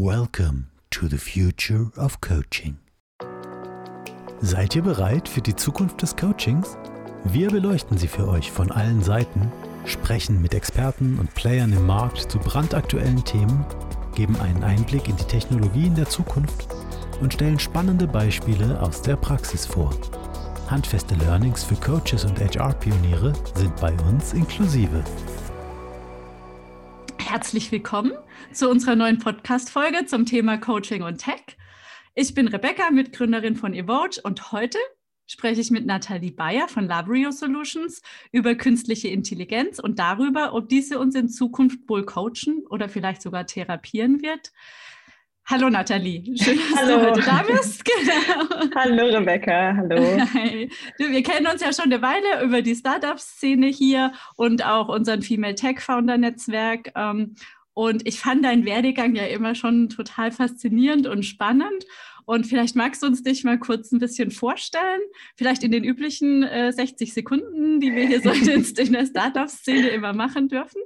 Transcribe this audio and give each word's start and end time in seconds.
Welcome 0.00 0.68
to 0.90 1.08
the 1.08 1.18
future 1.18 1.90
of 1.96 2.20
coaching. 2.20 2.76
Seid 4.40 4.76
ihr 4.76 4.82
bereit 4.82 5.28
für 5.28 5.40
die 5.40 5.56
Zukunft 5.56 6.00
des 6.02 6.14
Coachings? 6.14 6.78
Wir 7.24 7.48
beleuchten 7.48 7.98
sie 7.98 8.06
für 8.06 8.28
euch 8.28 8.52
von 8.52 8.70
allen 8.70 9.02
Seiten, 9.02 9.50
sprechen 9.86 10.40
mit 10.40 10.54
Experten 10.54 11.18
und 11.18 11.34
Playern 11.34 11.72
im 11.72 11.84
Markt 11.84 12.30
zu 12.30 12.38
brandaktuellen 12.38 13.24
Themen, 13.24 13.66
geben 14.14 14.36
einen 14.36 14.62
Einblick 14.62 15.08
in 15.08 15.16
die 15.16 15.24
Technologien 15.24 15.96
der 15.96 16.08
Zukunft 16.08 16.68
und 17.20 17.34
stellen 17.34 17.58
spannende 17.58 18.06
Beispiele 18.06 18.80
aus 18.80 19.02
der 19.02 19.16
Praxis 19.16 19.66
vor. 19.66 19.90
Handfeste 20.68 21.16
Learnings 21.16 21.64
für 21.64 21.74
Coaches 21.74 22.24
und 22.24 22.38
HR-Pioniere 22.38 23.32
sind 23.56 23.74
bei 23.80 23.92
uns 24.08 24.32
inklusive. 24.32 25.02
Herzlich 27.18 27.72
willkommen 27.72 28.12
zu 28.52 28.68
unserer 28.68 28.96
neuen 28.96 29.18
Podcast-Folge 29.18 30.06
zum 30.06 30.26
Thema 30.26 30.58
Coaching 30.58 31.02
und 31.02 31.18
Tech. 31.18 31.42
Ich 32.14 32.34
bin 32.34 32.48
Rebecca, 32.48 32.90
Mitgründerin 32.90 33.56
von 33.56 33.74
Evoge 33.74 34.20
und 34.22 34.52
heute 34.52 34.78
spreche 35.26 35.60
ich 35.60 35.70
mit 35.70 35.86
Nathalie 35.86 36.32
Bayer 36.32 36.68
von 36.68 36.88
Labrio 36.88 37.30
Solutions 37.30 38.02
über 38.32 38.54
künstliche 38.54 39.08
Intelligenz 39.08 39.78
und 39.78 39.98
darüber, 39.98 40.54
ob 40.54 40.68
diese 40.68 40.98
uns 40.98 41.14
in 41.14 41.28
Zukunft 41.28 41.88
wohl 41.88 42.04
coachen 42.04 42.64
oder 42.68 42.88
vielleicht 42.88 43.22
sogar 43.22 43.46
therapieren 43.46 44.22
wird. 44.22 44.52
Hallo 45.50 45.70
Nathalie, 45.70 46.22
schön, 46.36 46.58
dass 46.58 46.78
hallo. 46.78 46.98
du 46.98 47.06
heute 47.06 47.22
da 47.22 47.42
bist. 47.42 47.82
Genau. 47.88 48.74
Hallo 48.74 49.16
Rebecca, 49.16 49.74
hallo. 49.76 49.96
Hi. 50.34 50.70
Du, 50.98 51.10
wir 51.10 51.22
kennen 51.22 51.46
uns 51.46 51.62
ja 51.62 51.72
schon 51.72 51.86
eine 51.86 52.02
Weile 52.02 52.44
über 52.44 52.60
die 52.60 52.74
Startup-Szene 52.74 53.68
hier 53.68 54.12
und 54.36 54.64
auch 54.64 54.88
unseren 54.88 55.22
Female 55.22 55.54
Tech 55.54 55.80
Founder 55.80 56.18
Netzwerk. 56.18 56.92
Ähm, 56.94 57.34
und 57.78 58.08
ich 58.08 58.18
fand 58.18 58.44
deinen 58.44 58.64
Werdegang 58.64 59.14
ja 59.14 59.26
immer 59.26 59.54
schon 59.54 59.88
total 59.88 60.32
faszinierend 60.32 61.06
und 61.06 61.22
spannend. 61.22 61.86
Und 62.24 62.44
vielleicht 62.44 62.74
magst 62.74 63.04
du 63.04 63.06
uns 63.06 63.22
dich 63.22 63.44
mal 63.44 63.56
kurz 63.56 63.92
ein 63.92 64.00
bisschen 64.00 64.32
vorstellen, 64.32 65.00
vielleicht 65.36 65.62
in 65.62 65.70
den 65.70 65.84
üblichen 65.84 66.42
äh, 66.42 66.72
60 66.72 67.14
Sekunden, 67.14 67.78
die 67.78 67.94
wir 67.94 68.04
hier 68.04 68.20
so 68.20 68.30
in 68.82 68.92
der 68.92 69.06
Startup-Szene 69.06 69.90
immer 69.90 70.12
machen 70.12 70.48
dürfen. 70.48 70.82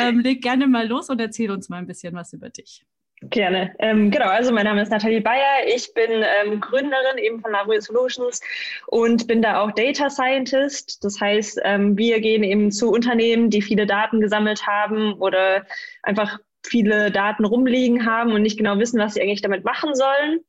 Ähm, 0.00 0.18
leg 0.18 0.42
gerne 0.42 0.66
mal 0.66 0.88
los 0.88 1.10
und 1.10 1.20
erzähl 1.20 1.52
uns 1.52 1.68
mal 1.68 1.76
ein 1.76 1.86
bisschen 1.86 2.12
was 2.12 2.32
über 2.32 2.50
dich. 2.50 2.84
Gerne. 3.22 3.74
Ähm, 3.78 4.10
genau, 4.10 4.26
also 4.26 4.52
mein 4.52 4.66
Name 4.66 4.82
ist 4.82 4.90
Nathalie 4.90 5.22
Bayer. 5.22 5.66
Ich 5.74 5.94
bin 5.94 6.10
ähm, 6.10 6.60
Gründerin 6.60 7.16
eben 7.16 7.40
von 7.40 7.50
Labrio 7.50 7.80
Solutions 7.80 8.42
und 8.88 9.26
bin 9.26 9.40
da 9.40 9.62
auch 9.62 9.72
Data 9.72 10.10
Scientist. 10.10 11.02
Das 11.02 11.18
heißt, 11.18 11.60
ähm, 11.64 11.96
wir 11.96 12.20
gehen 12.20 12.42
eben 12.42 12.70
zu 12.70 12.90
Unternehmen, 12.90 13.48
die 13.48 13.62
viele 13.62 13.86
Daten 13.86 14.20
gesammelt 14.20 14.66
haben 14.66 15.14
oder 15.14 15.64
einfach 16.02 16.38
viele 16.62 17.10
Daten 17.10 17.46
rumliegen 17.46 18.04
haben 18.04 18.32
und 18.32 18.42
nicht 18.42 18.58
genau 18.58 18.78
wissen, 18.78 19.00
was 19.00 19.14
sie 19.14 19.22
eigentlich 19.22 19.42
damit 19.42 19.64
machen 19.64 19.94
sollen. 19.94 20.40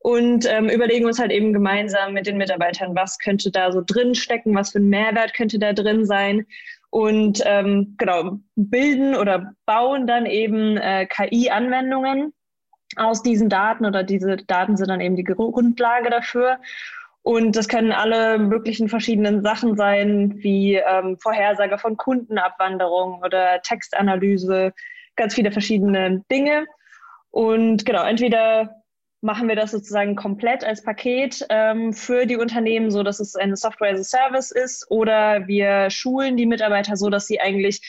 Und 0.00 0.46
ähm, 0.46 0.68
überlegen 0.68 1.06
uns 1.06 1.18
halt 1.18 1.30
eben 1.30 1.54
gemeinsam 1.54 2.12
mit 2.12 2.26
den 2.26 2.36
Mitarbeitern, 2.36 2.94
was 2.94 3.18
könnte 3.18 3.50
da 3.50 3.72
so 3.72 3.82
drin 3.84 4.14
stecken, 4.14 4.54
was 4.54 4.72
für 4.72 4.78
ein 4.78 4.88
Mehrwert 4.88 5.32
könnte 5.32 5.58
da 5.58 5.72
drin 5.72 6.04
sein 6.04 6.46
und 6.90 7.40
ähm, 7.46 7.94
genau 7.98 8.38
bilden 8.56 9.14
oder 9.14 9.52
bauen 9.64 10.06
dann 10.06 10.26
eben 10.26 10.76
äh, 10.76 11.06
KI-Anwendungen 11.06 12.32
aus 12.96 13.22
diesen 13.22 13.48
Daten 13.48 13.86
oder 13.86 14.02
diese 14.02 14.36
Daten 14.36 14.76
sind 14.76 14.88
dann 14.88 15.00
eben 15.00 15.16
die 15.16 15.24
Grundlage 15.24 16.10
dafür. 16.10 16.58
Und 17.22 17.54
das 17.54 17.68
können 17.68 17.92
alle 17.92 18.38
möglichen 18.38 18.88
verschiedenen 18.88 19.42
Sachen 19.42 19.76
sein, 19.76 20.34
wie 20.38 20.74
ähm, 20.74 21.18
Vorhersage 21.18 21.78
von 21.78 21.96
Kundenabwanderung 21.96 23.22
oder 23.22 23.60
Textanalyse, 23.62 24.72
ganz 25.16 25.34
viele 25.34 25.52
verschiedene 25.52 26.24
Dinge. 26.30 26.66
Und 27.30 27.84
genau, 27.84 28.04
entweder 28.04 28.79
machen 29.22 29.48
wir 29.48 29.56
das 29.56 29.72
sozusagen 29.72 30.16
komplett 30.16 30.64
als 30.64 30.82
Paket 30.82 31.44
ähm, 31.50 31.92
für 31.92 32.26
die 32.26 32.36
Unternehmen, 32.36 32.90
so 32.90 33.02
dass 33.02 33.20
es 33.20 33.36
eine 33.36 33.56
Software 33.56 33.92
as 33.92 34.00
a 34.00 34.04
Service 34.04 34.50
ist, 34.50 34.90
oder 34.90 35.46
wir 35.46 35.90
schulen 35.90 36.36
die 36.36 36.46
Mitarbeiter 36.46 36.96
so, 36.96 37.10
dass 37.10 37.26
sie 37.26 37.40
eigentlich 37.40 37.80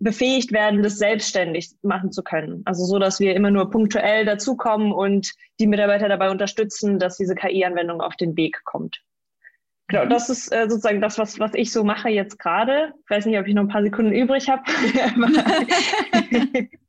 befähigt 0.00 0.52
werden, 0.52 0.82
das 0.82 0.98
selbstständig 0.98 1.70
machen 1.82 2.12
zu 2.12 2.22
können. 2.22 2.62
Also 2.66 2.84
so, 2.84 2.98
dass 2.98 3.20
wir 3.20 3.34
immer 3.34 3.50
nur 3.50 3.70
punktuell 3.70 4.24
dazukommen 4.24 4.92
und 4.92 5.32
die 5.60 5.66
Mitarbeiter 5.66 6.08
dabei 6.08 6.30
unterstützen, 6.30 6.98
dass 6.98 7.16
diese 7.16 7.34
KI-Anwendung 7.34 8.00
auf 8.00 8.16
den 8.16 8.36
Weg 8.36 8.60
kommt. 8.64 9.02
Genau, 9.88 10.04
mhm. 10.04 10.10
das 10.10 10.28
ist 10.28 10.52
äh, 10.52 10.68
sozusagen 10.68 11.00
das, 11.00 11.18
was, 11.18 11.38
was 11.38 11.52
ich 11.54 11.72
so 11.72 11.84
mache 11.84 12.08
jetzt 12.08 12.38
gerade. 12.38 12.92
Ich 13.04 13.10
weiß 13.10 13.26
nicht, 13.26 13.38
ob 13.38 13.46
ich 13.46 13.54
noch 13.54 13.62
ein 13.62 13.68
paar 13.68 13.82
Sekunden 13.82 14.12
übrig 14.12 14.48
habe. 14.48 14.62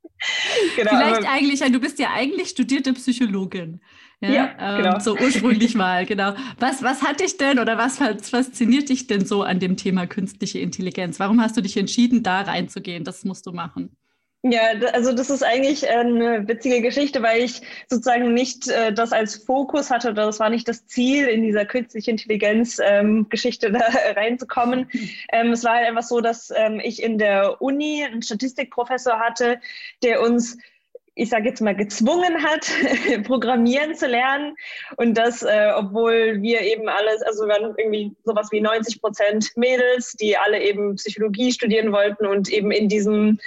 genau, 0.76 0.90
Vielleicht 0.90 1.28
eigentlich, 1.28 1.60
du 1.60 1.80
bist 1.80 1.98
ja 1.98 2.10
eigentlich 2.14 2.48
studierte 2.48 2.92
Psychologin. 2.92 3.80
Ja, 4.20 4.30
ja 4.30 4.54
ähm, 4.58 4.82
genau. 4.82 4.98
So 4.98 5.16
ursprünglich 5.16 5.74
mal, 5.74 6.06
genau. 6.06 6.34
Was, 6.58 6.82
was 6.82 7.02
hat 7.02 7.20
dich 7.20 7.36
denn 7.36 7.58
oder 7.58 7.76
was 7.76 7.98
fasziniert 7.98 8.88
dich 8.88 9.06
denn 9.06 9.26
so 9.26 9.42
an 9.42 9.60
dem 9.60 9.76
Thema 9.76 10.06
künstliche 10.06 10.58
Intelligenz? 10.58 11.20
Warum 11.20 11.40
hast 11.40 11.56
du 11.56 11.60
dich 11.60 11.76
entschieden, 11.76 12.22
da 12.22 12.40
reinzugehen? 12.40 13.04
Das 13.04 13.24
musst 13.24 13.46
du 13.46 13.52
machen. 13.52 13.96
Ja, 14.48 14.60
also 14.92 15.12
das 15.12 15.30
ist 15.30 15.42
eigentlich 15.42 15.88
eine 15.88 16.46
witzige 16.46 16.80
Geschichte, 16.80 17.20
weil 17.22 17.42
ich 17.42 17.62
sozusagen 17.88 18.32
nicht 18.32 18.68
äh, 18.68 18.92
das 18.92 19.12
als 19.12 19.34
Fokus 19.36 19.90
hatte 19.90 20.10
oder 20.10 20.26
das 20.26 20.38
war 20.38 20.50
nicht 20.50 20.68
das 20.68 20.86
Ziel, 20.86 21.26
in 21.26 21.42
dieser 21.42 21.64
künstliche 21.64 22.12
Intelligenz-Geschichte 22.12 23.66
ähm, 23.68 23.72
da 23.78 24.20
reinzukommen. 24.20 24.88
Ähm, 25.32 25.52
es 25.52 25.64
war 25.64 25.74
halt 25.74 25.88
einfach 25.88 26.04
so, 26.04 26.20
dass 26.20 26.52
ähm, 26.54 26.80
ich 26.82 27.02
in 27.02 27.18
der 27.18 27.60
Uni 27.60 28.04
einen 28.04 28.22
Statistikprofessor 28.22 29.18
hatte, 29.18 29.58
der 30.02 30.20
uns 30.20 30.58
ich 31.18 31.30
sage 31.30 31.48
jetzt 31.48 31.62
mal, 31.62 31.74
gezwungen 31.74 32.44
hat, 32.44 32.70
Programmieren 33.24 33.94
zu 33.94 34.06
lernen. 34.06 34.54
Und 34.98 35.14
das, 35.14 35.42
äh, 35.42 35.72
obwohl 35.74 36.42
wir 36.42 36.60
eben 36.60 36.90
alles, 36.90 37.22
also 37.22 37.46
wir 37.46 37.54
waren 37.54 37.74
irgendwie 37.78 38.14
sowas 38.24 38.48
wie 38.52 38.60
90 38.60 39.00
Prozent 39.00 39.50
Mädels, 39.56 40.12
die 40.12 40.36
alle 40.36 40.62
eben 40.62 40.96
Psychologie 40.96 41.52
studieren 41.52 41.90
wollten 41.90 42.26
und 42.26 42.50
eben 42.50 42.70
in 42.70 42.90
diesem 42.90 43.38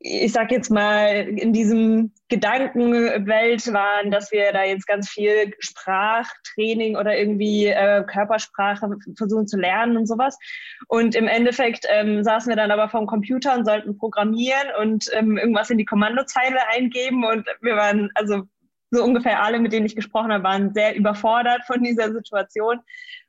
ich 0.00 0.32
sag 0.32 0.52
jetzt 0.52 0.70
mal, 0.70 1.28
in 1.28 1.52
diesem 1.52 2.12
Gedankenwelt 2.28 3.72
waren, 3.72 4.10
dass 4.12 4.30
wir 4.30 4.52
da 4.52 4.62
jetzt 4.62 4.86
ganz 4.86 5.08
viel 5.08 5.54
Sprachtraining 5.58 6.96
oder 6.96 7.18
irgendwie 7.18 7.66
äh, 7.66 8.04
Körpersprache 8.04 8.90
versuchen 9.16 9.48
zu 9.48 9.58
lernen 9.58 9.96
und 9.96 10.06
sowas. 10.06 10.38
Und 10.86 11.16
im 11.16 11.26
Endeffekt 11.26 11.84
ähm, 11.90 12.22
saßen 12.22 12.48
wir 12.48 12.56
dann 12.56 12.70
aber 12.70 12.88
vom 12.88 13.06
Computer 13.06 13.56
und 13.56 13.64
sollten 13.64 13.98
programmieren 13.98 14.68
und 14.80 15.10
ähm, 15.14 15.36
irgendwas 15.36 15.70
in 15.70 15.78
die 15.78 15.84
Kommandozeile 15.84 16.68
eingeben. 16.68 17.24
Und 17.24 17.46
wir 17.60 17.74
waren, 17.74 18.10
also 18.14 18.44
so 18.90 19.04
ungefähr 19.04 19.42
alle, 19.42 19.58
mit 19.58 19.72
denen 19.72 19.86
ich 19.86 19.96
gesprochen 19.96 20.32
habe, 20.32 20.44
waren 20.44 20.72
sehr 20.72 20.96
überfordert 20.96 21.62
von 21.66 21.82
dieser 21.82 22.12
Situation. 22.12 22.80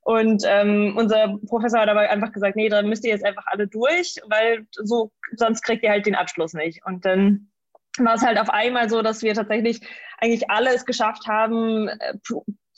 Und 0.01 0.43
ähm, 0.47 0.95
unser 0.97 1.37
Professor 1.47 1.81
hat 1.81 1.89
aber 1.89 2.09
einfach 2.09 2.31
gesagt, 2.31 2.55
nee, 2.55 2.69
dann 2.69 2.87
müsst 2.87 3.03
ihr 3.03 3.11
jetzt 3.11 3.25
einfach 3.25 3.45
alle 3.47 3.67
durch, 3.67 4.15
weil 4.27 4.65
so 4.71 5.11
sonst 5.35 5.61
kriegt 5.61 5.83
ihr 5.83 5.91
halt 5.91 6.05
den 6.05 6.15
Abschluss 6.15 6.53
nicht. 6.53 6.85
Und 6.85 7.05
dann 7.05 7.49
war 7.97 8.15
es 8.15 8.25
halt 8.25 8.39
auf 8.39 8.49
einmal 8.49 8.89
so, 8.89 9.01
dass 9.01 9.21
wir 9.21 9.33
tatsächlich 9.33 9.81
eigentlich 10.19 10.49
alle 10.49 10.73
es 10.73 10.85
geschafft 10.85 11.27
haben, 11.27 11.89
äh, 11.89 12.17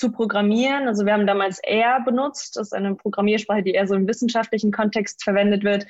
zu 0.02 0.12
programmieren. 0.12 0.88
Also 0.88 1.06
wir 1.06 1.14
haben 1.14 1.28
damals 1.28 1.60
R 1.60 2.02
benutzt, 2.04 2.58
das 2.58 2.68
ist 2.68 2.74
eine 2.74 2.96
Programmiersprache, 2.96 3.62
die 3.62 3.72
eher 3.72 3.88
so 3.88 3.94
im 3.94 4.08
wissenschaftlichen 4.08 4.72
Kontext 4.72 5.24
verwendet 5.24 5.64
wird. 5.64 5.86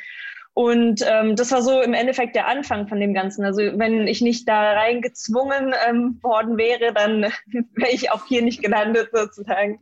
Und 0.53 1.01
ähm, 1.07 1.35
das 1.37 1.51
war 1.51 1.61
so 1.61 1.81
im 1.81 1.93
Endeffekt 1.93 2.35
der 2.35 2.47
Anfang 2.47 2.87
von 2.87 2.99
dem 2.99 3.13
Ganzen. 3.13 3.45
Also 3.45 3.61
wenn 3.61 4.07
ich 4.07 4.21
nicht 4.21 4.47
da 4.49 4.73
reingezwungen 4.73 5.73
ähm, 5.87 6.19
worden 6.21 6.57
wäre, 6.57 6.93
dann 6.93 7.21
wäre 7.75 7.91
ich 7.91 8.11
auch 8.11 8.25
hier 8.25 8.41
nicht 8.41 8.61
gelandet 8.61 9.09
sozusagen. 9.13 9.79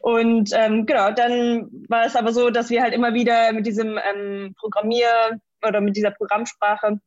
Und 0.00 0.50
ähm, 0.52 0.84
genau, 0.84 1.10
dann 1.10 1.70
war 1.88 2.04
es 2.04 2.16
aber 2.16 2.32
so, 2.32 2.50
dass 2.50 2.68
wir 2.68 2.82
halt 2.82 2.92
immer 2.92 3.14
wieder 3.14 3.52
mit 3.52 3.66
diesem 3.66 3.98
ähm, 3.98 4.54
Programmier- 4.58 5.40
oder 5.66 5.80
mit 5.80 5.96
dieser 5.96 6.10
Programmsprache, 6.10 7.00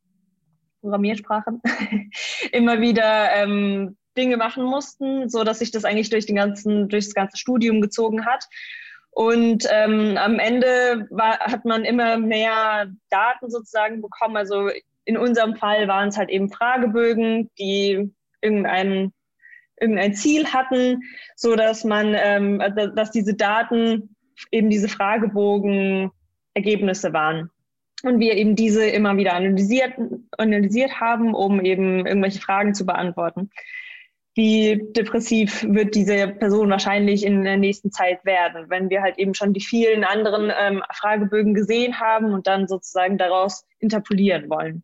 Programmiersprache, 0.81 1.59
immer 2.51 2.81
wieder 2.81 3.31
ähm, 3.35 3.95
Dinge 4.17 4.37
machen 4.37 4.63
mussten, 4.63 5.29
so 5.29 5.43
dass 5.43 5.59
sich 5.59 5.71
das 5.71 5.85
eigentlich 5.85 6.09
durch 6.09 6.25
den 6.25 6.35
ganzen, 6.35 6.89
durch 6.89 7.05
das 7.05 7.13
ganze 7.13 7.37
Studium 7.37 7.79
gezogen 7.81 8.25
hat. 8.25 8.45
Und 9.15 9.67
ähm, 9.71 10.17
am 10.17 10.39
Ende 10.39 11.07
war, 11.11 11.39
hat 11.39 11.65
man 11.65 11.85
immer 11.85 12.17
mehr 12.17 12.91
Daten 13.09 13.49
sozusagen 13.49 14.01
bekommen. 14.01 14.37
Also 14.37 14.69
in 15.05 15.17
unserem 15.17 15.55
Fall 15.55 15.87
waren 15.87 16.09
es 16.09 16.17
halt 16.17 16.29
eben 16.29 16.49
Fragebögen, 16.49 17.51
die 17.59 18.11
irgendein, 18.41 19.13
irgendein 19.79 20.15
Ziel 20.15 20.47
hatten, 20.47 21.01
so 21.35 21.55
dass 21.55 21.83
man, 21.83 22.15
ähm, 22.17 22.59
dass 22.95 23.11
diese 23.11 23.35
Daten 23.35 24.15
eben 24.51 24.69
diese 24.69 24.89
Fragebogen 24.89 26.11
Ergebnisse 26.55 27.13
waren. 27.13 27.49
Und 28.01 28.19
wir 28.19 28.35
eben 28.35 28.55
diese 28.55 28.85
immer 28.85 29.15
wieder 29.15 29.33
analysiert, 29.33 29.93
analysiert 30.37 30.99
haben, 30.99 31.33
um 31.33 31.63
eben 31.63 32.05
irgendwelche 32.05 32.41
Fragen 32.41 32.73
zu 32.73 32.85
beantworten 32.85 33.49
wie 34.35 34.81
depressiv 34.93 35.63
wird 35.67 35.93
diese 35.93 36.27
Person 36.27 36.69
wahrscheinlich 36.69 37.23
in 37.23 37.43
der 37.43 37.57
nächsten 37.57 37.91
Zeit 37.91 38.25
werden, 38.25 38.69
wenn 38.69 38.89
wir 38.89 39.01
halt 39.01 39.19
eben 39.19 39.35
schon 39.35 39.53
die 39.53 39.61
vielen 39.61 40.03
anderen 40.03 40.51
ähm, 40.59 40.81
Fragebögen 40.91 41.53
gesehen 41.53 41.99
haben 41.99 42.33
und 42.33 42.47
dann 42.47 42.67
sozusagen 42.67 43.17
daraus 43.17 43.65
interpolieren 43.79 44.49
wollen. 44.49 44.83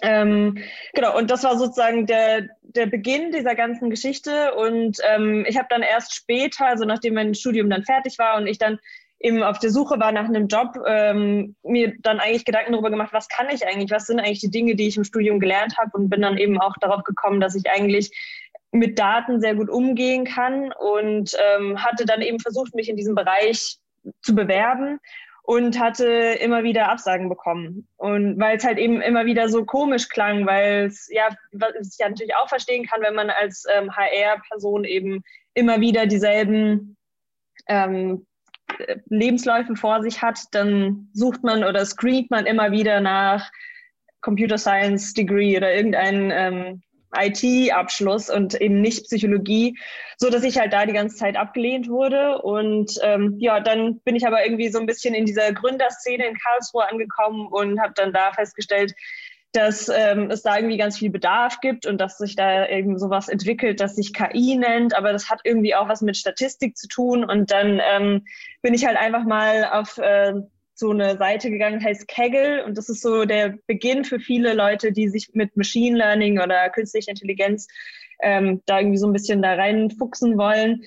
Ähm, 0.00 0.58
genau, 0.94 1.16
und 1.18 1.30
das 1.30 1.44
war 1.44 1.58
sozusagen 1.58 2.06
der, 2.06 2.48
der 2.62 2.86
Beginn 2.86 3.30
dieser 3.30 3.54
ganzen 3.54 3.90
Geschichte. 3.90 4.54
Und 4.54 4.98
ähm, 5.06 5.44
ich 5.46 5.58
habe 5.58 5.68
dann 5.68 5.82
erst 5.82 6.14
später, 6.14 6.66
also 6.66 6.84
nachdem 6.84 7.14
mein 7.14 7.34
Studium 7.34 7.68
dann 7.68 7.84
fertig 7.84 8.18
war 8.18 8.38
und 8.38 8.46
ich 8.46 8.58
dann 8.58 8.78
eben 9.20 9.42
auf 9.42 9.58
der 9.58 9.70
Suche 9.70 10.00
war 10.00 10.10
nach 10.10 10.24
einem 10.24 10.48
Job, 10.48 10.76
ähm, 10.86 11.54
mir 11.62 11.94
dann 12.00 12.18
eigentlich 12.18 12.44
Gedanken 12.44 12.72
darüber 12.72 12.90
gemacht, 12.90 13.12
was 13.12 13.28
kann 13.28 13.48
ich 13.50 13.66
eigentlich, 13.66 13.90
was 13.90 14.06
sind 14.06 14.18
eigentlich 14.18 14.40
die 14.40 14.50
Dinge, 14.50 14.74
die 14.74 14.88
ich 14.88 14.96
im 14.96 15.04
Studium 15.04 15.38
gelernt 15.38 15.76
habe? 15.78 15.90
Und 15.94 16.10
bin 16.10 16.22
dann 16.22 16.38
eben 16.38 16.60
auch 16.60 16.74
darauf 16.80 17.04
gekommen, 17.04 17.40
dass 17.40 17.54
ich 17.54 17.70
eigentlich 17.70 18.10
mit 18.72 18.98
Daten 18.98 19.40
sehr 19.40 19.54
gut 19.54 19.68
umgehen 19.68 20.24
kann 20.24 20.72
und 20.72 21.36
ähm, 21.38 21.82
hatte 21.82 22.06
dann 22.06 22.22
eben 22.22 22.40
versucht, 22.40 22.74
mich 22.74 22.88
in 22.88 22.96
diesem 22.96 23.14
Bereich 23.14 23.78
zu 24.22 24.34
bewerben 24.34 24.98
und 25.44 25.78
hatte 25.78 26.06
immer 26.06 26.62
wieder 26.62 26.88
Absagen 26.88 27.28
bekommen. 27.28 27.86
Und 27.96 28.40
weil 28.40 28.56
es 28.56 28.64
halt 28.64 28.78
eben 28.78 29.00
immer 29.00 29.26
wieder 29.26 29.48
so 29.48 29.64
komisch 29.64 30.08
klang, 30.08 30.46
weil 30.46 30.86
es 30.86 31.08
ja, 31.10 31.28
was 31.52 31.72
ich 31.92 31.98
ja 31.98 32.08
natürlich 32.08 32.34
auch 32.36 32.48
verstehen 32.48 32.86
kann, 32.86 33.02
wenn 33.02 33.14
man 33.14 33.28
als 33.30 33.64
ähm, 33.76 33.94
HR-Person 33.94 34.84
eben 34.84 35.22
immer 35.54 35.80
wieder 35.80 36.06
dieselben 36.06 36.96
ähm, 37.68 38.26
Lebensläufe 39.08 39.76
vor 39.76 40.02
sich 40.02 40.22
hat, 40.22 40.38
dann 40.52 41.08
sucht 41.12 41.42
man 41.42 41.64
oder 41.64 41.84
screent 41.84 42.30
man 42.30 42.46
immer 42.46 42.70
wieder 42.70 43.00
nach 43.00 43.50
Computer 44.22 44.56
Science 44.56 45.12
Degree 45.12 45.56
oder 45.56 45.74
irgendein 45.74 46.30
ähm, 46.30 46.82
IT-Abschluss 47.14 48.30
und 48.30 48.60
eben 48.60 48.80
nicht 48.80 49.04
Psychologie, 49.04 49.78
so 50.16 50.30
dass 50.30 50.42
ich 50.44 50.58
halt 50.58 50.72
da 50.72 50.86
die 50.86 50.92
ganze 50.92 51.16
Zeit 51.16 51.36
abgelehnt 51.36 51.88
wurde. 51.88 52.40
Und 52.42 52.98
ähm, 53.02 53.36
ja, 53.38 53.60
dann 53.60 54.00
bin 54.00 54.16
ich 54.16 54.26
aber 54.26 54.44
irgendwie 54.44 54.68
so 54.68 54.78
ein 54.78 54.86
bisschen 54.86 55.14
in 55.14 55.26
dieser 55.26 55.52
Gründerszene 55.52 56.26
in 56.26 56.38
Karlsruhe 56.38 56.88
angekommen 56.90 57.46
und 57.48 57.80
habe 57.80 57.92
dann 57.94 58.12
da 58.12 58.32
festgestellt, 58.32 58.94
dass 59.52 59.90
ähm, 59.90 60.30
es 60.30 60.42
da 60.42 60.56
irgendwie 60.56 60.78
ganz 60.78 60.98
viel 60.98 61.10
Bedarf 61.10 61.60
gibt 61.60 61.86
und 61.86 62.00
dass 62.00 62.16
sich 62.16 62.36
da 62.36 62.66
eben 62.68 62.98
sowas 62.98 63.28
entwickelt, 63.28 63.80
das 63.80 63.96
sich 63.96 64.14
KI 64.14 64.56
nennt, 64.56 64.96
aber 64.96 65.12
das 65.12 65.28
hat 65.28 65.40
irgendwie 65.44 65.74
auch 65.74 65.88
was 65.88 66.00
mit 66.00 66.16
Statistik 66.16 66.76
zu 66.76 66.88
tun. 66.88 67.22
Und 67.22 67.50
dann 67.50 67.80
ähm, 67.92 68.24
bin 68.62 68.72
ich 68.72 68.86
halt 68.86 68.96
einfach 68.96 69.24
mal 69.24 69.66
auf 69.70 69.98
äh, 69.98 70.32
so 70.74 70.90
eine 70.90 71.16
Seite 71.16 71.50
gegangen, 71.50 71.82
heißt 71.82 72.08
Kaggle 72.08 72.64
und 72.64 72.78
das 72.78 72.88
ist 72.88 73.02
so 73.02 73.24
der 73.24 73.58
Beginn 73.66 74.04
für 74.04 74.18
viele 74.18 74.54
Leute, 74.54 74.92
die 74.92 75.08
sich 75.08 75.30
mit 75.34 75.56
Machine 75.56 75.96
Learning 75.96 76.40
oder 76.40 76.70
künstlicher 76.70 77.10
Intelligenz 77.10 77.68
ähm, 78.22 78.62
da 78.66 78.78
irgendwie 78.78 78.98
so 78.98 79.06
ein 79.06 79.12
bisschen 79.12 79.42
da 79.42 79.54
reinfuchsen 79.54 80.38
wollen. 80.38 80.82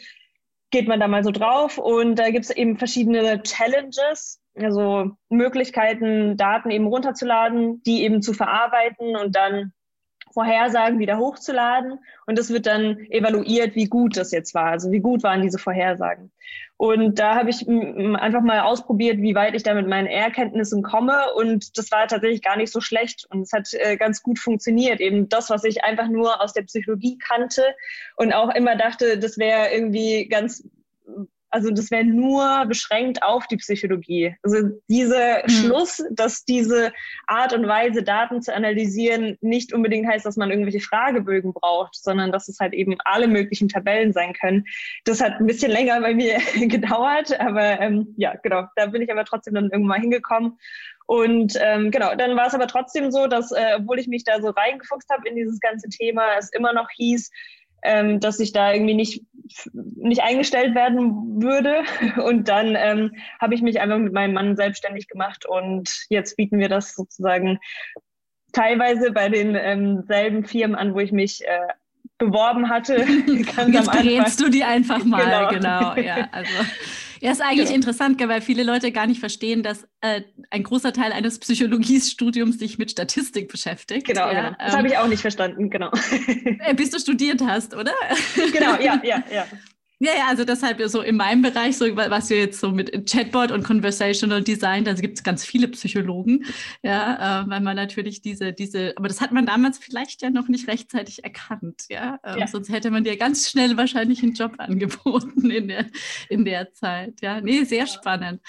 Geht 0.71 0.87
man 0.87 0.99
da 0.99 1.07
mal 1.07 1.23
so 1.23 1.31
drauf 1.31 1.77
und 1.77 2.15
da 2.15 2.29
gibt 2.29 2.45
es 2.45 2.51
eben 2.51 2.77
verschiedene 2.77 3.43
Challenges 3.43 4.41
also 4.57 5.11
Möglichkeiten, 5.29 6.37
Daten 6.37 6.71
eben 6.71 6.87
runterzuladen, 6.87 7.83
die 7.83 8.03
eben 8.03 8.21
zu 8.21 8.33
verarbeiten 8.33 9.15
und 9.15 9.35
dann 9.35 9.73
Vorhersagen 10.35 10.99
wieder 10.99 11.17
hochzuladen. 11.17 11.97
Und 12.27 12.37
das 12.37 12.49
wird 12.49 12.65
dann 12.65 12.99
evaluiert, 13.09 13.73
wie 13.75 13.85
gut 13.85 14.17
das 14.17 14.31
jetzt 14.31 14.53
war. 14.53 14.65
Also 14.65 14.91
wie 14.91 14.99
gut 14.99 15.23
waren 15.23 15.41
diese 15.41 15.57
Vorhersagen. 15.57 16.29
Und 16.77 17.19
da 17.19 17.35
habe 17.35 17.49
ich 17.49 17.65
einfach 17.67 18.41
mal 18.41 18.59
ausprobiert, 18.59 19.19
wie 19.21 19.33
weit 19.33 19.55
ich 19.55 19.63
da 19.63 19.73
mit 19.73 19.87
meinen 19.87 20.07
R-Kenntnissen 20.07 20.83
komme. 20.83 21.33
Und 21.35 21.77
das 21.77 21.89
war 21.91 22.05
tatsächlich 22.07 22.41
gar 22.41 22.57
nicht 22.57 22.71
so 22.71 22.81
schlecht. 22.81 23.25
Und 23.29 23.43
es 23.43 23.53
hat 23.53 23.69
äh, 23.73 23.95
ganz 23.95 24.21
gut 24.21 24.39
funktioniert. 24.39 24.99
Eben 24.99 25.29
das, 25.29 25.49
was 25.49 25.63
ich 25.63 25.85
einfach 25.85 26.09
nur 26.09 26.41
aus 26.41 26.51
der 26.51 26.63
Psychologie 26.63 27.17
kannte 27.17 27.63
und 28.17 28.33
auch 28.33 28.53
immer 28.53 28.75
dachte, 28.75 29.17
das 29.17 29.37
wäre 29.37 29.69
irgendwie 29.71 30.27
ganz 30.27 30.67
also 31.49 31.71
das 31.71 31.91
wäre 31.91 32.03
nur 32.03 32.65
beschränkt 32.65 33.23
auf 33.23 33.47
die 33.47 33.57
Psychologie. 33.57 34.35
Also 34.43 34.69
dieser 34.89 35.43
mhm. 35.43 35.49
Schluss, 35.49 36.03
dass 36.11 36.43
diese 36.43 36.91
Art 37.27 37.53
und 37.53 37.67
Weise, 37.67 38.03
Daten 38.03 38.41
zu 38.41 38.53
analysieren, 38.53 39.37
nicht 39.41 39.73
unbedingt 39.73 40.07
heißt, 40.07 40.25
dass 40.25 40.37
man 40.37 40.49
irgendwelche 40.49 40.81
Fragebögen 40.81 41.53
braucht, 41.53 41.95
sondern 41.95 42.31
dass 42.31 42.47
es 42.47 42.59
halt 42.59 42.73
eben 42.73 42.95
alle 43.05 43.27
möglichen 43.27 43.69
Tabellen 43.69 44.11
sein 44.11 44.33
können. 44.33 44.65
Das 45.05 45.21
hat 45.21 45.39
ein 45.39 45.45
bisschen 45.45 45.71
länger 45.71 46.01
bei 46.01 46.13
mir 46.13 46.39
gedauert, 46.67 47.39
aber 47.39 47.79
ähm, 47.79 48.13
ja, 48.17 48.35
genau, 48.41 48.65
da 48.75 48.87
bin 48.87 49.01
ich 49.01 49.11
aber 49.11 49.25
trotzdem 49.25 49.53
dann 49.53 49.65
irgendwann 49.65 49.83
mal 49.85 49.99
hingekommen. 49.99 50.57
Und 51.07 51.57
ähm, 51.61 51.91
genau, 51.91 52.15
dann 52.15 52.35
war 52.35 52.47
es 52.47 52.55
aber 52.55 52.67
trotzdem 52.67 53.11
so, 53.11 53.27
dass, 53.27 53.51
äh, 53.51 53.75
obwohl 53.77 53.99
ich 53.99 54.07
mich 54.07 54.23
da 54.23 54.41
so 54.41 54.49
reingefuchst 54.49 55.09
habe 55.09 55.27
in 55.27 55.35
dieses 55.35 55.59
ganze 55.59 55.87
Thema, 55.89 56.23
es 56.37 56.51
immer 56.51 56.73
noch 56.73 56.89
hieß, 56.89 57.29
ähm, 57.83 58.19
dass 58.19 58.39
ich 58.39 58.51
da 58.51 58.73
irgendwie 58.73 58.95
nicht, 58.95 59.23
nicht 59.73 60.21
eingestellt 60.21 60.75
werden 60.75 61.41
würde. 61.41 61.83
Und 62.23 62.47
dann 62.47 62.75
ähm, 62.77 63.11
habe 63.39 63.55
ich 63.55 63.61
mich 63.61 63.79
einfach 63.79 63.97
mit 63.97 64.13
meinem 64.13 64.33
Mann 64.33 64.55
selbstständig 64.55 65.07
gemacht 65.07 65.45
und 65.45 66.05
jetzt 66.09 66.35
bieten 66.35 66.59
wir 66.59 66.69
das 66.69 66.93
sozusagen 66.93 67.59
teilweise 68.53 69.11
bei 69.11 69.29
denselben 69.29 70.37
ähm, 70.37 70.45
Firmen 70.45 70.75
an, 70.75 70.93
wo 70.93 70.99
ich 70.99 71.11
mich 71.11 71.45
äh, 71.45 71.67
beworben 72.17 72.69
hatte. 72.69 72.95
Jetzt 73.67 73.91
berätst 73.91 74.39
du 74.39 74.49
die 74.49 74.63
einfach 74.63 75.03
mal, 75.03 75.47
genau. 75.49 75.93
genau 75.93 75.95
ja, 75.95 76.27
also. 76.31 76.53
Ja, 77.21 77.31
ist 77.31 77.41
eigentlich 77.41 77.69
ja. 77.69 77.75
interessant, 77.75 78.19
weil 78.27 78.41
viele 78.41 78.63
Leute 78.63 78.91
gar 78.91 79.07
nicht 79.07 79.19
verstehen, 79.19 79.63
dass 79.63 79.87
äh, 80.01 80.21
ein 80.49 80.63
großer 80.63 80.93
Teil 80.93 81.11
eines 81.11 81.39
Psychologiestudiums 81.39 82.59
sich 82.59 82.77
mit 82.77 82.91
Statistik 82.91 83.51
beschäftigt. 83.51 84.07
Genau, 84.07 84.31
ja, 84.31 84.49
genau. 84.49 84.55
das 84.59 84.73
ähm, 84.73 84.77
habe 84.79 84.87
ich 84.87 84.97
auch 84.97 85.07
nicht 85.07 85.21
verstanden, 85.21 85.69
genau. 85.69 85.91
Äh, 86.59 86.73
bis 86.73 86.89
du 86.89 86.99
studiert 86.99 87.41
hast, 87.45 87.75
oder? 87.75 87.93
Genau, 88.51 88.75
ja, 88.81 89.01
ja, 89.03 89.23
ja. 89.31 89.45
Ja, 89.99 90.11
ja, 90.17 90.27
also 90.27 90.43
deshalb 90.43 90.81
so 90.89 91.01
in 91.01 91.15
meinem 91.15 91.41
Bereich, 91.41 91.77
so 91.77 91.85
was 91.95 92.29
wir 92.29 92.37
jetzt 92.37 92.59
so 92.59 92.71
mit 92.71 93.09
Chatbot 93.09 93.51
und 93.51 93.63
Conversational 93.63 94.41
Design, 94.41 94.83
da 94.83 94.93
gibt 94.93 95.17
es 95.17 95.23
ganz 95.23 95.45
viele 95.45 95.69
Psychologen, 95.69 96.43
ja, 96.83 97.43
äh, 97.43 97.49
weil 97.49 97.61
man 97.61 97.77
natürlich 97.77 98.21
diese, 98.21 98.51
diese, 98.51 98.93
aber 98.97 99.07
das 99.07 99.21
hat 99.21 99.31
man 99.31 99.45
damals 99.45 99.77
vielleicht 99.77 100.21
ja 100.21 100.29
noch 100.29 100.49
nicht 100.49 100.67
rechtzeitig 100.67 101.23
erkannt, 101.23 101.83
ja, 101.89 102.19
ähm, 102.25 102.39
ja. 102.39 102.47
sonst 102.47 102.69
hätte 102.69 102.91
man 102.91 103.05
dir 103.05 103.15
ganz 103.15 103.49
schnell 103.49 103.77
wahrscheinlich 103.77 104.21
einen 104.21 104.33
Job 104.33 104.55
angeboten 104.57 105.49
in 105.49 105.69
der, 105.69 105.85
in 106.27 106.43
der 106.43 106.73
Zeit, 106.73 107.21
ja, 107.21 107.39
nee, 107.39 107.63
sehr 107.63 107.87
spannend. 107.87 108.41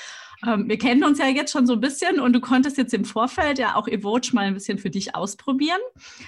Ähm, 0.45 0.69
wir 0.69 0.79
kennen 0.79 1.05
uns 1.05 1.19
ja 1.19 1.29
jetzt 1.29 1.53
schon 1.53 1.67
so 1.67 1.75
ein 1.75 1.81
bisschen 1.81 2.21
und 2.21 2.33
du 2.33 2.41
konntest 2.41 2.77
jetzt 2.77 2.93
im 2.93 3.05
Vorfeld 3.05 3.59
ja 3.59 3.77
auch 3.77 3.89
Evoge 3.89 4.31
mal 4.33 4.47
ein 4.47 4.55
bisschen 4.55 4.79
für 4.79 4.91
dich 4.91 5.15
ausprobieren. 5.15 5.81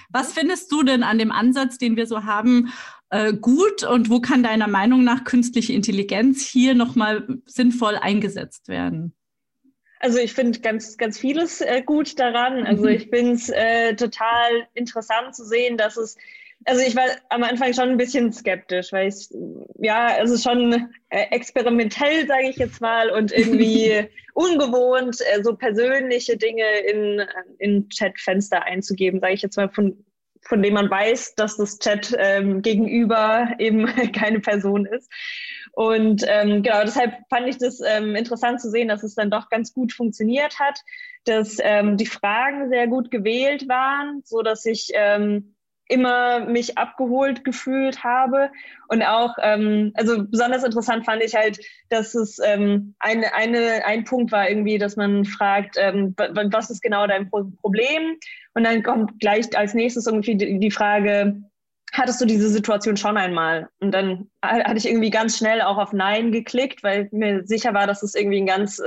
Was 0.09 0.33
findest 0.33 0.71
du 0.71 0.83
denn 0.83 1.03
an 1.03 1.19
dem 1.19 1.31
Ansatz, 1.31 1.77
den 1.77 1.95
wir 1.95 2.07
so 2.07 2.23
haben, 2.23 2.71
äh, 3.09 3.33
gut 3.33 3.83
und 3.83 4.09
wo 4.09 4.19
kann 4.19 4.43
deiner 4.43 4.67
Meinung 4.67 5.03
nach 5.03 5.23
künstliche 5.23 5.73
Intelligenz 5.73 6.45
hier 6.47 6.75
nochmal 6.75 7.39
sinnvoll 7.45 7.95
eingesetzt 7.95 8.67
werden? 8.67 9.15
Also 9.99 10.17
ich 10.19 10.33
finde 10.33 10.59
ganz, 10.59 10.97
ganz 10.97 11.19
vieles 11.19 11.61
äh, 11.61 11.81
gut 11.85 12.19
daran. 12.19 12.65
Also 12.65 12.83
mhm. 12.83 12.89
ich 12.89 13.09
finde 13.09 13.33
es 13.33 13.49
äh, 13.49 13.95
total 13.95 14.67
interessant 14.73 15.35
zu 15.35 15.43
sehen, 15.43 15.77
dass 15.77 15.97
es, 15.97 16.17
also 16.65 16.81
ich 16.81 16.95
war 16.95 17.05
am 17.29 17.43
Anfang 17.43 17.73
schon 17.73 17.89
ein 17.89 17.97
bisschen 17.97 18.31
skeptisch, 18.31 18.93
weil 18.93 19.09
ich, 19.09 19.27
ja, 19.79 20.07
also 20.17 20.37
schon 20.37 20.89
äh, 21.09 21.25
experimentell, 21.31 22.27
sage 22.27 22.49
ich 22.49 22.57
jetzt 22.57 22.79
mal, 22.79 23.09
und 23.09 23.33
irgendwie 23.33 24.07
ungewohnt, 24.33 25.19
äh, 25.33 25.43
so 25.43 25.55
persönliche 25.55 26.37
Dinge 26.37 26.79
in, 26.87 27.21
in 27.57 27.89
Chatfenster 27.89 28.63
einzugeben, 28.63 29.19
sage 29.19 29.33
ich 29.33 29.41
jetzt 29.41 29.57
mal 29.57 29.69
von 29.69 30.05
von 30.41 30.61
dem 30.61 30.73
man 30.73 30.89
weiß, 30.89 31.35
dass 31.35 31.57
das 31.57 31.79
Chat 31.79 32.15
ähm, 32.17 32.61
gegenüber 32.61 33.49
eben 33.59 33.85
keine 34.13 34.39
Person 34.39 34.85
ist. 34.85 35.11
Und 35.73 36.25
ähm, 36.27 36.63
genau, 36.63 36.81
deshalb 36.83 37.13
fand 37.29 37.47
ich 37.47 37.57
das 37.57 37.79
ähm, 37.79 38.15
interessant 38.15 38.59
zu 38.59 38.69
sehen, 38.69 38.87
dass 38.87 39.03
es 39.03 39.15
dann 39.15 39.31
doch 39.31 39.49
ganz 39.49 39.73
gut 39.73 39.93
funktioniert 39.93 40.59
hat, 40.59 40.79
dass 41.25 41.57
ähm, 41.61 41.97
die 41.97 42.05
Fragen 42.05 42.69
sehr 42.69 42.87
gut 42.87 43.11
gewählt 43.11 43.67
waren, 43.69 44.21
so 44.25 44.41
dass 44.41 44.65
ich 44.65 44.89
ähm, 44.93 45.55
immer 45.89 46.39
mich 46.41 46.77
abgeholt 46.77 47.43
gefühlt 47.43 48.03
habe. 48.03 48.51
Und 48.87 49.01
auch, 49.03 49.35
ähm, 49.41 49.91
also 49.95 50.23
besonders 50.23 50.63
interessant 50.63 51.03
fand 51.03 51.21
ich 51.23 51.35
halt, 51.35 51.59
dass 51.89 52.15
es 52.15 52.39
ähm, 52.43 52.95
eine, 52.99 53.33
eine, 53.33 53.85
ein 53.85 54.05
Punkt 54.05 54.31
war 54.31 54.49
irgendwie, 54.49 54.77
dass 54.77 54.95
man 54.95 55.25
fragt, 55.25 55.75
ähm, 55.77 56.15
was 56.17 56.69
ist 56.69 56.81
genau 56.81 57.07
dein 57.07 57.29
Problem? 57.29 58.17
Und 58.53 58.63
dann 58.63 58.83
kommt 58.83 59.19
gleich 59.19 59.55
als 59.57 59.73
nächstes 59.73 60.05
irgendwie 60.05 60.35
die, 60.35 60.71
Frage, 60.71 61.41
hattest 61.91 62.21
du 62.21 62.25
diese 62.25 62.49
Situation 62.49 62.95
schon 62.95 63.17
einmal? 63.17 63.67
Und 63.79 63.91
dann 63.91 64.29
hatte 64.43 64.77
ich 64.77 64.87
irgendwie 64.87 65.09
ganz 65.09 65.37
schnell 65.37 65.61
auch 65.61 65.77
auf 65.77 65.91
Nein 65.91 66.31
geklickt, 66.31 66.83
weil 66.83 67.09
mir 67.11 67.45
sicher 67.45 67.73
war, 67.73 67.87
dass 67.87 68.03
es 68.03 68.13
irgendwie 68.13 68.41
ein 68.41 68.45
ganz 68.45 68.79
äh, 68.79 68.85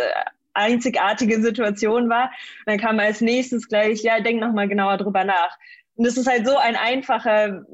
einzigartige 0.54 1.40
Situation 1.40 2.08
war. 2.08 2.24
Und 2.24 2.66
dann 2.66 2.78
kam 2.78 2.98
als 2.98 3.20
nächstes 3.20 3.68
gleich, 3.68 4.02
ja, 4.02 4.20
denk 4.20 4.40
nochmal 4.40 4.68
genauer 4.68 4.98
drüber 4.98 5.24
nach. 5.24 5.58
Und 5.96 6.06
das 6.06 6.16
ist 6.16 6.26
halt 6.26 6.46
so 6.46 6.56
ein 6.56 6.76
einfacher 6.76 7.64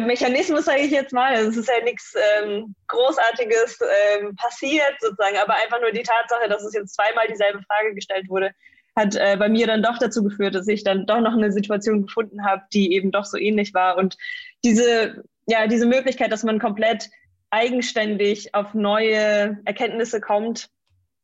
Mechanismus, 0.00 0.64
sage 0.64 0.80
ich 0.80 0.90
jetzt 0.90 1.12
mal. 1.12 1.34
Also 1.34 1.50
es 1.50 1.56
ist 1.56 1.68
ja 1.68 1.84
nichts 1.84 2.14
ähm, 2.42 2.74
Großartiges 2.88 3.78
ähm, 4.18 4.34
passiert 4.36 4.94
sozusagen, 5.00 5.36
aber 5.36 5.54
einfach 5.54 5.80
nur 5.80 5.92
die 5.92 6.02
Tatsache, 6.02 6.48
dass 6.48 6.64
es 6.64 6.74
jetzt 6.74 6.94
zweimal 6.94 7.26
dieselbe 7.28 7.62
Frage 7.62 7.94
gestellt 7.94 8.28
wurde, 8.28 8.50
hat 8.96 9.16
äh, 9.16 9.36
bei 9.38 9.48
mir 9.48 9.66
dann 9.66 9.82
doch 9.82 9.98
dazu 9.98 10.22
geführt, 10.22 10.54
dass 10.54 10.68
ich 10.68 10.84
dann 10.84 11.06
doch 11.06 11.20
noch 11.20 11.32
eine 11.32 11.52
Situation 11.52 12.06
gefunden 12.06 12.44
habe, 12.44 12.62
die 12.72 12.92
eben 12.92 13.10
doch 13.10 13.24
so 13.24 13.36
ähnlich 13.36 13.74
war. 13.74 13.96
Und 13.98 14.16
diese, 14.64 15.24
ja, 15.46 15.66
diese 15.66 15.86
Möglichkeit, 15.86 16.32
dass 16.32 16.44
man 16.44 16.58
komplett 16.58 17.10
eigenständig 17.50 18.54
auf 18.54 18.74
neue 18.74 19.58
Erkenntnisse 19.64 20.20
kommt, 20.20 20.68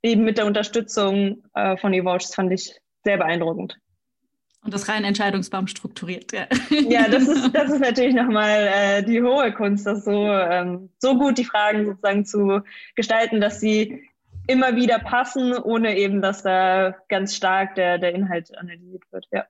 eben 0.02 0.24
mit 0.24 0.38
der 0.38 0.46
Unterstützung 0.46 1.44
äh, 1.54 1.76
von 1.76 1.92
Evoge, 1.92 2.24
fand 2.32 2.52
ich 2.52 2.80
sehr 3.04 3.18
beeindruckend. 3.18 3.78
Und 4.62 4.74
das 4.74 4.88
rein 4.88 5.04
Entscheidungsbaum 5.04 5.66
strukturiert. 5.68 6.32
Ja, 6.32 6.46
ja 6.70 7.08
das, 7.08 7.26
ist, 7.26 7.50
das 7.54 7.70
ist 7.70 7.80
natürlich 7.80 8.14
nochmal 8.14 8.68
äh, 8.72 9.02
die 9.02 9.22
hohe 9.22 9.52
Kunst, 9.52 9.86
das 9.86 10.04
so, 10.04 10.26
ähm, 10.26 10.90
so 10.98 11.18
gut 11.18 11.38
die 11.38 11.44
Fragen 11.44 11.86
sozusagen 11.86 12.24
zu 12.26 12.60
gestalten, 12.94 13.40
dass 13.40 13.60
sie 13.60 14.02
immer 14.46 14.76
wieder 14.76 14.98
passen, 14.98 15.54
ohne 15.56 15.96
eben, 15.96 16.20
dass 16.20 16.42
da 16.42 16.94
ganz 17.08 17.36
stark 17.36 17.74
der, 17.76 17.98
der 17.98 18.14
Inhalt 18.14 18.56
analysiert 18.58 19.04
wird. 19.10 19.26
Ja. 19.32 19.46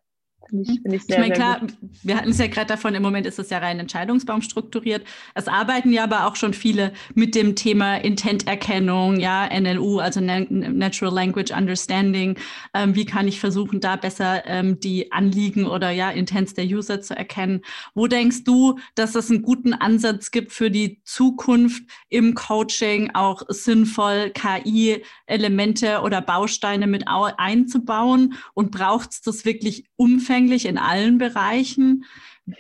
Finde 0.49 0.73
ich, 0.73 0.81
find 0.81 0.95
ich, 0.95 1.03
sehr, 1.05 1.17
ich 1.17 1.21
meine, 1.21 1.35
klar, 1.35 1.61
gut. 1.61 1.75
wir 2.03 2.17
hatten 2.17 2.31
es 2.31 2.39
ja 2.39 2.47
gerade 2.47 2.67
davon, 2.67 2.95
im 2.95 3.03
Moment 3.03 3.27
ist 3.27 3.39
es 3.39 3.51
ja 3.51 3.59
rein 3.59 3.79
Entscheidungsbaum 3.79 4.43
strukturiert. 4.43 5.05
Es 5.35 5.49
arbeiten 5.49 5.93
ja 5.93 6.05
aber 6.05 6.27
auch 6.27 6.37
schon 6.37 6.55
viele 6.55 6.93
mit 7.15 7.35
dem 7.35 7.55
Thema 7.55 7.97
Intenterkennung, 7.97 9.21
ja, 9.21 9.49
NLU, 9.49 9.99
also 9.99 10.21
Natural 10.21 11.15
Language 11.15 11.53
Understanding. 11.53 12.37
Ähm, 12.75 12.95
wie 12.95 13.05
kann 13.05 13.29
ich 13.29 13.39
versuchen, 13.39 13.81
da 13.81 13.97
besser 13.97 14.47
ähm, 14.47 14.81
die 14.81 15.13
Anliegen 15.13 15.67
oder 15.67 15.91
ja, 15.91 16.11
Intents 16.11 16.55
der 16.55 16.65
User 16.65 17.01
zu 17.01 17.17
erkennen? 17.17 17.61
Wo 17.95 18.07
denkst 18.07 18.45
du, 18.45 18.79
dass 18.95 19.15
es 19.15 19.31
einen 19.31 19.43
guten 19.43 19.75
Ansatz 19.75 20.31
gibt 20.31 20.53
für 20.53 20.71
die 20.71 21.01
Zukunft 21.05 21.85
im 22.09 22.35
Coaching, 22.35 23.11
auch 23.15 23.43
sinnvoll 23.49 24.31
KI-Elemente 24.31 26.01
oder 26.01 26.23
Bausteine 26.23 26.87
mit 26.87 27.05
einzubauen? 27.07 28.35
Und 28.55 28.71
braucht 28.71 29.11
es 29.11 29.21
das 29.21 29.45
wirklich 29.45 29.85
umfänglich? 29.97 30.30
Zugänglich 30.31 30.67
in 30.67 30.79
allen 30.79 31.19
Bereichen. 31.19 32.05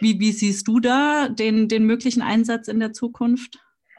Wie, 0.00 0.18
wie 0.18 0.32
siehst 0.32 0.66
du 0.66 0.80
da 0.80 1.28
den, 1.28 1.68
den 1.68 1.84
möglichen 1.84 2.20
Einsatz 2.20 2.66
in 2.66 2.80
der 2.80 2.92
Zukunft? 2.92 3.58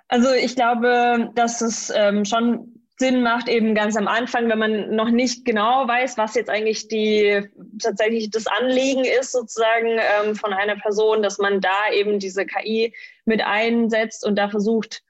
Also 0.10 0.30
ich 0.34 0.56
glaube, 0.56 1.32
dass 1.36 1.62
es 1.62 1.92
ähm, 1.96 2.26
schon 2.26 2.82
Sinn 2.98 3.24
macht, 3.24 3.48
eben 3.48 3.74
ganz 3.74 3.96
am 3.96 4.10
Anfang, 4.10 4.50
wenn 4.50 4.60
man 4.60 4.96
noch 4.96 5.10
nicht 5.10 5.46
genau 5.46 5.88
weiß, 5.88 6.18
was 6.18 6.36
jetzt 6.36 6.50
eigentlich 6.50 6.90
die 6.90 7.42
tatsächlich 7.82 8.30
das 8.30 8.46
Anliegen 8.46 9.06
ist, 9.06 9.32
sozusagen 9.32 9.98
ähm, 9.98 10.36
von 10.36 10.54
einer 10.54 10.76
Person, 10.76 11.24
dass 11.24 11.38
man 11.38 11.62
da 11.62 11.92
eben 11.94 12.20
diese 12.20 12.46
KI 12.46 12.94
mit 13.26 13.42
einsetzt 13.42 14.26
und 14.26 14.36
da 14.36 14.50
versucht, 14.50 15.02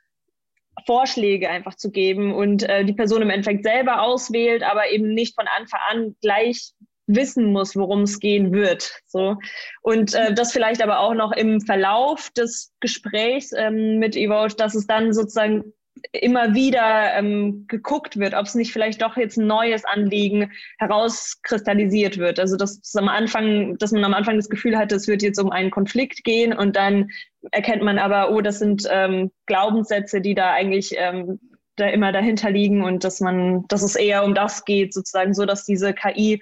Vorschläge 0.86 1.50
einfach 1.50 1.75
zu 1.75 1.91
geben 1.91 2.34
und 2.34 2.63
äh, 2.63 2.86
die 2.86 2.94
Person 2.94 3.24
im 3.24 3.30
Endeffekt 3.30 3.63
selber 3.63 4.03
auswählt, 4.03 4.63
aber 4.63 4.91
eben 4.91 5.13
nicht 5.13 5.36
von 5.36 5.48
Anfang 5.48 5.80
an 5.89 6.15
gleich 6.22 6.74
wissen 7.08 7.46
muss, 7.51 7.75
worum 7.75 8.03
es 8.03 8.20
gehen 8.20 8.51
wird. 8.51 9.01
So. 9.08 9.38
Und 9.81 10.13
äh, 10.13 10.34
das 10.34 10.51
vielleicht 10.51 10.81
aber 10.81 11.00
auch 11.00 11.13
noch 11.13 11.31
im 11.31 11.62
Verlauf 11.62 12.29
des 12.31 12.74
Gesprächs 12.79 13.51
ähm, 13.51 14.00
mit 14.00 14.15
Evote, 14.15 14.55
dass 14.55 14.75
es 14.75 14.88
dann 14.88 15.13
sozusagen 15.13 15.74
immer 16.13 16.53
wieder 16.55 17.13
ähm, 17.15 17.65
geguckt 17.67 18.17
wird, 18.17 18.34
ob 18.34 18.46
es 18.46 18.55
nicht 18.55 18.72
vielleicht 18.72 19.01
doch 19.01 19.17
jetzt 19.17 19.38
ein 19.38 19.48
neues 19.48 19.86
Anliegen 19.86 20.51
herauskristallisiert 20.79 22.17
wird. 22.17 22.39
Also 22.39 22.58
dass 22.58 22.81
am 22.96 23.08
Anfang, 23.08 23.77
dass 23.77 23.91
man 23.91 24.03
am 24.03 24.13
Anfang 24.13 24.38
das 24.38 24.50
Gefühl 24.50 24.77
hatte, 24.77 24.96
es 24.96 25.08
wird 25.08 25.22
jetzt 25.22 25.39
um 25.39 25.51
einen 25.51 25.72
Konflikt 25.72 26.24
gehen 26.24 26.53
und 26.53 26.75
dann 26.75 27.10
erkennt 27.51 27.84
man 27.84 28.00
aber, 28.00 28.31
oh, 28.31 28.41
das 28.41 28.60
sind 28.60 28.88
ähm, 28.89 29.31
Glaubenssätze, 29.46 30.22
die 30.22 30.34
da 30.34 30.51
eigentlich 30.51 30.96
ähm, 30.98 31.39
da 31.75 31.88
immer 31.88 32.12
dahinter 32.12 32.50
liegen 32.50 32.84
und 32.84 33.03
dass 33.03 33.20
man, 33.20 33.65
dass 33.67 33.81
es 33.81 33.96
eher 33.96 34.24
um 34.24 34.36
das 34.36 34.65
geht, 34.65 34.93
sozusagen 34.93 35.34
so, 35.34 35.46
dass 35.46 35.65
diese 35.65 35.93
KI 35.93 36.41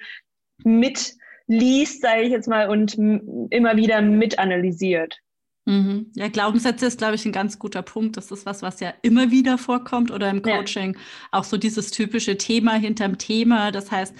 mitliest, 0.63 2.01
sage 2.01 2.23
ich 2.23 2.31
jetzt 2.31 2.47
mal, 2.47 2.69
und 2.69 2.95
immer 2.95 3.75
wieder 3.75 4.01
mitanalysiert. 4.01 5.17
Mhm. 5.65 6.11
Ja, 6.15 6.29
Glaubenssätze 6.29 6.87
ist, 6.87 6.97
glaube 6.97 7.15
ich, 7.15 7.25
ein 7.25 7.31
ganz 7.31 7.59
guter 7.59 7.83
Punkt. 7.83 8.17
Das 8.17 8.31
ist 8.31 8.45
was, 8.45 8.61
was 8.61 8.79
ja 8.79 8.93
immer 9.03 9.29
wieder 9.29 9.57
vorkommt 9.57 10.09
oder 10.09 10.29
im 10.29 10.41
Coaching 10.41 10.93
ja. 10.95 10.99
auch 11.31 11.43
so 11.43 11.57
dieses 11.57 11.91
typische 11.91 12.37
Thema 12.37 12.73
hinterm 12.73 13.17
Thema. 13.19 13.71
Das 13.71 13.91
heißt, 13.91 14.15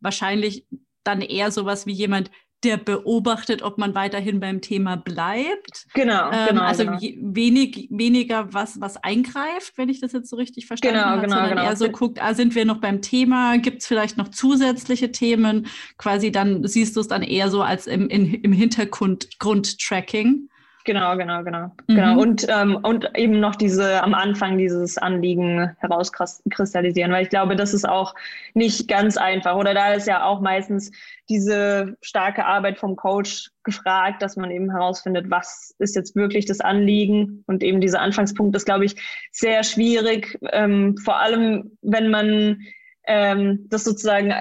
wahrscheinlich 0.00 0.66
dann 1.04 1.20
eher 1.20 1.52
sowas 1.52 1.86
wie 1.86 1.92
jemand, 1.92 2.30
der 2.64 2.76
beobachtet, 2.76 3.62
ob 3.62 3.78
man 3.78 3.94
weiterhin 3.94 4.40
beim 4.40 4.60
Thema 4.60 4.96
bleibt. 4.96 5.86
Genau, 5.94 6.30
ähm, 6.32 6.48
genau. 6.48 6.62
Also 6.62 6.84
genau. 6.84 6.98
wenig, 7.00 7.86
weniger 7.90 8.52
was, 8.52 8.80
was 8.80 8.96
eingreift, 8.96 9.74
wenn 9.76 9.88
ich 9.88 10.00
das 10.00 10.12
jetzt 10.12 10.28
so 10.28 10.36
richtig 10.36 10.66
verstanden 10.66 10.98
genau, 10.98 11.08
habe, 11.10 11.22
genau, 11.22 11.34
sondern 11.36 11.50
genau. 11.50 11.64
eher 11.64 11.76
so 11.76 11.88
guckt, 11.88 12.20
ah, 12.20 12.34
sind 12.34 12.54
wir 12.54 12.64
noch 12.64 12.78
beim 12.78 13.00
Thema, 13.00 13.58
gibt 13.58 13.82
es 13.82 13.86
vielleicht 13.86 14.16
noch 14.16 14.28
zusätzliche 14.28 15.12
Themen? 15.12 15.68
Quasi 15.98 16.32
dann 16.32 16.66
siehst 16.66 16.96
du 16.96 17.00
es 17.00 17.08
dann 17.08 17.22
eher 17.22 17.48
so 17.50 17.62
als 17.62 17.86
im, 17.86 18.08
in, 18.08 18.34
im 18.34 18.52
Hintergrund 18.52 19.38
Grundtracking. 19.38 20.48
Genau, 20.88 21.18
genau, 21.18 21.44
genau. 21.44 21.66
Mhm. 21.86 21.94
genau. 21.94 22.18
Und, 22.18 22.46
ähm, 22.48 22.78
und 22.82 23.10
eben 23.14 23.40
noch 23.40 23.56
diese 23.56 24.02
am 24.02 24.14
Anfang 24.14 24.56
dieses 24.56 24.96
Anliegen 24.96 25.76
herauskristallisieren, 25.80 27.12
weil 27.12 27.24
ich 27.24 27.28
glaube, 27.28 27.56
das 27.56 27.74
ist 27.74 27.86
auch 27.86 28.14
nicht 28.54 28.88
ganz 28.88 29.18
einfach. 29.18 29.54
Oder 29.56 29.74
da 29.74 29.92
ist 29.92 30.06
ja 30.06 30.24
auch 30.24 30.40
meistens 30.40 30.90
diese 31.28 31.98
starke 32.00 32.46
Arbeit 32.46 32.78
vom 32.78 32.96
Coach 32.96 33.50
gefragt, 33.64 34.22
dass 34.22 34.36
man 34.36 34.50
eben 34.50 34.70
herausfindet, 34.70 35.26
was 35.28 35.74
ist 35.78 35.94
jetzt 35.94 36.16
wirklich 36.16 36.46
das 36.46 36.60
Anliegen. 36.60 37.44
Und 37.46 37.62
eben 37.62 37.82
dieser 37.82 38.00
Anfangspunkt 38.00 38.56
ist, 38.56 38.64
glaube 38.64 38.86
ich, 38.86 38.96
sehr 39.30 39.64
schwierig, 39.64 40.38
ähm, 40.52 40.96
vor 41.04 41.20
allem 41.20 41.76
wenn 41.82 42.08
man 42.08 42.62
ähm, 43.06 43.66
das 43.68 43.84
sozusagen 43.84 44.32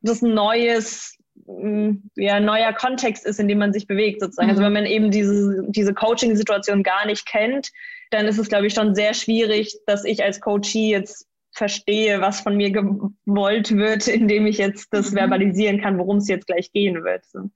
das 0.00 0.22
Neues 0.22 1.19
ja, 2.16 2.40
neuer 2.40 2.72
Kontext 2.72 3.26
ist, 3.26 3.40
in 3.40 3.48
dem 3.48 3.58
man 3.58 3.72
sich 3.72 3.86
bewegt 3.86 4.20
sozusagen. 4.20 4.48
Also 4.48 4.60
mhm. 4.60 4.66
Also 4.66 4.74
wenn 4.74 4.84
man 4.84 4.90
eben 4.90 5.10
diese, 5.10 5.64
diese 5.68 5.94
Coaching-Situation 5.94 6.82
gar 6.82 7.06
nicht 7.06 7.26
kennt, 7.26 7.70
dann 8.10 8.26
ist 8.26 8.38
es, 8.38 8.48
glaube 8.48 8.66
ich, 8.66 8.74
schon 8.74 8.94
sehr 8.94 9.14
schwierig, 9.14 9.76
dass 9.86 10.04
ich 10.04 10.22
als 10.22 10.40
Coachee 10.40 10.90
jetzt 10.90 11.26
verstehe, 11.52 12.20
was 12.20 12.40
von 12.40 12.56
mir 12.56 12.70
gewollt 12.70 13.74
wird, 13.74 14.08
indem 14.08 14.46
ich 14.46 14.58
jetzt 14.58 14.88
das 14.92 15.10
mhm. 15.10 15.16
verbalisieren 15.16 15.80
kann, 15.80 15.98
worum 15.98 16.18
es 16.18 16.28
jetzt 16.28 16.46
gleich 16.46 16.72
gehen 16.72 17.02
wird. 17.04 17.24
So. 17.26 17.50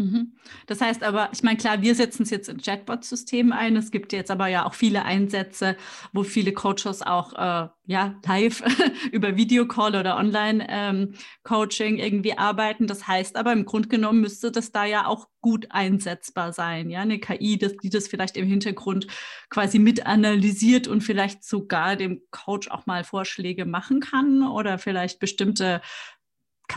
Mhm. 0.00 0.32
Das 0.66 0.80
heißt 0.80 1.02
aber, 1.02 1.28
ich 1.32 1.42
meine, 1.42 1.58
klar, 1.58 1.82
wir 1.82 1.94
setzen 1.94 2.22
es 2.22 2.30
jetzt 2.30 2.48
in 2.48 2.58
Chatbot-System 2.58 3.52
ein. 3.52 3.76
Es 3.76 3.90
gibt 3.90 4.14
jetzt 4.14 4.30
aber 4.30 4.46
ja 4.46 4.64
auch 4.64 4.72
viele 4.72 5.04
Einsätze, 5.04 5.76
wo 6.12 6.22
viele 6.22 6.52
Coaches 6.52 7.02
auch 7.02 7.34
äh, 7.34 7.68
ja, 7.84 8.14
live 8.24 8.62
über 9.12 9.36
Videocall 9.36 9.96
oder 9.96 10.16
Online-Coaching 10.16 11.98
ähm, 11.98 12.02
irgendwie 12.02 12.38
arbeiten. 12.38 12.86
Das 12.86 13.06
heißt 13.06 13.36
aber, 13.36 13.52
im 13.52 13.66
Grunde 13.66 13.88
genommen 13.88 14.22
müsste 14.22 14.50
das 14.50 14.72
da 14.72 14.86
ja 14.86 15.06
auch 15.06 15.28
gut 15.42 15.66
einsetzbar 15.70 16.54
sein. 16.54 16.88
Ja, 16.88 17.00
eine 17.00 17.18
KI, 17.18 17.58
das, 17.58 17.76
die 17.76 17.90
das 17.90 18.08
vielleicht 18.08 18.38
im 18.38 18.46
Hintergrund 18.46 19.06
quasi 19.50 19.78
mit 19.78 20.06
analysiert 20.06 20.88
und 20.88 21.02
vielleicht 21.02 21.44
sogar 21.44 21.96
dem 21.96 22.22
Coach 22.30 22.70
auch 22.70 22.86
mal 22.86 23.04
Vorschläge 23.04 23.66
machen 23.66 24.00
kann 24.00 24.46
oder 24.46 24.78
vielleicht 24.78 25.18
bestimmte 25.18 25.82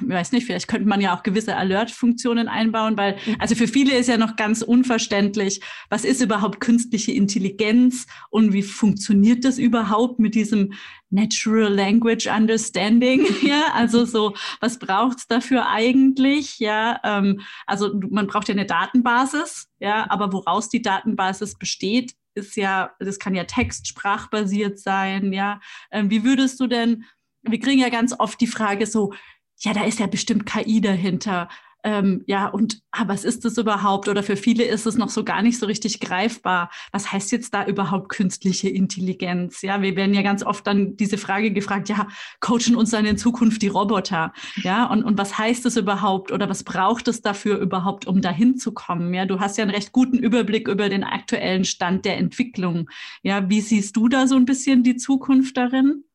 ich 0.02 0.10
weiß 0.10 0.32
nicht, 0.32 0.46
vielleicht 0.46 0.68
könnte 0.68 0.88
man 0.88 1.02
ja 1.02 1.16
auch 1.16 1.24
gewisse 1.24 1.56
Alert-Funktionen 1.56 2.48
einbauen, 2.48 2.98
weil 2.98 3.18
also 3.40 3.56
für 3.56 3.68
viele 3.68 3.96
ist 3.96 4.08
ja 4.08 4.18
noch 4.18 4.36
ganz 4.36 4.62
unverständlich, 4.62 5.62
was 5.90 6.06
ist 6.06 6.22
überhaupt 6.22 6.60
künstliche 6.60 7.12
Intelligenz 7.12 8.08
und 8.30 8.54
wie 8.54 8.64
funktioniert 8.64 9.46
das 9.46 9.58
überhaupt 9.58 10.20
mit 10.20 10.36
diesem 10.36 10.74
Natural 11.10 11.72
Language 11.72 12.28
Understanding? 12.28 13.26
ja, 13.44 13.72
also 13.74 14.06
so, 14.06 14.34
was 14.60 14.80
braucht 14.80 15.20
es 15.20 15.28
dafür 15.28 15.68
eigentlich? 15.70 16.60
Ja, 16.60 17.00
ähm, 17.04 17.42
also 17.68 18.00
man 18.10 18.28
braucht 18.28 18.50
ja 18.50 18.56
eine 18.56 18.66
Datenbasis, 18.66 19.70
ja, 19.80 20.10
aber 20.10 20.34
woraus 20.34 20.70
die 20.70 20.82
Datenbasis 20.82 21.58
besteht, 21.58 22.14
ist 22.36 22.56
ja, 22.56 22.92
das 23.00 23.20
kann 23.20 23.36
ja 23.36 23.44
textsprachbasiert 23.44 24.80
sein, 24.80 25.34
ja. 25.34 25.60
Ähm, 25.92 26.10
wie 26.10 26.24
würdest 26.24 26.60
du 26.60 26.68
denn 26.68 27.06
wir 27.44 27.60
kriegen 27.60 27.80
ja 27.80 27.90
ganz 27.90 28.18
oft 28.18 28.40
die 28.40 28.48
Frage 28.48 28.86
so, 28.86 29.14
ja, 29.60 29.74
da 29.74 29.84
ist 29.84 30.00
ja 30.00 30.08
bestimmt 30.08 30.46
KI 30.46 30.82
dahinter. 30.82 31.50
Ähm, 31.86 32.24
ja, 32.28 32.48
und 32.48 32.82
ah, 32.92 33.04
was 33.08 33.26
ist 33.26 33.44
das 33.44 33.58
überhaupt? 33.58 34.08
Oder 34.08 34.24
für 34.24 34.38
viele 34.38 34.64
ist 34.64 34.86
es 34.86 34.96
noch 34.96 35.10
so 35.10 35.26
gar 35.26 35.42
nicht 35.42 35.60
so 35.60 35.66
richtig 35.66 36.00
greifbar. 36.00 36.72
Was 36.94 37.12
heißt 37.12 37.32
jetzt 37.34 37.54
da 37.54 37.66
überhaupt 37.66 38.08
künstliche 38.10 38.70
Intelligenz? 38.70 39.62
Ja, 39.62 39.82
wir 39.82 39.98
werden 39.98 40.16
ja 40.16 40.22
ganz 40.22 40.44
oft 40.44 40.66
dann 40.66 40.96
diese 40.96 41.18
Frage 41.18 41.52
gefragt, 41.52 41.90
ja, 41.90 42.08
coachen 42.40 42.76
uns 42.76 42.92
dann 42.92 43.06
in 43.06 43.18
Zukunft 43.18 43.62
die 43.62 43.68
Roboter? 43.68 44.32
Ja, 44.64 44.86
und, 44.86 45.04
und 45.04 45.18
was 45.18 45.38
heißt 45.38 45.66
das 45.66 45.76
überhaupt? 45.76 46.32
Oder 46.32 46.48
was 46.48 46.64
braucht 46.64 47.10
es 47.10 47.22
dafür 47.22 47.58
überhaupt, 47.58 48.08
um 48.08 48.22
dahin 48.22 48.58
zu 48.58 48.74
kommen? 48.74 49.14
Ja, 49.14 49.26
du 49.26 49.42
hast 49.42 49.58
ja 49.58 49.64
einen 49.64 49.76
recht 49.76 49.92
guten 49.92 50.18
Überblick 50.18 50.70
über 50.70 50.88
den 50.88 51.04
aktuellen 51.04 51.66
Stand 51.66 52.06
der 52.06 52.18
Entwicklung. 52.18 52.90
Ja, 53.24 53.50
wie 53.50 53.62
siehst 53.62 53.98
du 53.98 54.08
da 54.08 54.26
so 54.26 54.36
ein 54.38 54.46
bisschen 54.46 54.84
die 54.84 54.96
Zukunft 54.96 55.58
darin? 55.58 56.06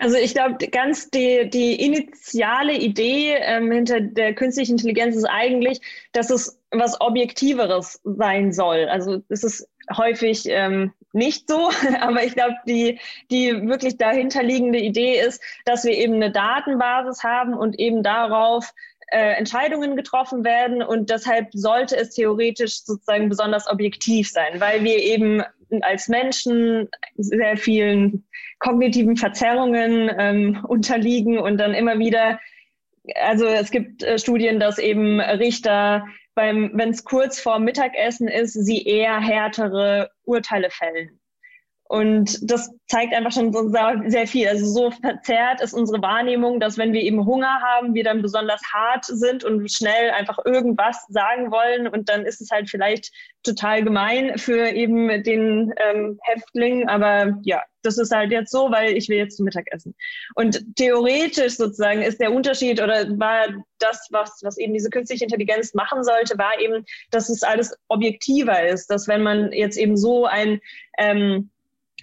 Also 0.00 0.16
ich 0.16 0.34
glaube, 0.34 0.56
ganz 0.68 1.10
die, 1.10 1.48
die 1.48 1.74
initiale 1.84 2.74
Idee 2.74 3.34
ähm, 3.40 3.70
hinter 3.70 4.00
der 4.00 4.34
künstlichen 4.34 4.72
Intelligenz 4.72 5.16
ist 5.16 5.24
eigentlich, 5.24 5.80
dass 6.12 6.30
es 6.30 6.58
was 6.70 7.00
Objektiveres 7.00 8.00
sein 8.04 8.52
soll. 8.52 8.88
Also 8.88 9.22
es 9.28 9.44
ist 9.44 9.68
häufig 9.96 10.44
ähm, 10.46 10.92
nicht 11.12 11.48
so, 11.48 11.70
aber 12.00 12.24
ich 12.24 12.34
glaube, 12.34 12.56
die, 12.66 12.98
die 13.30 13.68
wirklich 13.68 13.96
dahinterliegende 13.96 14.78
Idee 14.78 15.20
ist, 15.20 15.40
dass 15.64 15.84
wir 15.84 15.92
eben 15.92 16.14
eine 16.14 16.32
Datenbasis 16.32 17.22
haben 17.22 17.54
und 17.54 17.78
eben 17.78 18.02
darauf 18.02 18.72
äh, 19.08 19.34
Entscheidungen 19.34 19.96
getroffen 19.96 20.44
werden 20.44 20.82
und 20.82 21.10
deshalb 21.10 21.48
sollte 21.52 21.96
es 21.96 22.10
theoretisch 22.10 22.84
sozusagen 22.84 23.28
besonders 23.28 23.68
objektiv 23.68 24.30
sein, 24.30 24.60
weil 24.60 24.82
wir 24.82 24.98
eben 24.98 25.42
als 25.82 26.08
Menschen 26.08 26.88
sehr 27.16 27.56
vielen 27.56 28.26
kognitiven 28.58 29.16
Verzerrungen 29.16 30.10
ähm, 30.18 30.64
unterliegen 30.66 31.38
und 31.38 31.58
dann 31.58 31.74
immer 31.74 31.98
wieder 31.98 32.38
also 33.16 33.46
es 33.46 33.70
gibt 33.70 34.02
äh, 34.02 34.18
Studien, 34.18 34.58
dass 34.58 34.78
eben 34.78 35.20
Richter 35.20 36.06
wenn 36.36 36.90
es 36.90 37.04
kurz 37.04 37.38
vor 37.38 37.60
Mittagessen 37.60 38.26
ist, 38.26 38.54
sie 38.54 38.84
eher 38.84 39.20
härtere 39.20 40.10
Urteile 40.24 40.68
fällen. 40.68 41.20
Und 41.94 42.50
das 42.50 42.72
zeigt 42.88 43.14
einfach 43.14 43.30
schon 43.30 43.52
so 43.52 43.70
sehr 44.08 44.26
viel. 44.26 44.48
Also 44.48 44.66
so 44.66 44.90
verzerrt 44.90 45.60
ist 45.60 45.74
unsere 45.74 46.02
Wahrnehmung, 46.02 46.58
dass 46.58 46.76
wenn 46.76 46.92
wir 46.92 47.00
eben 47.00 47.24
Hunger 47.24 47.60
haben, 47.62 47.94
wir 47.94 48.02
dann 48.02 48.20
besonders 48.20 48.60
hart 48.72 49.04
sind 49.04 49.44
und 49.44 49.70
schnell 49.70 50.10
einfach 50.10 50.40
irgendwas 50.44 51.06
sagen 51.08 51.52
wollen. 51.52 51.86
Und 51.86 52.08
dann 52.08 52.26
ist 52.26 52.40
es 52.40 52.50
halt 52.50 52.68
vielleicht 52.68 53.12
total 53.44 53.84
gemein 53.84 54.36
für 54.38 54.70
eben 54.70 55.22
den 55.22 55.72
ähm, 55.76 56.18
Häftling. 56.24 56.88
Aber 56.88 57.38
ja, 57.44 57.62
das 57.84 57.96
ist 57.98 58.10
halt 58.10 58.32
jetzt 58.32 58.50
so, 58.50 58.72
weil 58.72 58.96
ich 58.96 59.08
will 59.08 59.18
jetzt 59.18 59.36
zum 59.36 59.44
Mittagessen. 59.44 59.94
Und 60.34 60.64
theoretisch 60.74 61.58
sozusagen 61.58 62.02
ist 62.02 62.20
der 62.20 62.32
Unterschied 62.32 62.82
oder 62.82 63.06
war 63.20 63.46
das, 63.78 64.08
was, 64.10 64.40
was 64.42 64.58
eben 64.58 64.74
diese 64.74 64.90
künstliche 64.90 65.26
Intelligenz 65.26 65.74
machen 65.74 66.02
sollte, 66.02 66.36
war 66.38 66.58
eben, 66.58 66.84
dass 67.12 67.28
es 67.28 67.44
alles 67.44 67.72
objektiver 67.86 68.66
ist. 68.66 68.90
Dass 68.90 69.06
wenn 69.06 69.22
man 69.22 69.52
jetzt 69.52 69.78
eben 69.78 69.96
so 69.96 70.24
ein 70.24 70.58
ähm, 70.98 71.50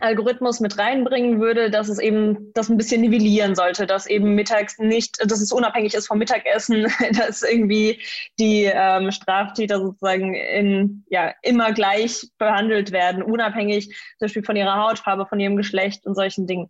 Algorithmus 0.02 0.60
mit 0.60 0.78
reinbringen 0.78 1.40
würde, 1.40 1.70
dass 1.70 1.90
es 1.90 2.00
eben 2.00 2.52
das 2.54 2.70
ein 2.70 2.78
bisschen 2.78 3.02
nivellieren 3.02 3.56
sollte, 3.56 3.86
dass 3.86 4.08
eben 4.08 4.36
mittags 4.36 4.78
nicht, 4.80 5.18
dass 5.20 5.42
es 5.42 5.52
unabhängig 5.52 5.94
ist 5.94 6.08
vom 6.08 6.18
Mittagessen, 6.18 6.88
dass 7.18 7.44
irgendwie 7.44 8.00
die 8.40 8.70
ähm, 8.72 9.12
Straftäter 9.12 9.80
sozusagen 9.80 10.34
in, 10.34 11.06
ja, 11.10 11.34
immer 11.42 11.72
gleich 11.74 12.30
behandelt 12.38 12.92
werden, 12.92 13.24
unabhängig 13.24 13.88
zum 13.88 14.26
Beispiel 14.26 14.44
von 14.44 14.56
ihrer 14.56 14.76
Hautfarbe, 14.76 15.26
von 15.26 15.40
ihrem 15.40 15.58
Geschlecht 15.58 16.06
und 16.06 16.16
solchen 16.16 16.48
Dingen. 16.48 16.70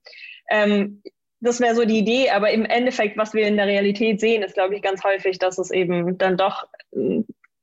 Ähm, 0.49 1.01
das 1.41 1.59
wäre 1.59 1.75
so 1.75 1.85
die 1.85 1.97
Idee, 1.97 2.29
aber 2.29 2.51
im 2.51 2.65
Endeffekt, 2.65 3.17
was 3.17 3.33
wir 3.33 3.47
in 3.47 3.57
der 3.57 3.65
Realität 3.65 4.19
sehen, 4.19 4.43
ist, 4.43 4.53
glaube 4.53 4.75
ich, 4.75 4.81
ganz 4.83 5.03
häufig, 5.03 5.39
dass 5.39 5.57
es 5.57 5.71
eben 5.71 6.17
dann 6.19 6.37
doch 6.37 6.67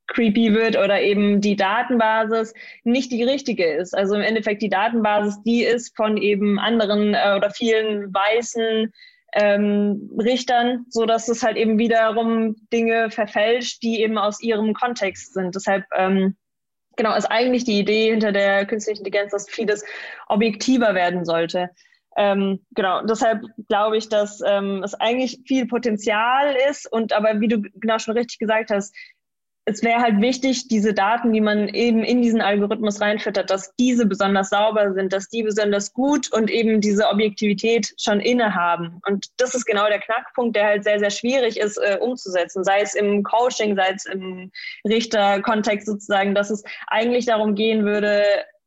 creepy 0.08 0.54
wird 0.54 0.76
oder 0.76 1.00
eben 1.00 1.40
die 1.40 1.56
Datenbasis 1.56 2.54
nicht 2.82 3.12
die 3.12 3.22
richtige 3.22 3.64
ist. 3.64 3.96
Also 3.96 4.14
im 4.14 4.22
Endeffekt 4.22 4.62
die 4.62 4.70
Datenbasis, 4.70 5.42
die 5.44 5.62
ist 5.62 5.94
von 5.96 6.16
eben 6.16 6.58
anderen 6.58 7.14
äh, 7.14 7.34
oder 7.36 7.50
vielen 7.50 8.12
weißen 8.12 8.92
ähm, 9.34 10.10
Richtern, 10.18 10.86
so 10.88 11.06
dass 11.06 11.28
es 11.28 11.42
halt 11.42 11.56
eben 11.56 11.78
wiederum 11.78 12.56
Dinge 12.72 13.10
verfälscht, 13.10 13.82
die 13.82 14.00
eben 14.00 14.18
aus 14.18 14.42
ihrem 14.42 14.74
Kontext 14.74 15.34
sind. 15.34 15.54
Deshalb 15.54 15.84
ähm, 15.94 16.36
genau 16.96 17.14
ist 17.14 17.26
eigentlich 17.26 17.64
die 17.64 17.78
Idee 17.78 18.10
hinter 18.10 18.32
der 18.32 18.66
künstlichen 18.66 19.00
Intelligenz, 19.00 19.32
dass 19.32 19.48
vieles 19.48 19.84
objektiver 20.28 20.94
werden 20.94 21.24
sollte. 21.24 21.70
Ähm, 22.16 22.64
genau, 22.74 23.02
deshalb 23.02 23.44
glaube 23.68 23.96
ich, 23.96 24.08
dass 24.08 24.40
ähm, 24.44 24.82
es 24.82 24.94
eigentlich 24.94 25.40
viel 25.46 25.66
Potenzial 25.66 26.56
ist 26.68 26.90
und 26.90 27.12
aber 27.12 27.40
wie 27.40 27.46
du 27.46 27.62
genau 27.74 27.98
schon 28.00 28.16
richtig 28.16 28.38
gesagt 28.38 28.70
hast, 28.70 28.92
es 29.68 29.82
wäre 29.82 30.00
halt 30.00 30.20
wichtig, 30.22 30.66
diese 30.68 30.94
Daten, 30.94 31.32
die 31.32 31.42
man 31.42 31.68
eben 31.68 32.02
in 32.02 32.22
diesen 32.22 32.40
Algorithmus 32.40 33.02
reinfüttert, 33.02 33.50
dass 33.50 33.74
diese 33.76 34.06
besonders 34.06 34.48
sauber 34.48 34.94
sind, 34.94 35.12
dass 35.12 35.28
die 35.28 35.42
besonders 35.42 35.92
gut 35.92 36.32
und 36.32 36.50
eben 36.50 36.80
diese 36.80 37.06
Objektivität 37.08 37.92
schon 37.98 38.20
innehaben. 38.20 39.02
Und 39.06 39.26
das 39.36 39.54
ist 39.54 39.66
genau 39.66 39.86
der 39.88 40.00
Knackpunkt, 40.00 40.56
der 40.56 40.64
halt 40.64 40.84
sehr, 40.84 40.98
sehr 40.98 41.10
schwierig 41.10 41.58
ist 41.58 41.76
äh, 41.76 41.98
umzusetzen, 42.00 42.64
sei 42.64 42.80
es 42.80 42.94
im 42.94 43.22
Coaching, 43.22 43.76
sei 43.76 43.92
es 43.94 44.06
im 44.06 44.50
Richterkontext 44.86 45.86
sozusagen, 45.86 46.34
dass 46.34 46.48
es 46.48 46.64
eigentlich 46.86 47.26
darum 47.26 47.54
gehen 47.54 47.84
würde, 47.84 48.24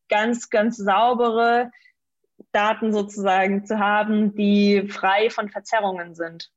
ganz, 0.07 0.51
ganz 0.51 0.77
saubere 0.77 1.71
Daten 2.51 2.93
sozusagen 2.93 3.65
zu 3.65 3.79
haben, 3.79 4.35
die 4.35 4.87
frei 4.87 5.31
von 5.31 5.49
Verzerrungen 5.49 6.13
sind. 6.13 6.51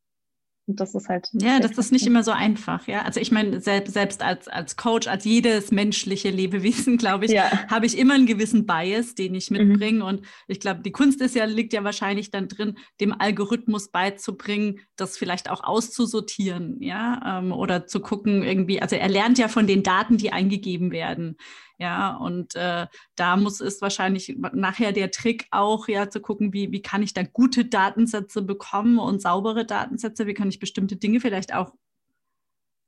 Und 0.66 0.80
das 0.80 0.94
ist 0.94 1.08
halt. 1.10 1.28
Ja, 1.34 1.60
das 1.60 1.72
ist 1.76 1.92
nicht 1.92 2.06
immer 2.06 2.22
so 2.22 2.30
einfach, 2.30 2.86
ja. 2.88 3.02
Also 3.02 3.20
ich 3.20 3.30
meine, 3.30 3.60
selbst, 3.60 3.92
selbst 3.92 4.22
als, 4.22 4.48
als 4.48 4.76
Coach, 4.76 5.08
als 5.08 5.24
jedes 5.26 5.70
menschliche 5.70 6.30
Lebewesen, 6.30 6.96
glaube 6.98 7.26
ich, 7.26 7.32
ja. 7.32 7.68
habe 7.68 7.84
ich 7.84 7.98
immer 7.98 8.14
einen 8.14 8.24
gewissen 8.26 8.64
Bias, 8.64 9.14
den 9.14 9.34
ich 9.34 9.50
mhm. 9.50 9.68
mitbringe. 9.68 9.98
Mhm. 9.98 10.02
Und 10.02 10.26
ich 10.48 10.60
glaube, 10.60 10.80
die 10.80 10.92
Kunst 10.92 11.20
ist 11.20 11.34
ja, 11.34 11.44
liegt 11.44 11.74
ja 11.74 11.84
wahrscheinlich 11.84 12.30
dann 12.30 12.48
drin, 12.48 12.78
dem 13.00 13.12
Algorithmus 13.12 13.90
beizubringen, 13.90 14.80
das 14.96 15.18
vielleicht 15.18 15.50
auch 15.50 15.62
auszusortieren, 15.62 16.80
ja, 16.80 17.40
ähm, 17.40 17.52
oder 17.52 17.86
zu 17.86 18.00
gucken, 18.00 18.42
irgendwie, 18.42 18.80
also 18.80 18.96
er 18.96 19.08
lernt 19.08 19.38
ja 19.38 19.48
von 19.48 19.66
den 19.66 19.82
Daten, 19.82 20.16
die 20.16 20.32
eingegeben 20.32 20.92
werden. 20.92 21.36
Ja, 21.78 22.16
und 22.16 22.54
äh, 22.54 22.86
da 23.16 23.36
muss 23.36 23.60
es 23.60 23.82
wahrscheinlich 23.82 24.36
nachher 24.52 24.92
der 24.92 25.10
Trick 25.10 25.46
auch, 25.50 25.88
ja, 25.88 26.08
zu 26.08 26.20
gucken, 26.20 26.52
wie, 26.52 26.70
wie 26.70 26.82
kann 26.82 27.02
ich 27.02 27.14
da 27.14 27.24
gute 27.24 27.64
Datensätze 27.64 28.42
bekommen 28.42 28.98
und 28.98 29.20
saubere 29.20 29.66
Datensätze, 29.66 30.26
wie 30.26 30.34
kann 30.34 30.48
ich 30.48 30.60
bestimmte 30.60 30.96
Dinge 30.96 31.20
vielleicht 31.20 31.52
auch 31.52 31.72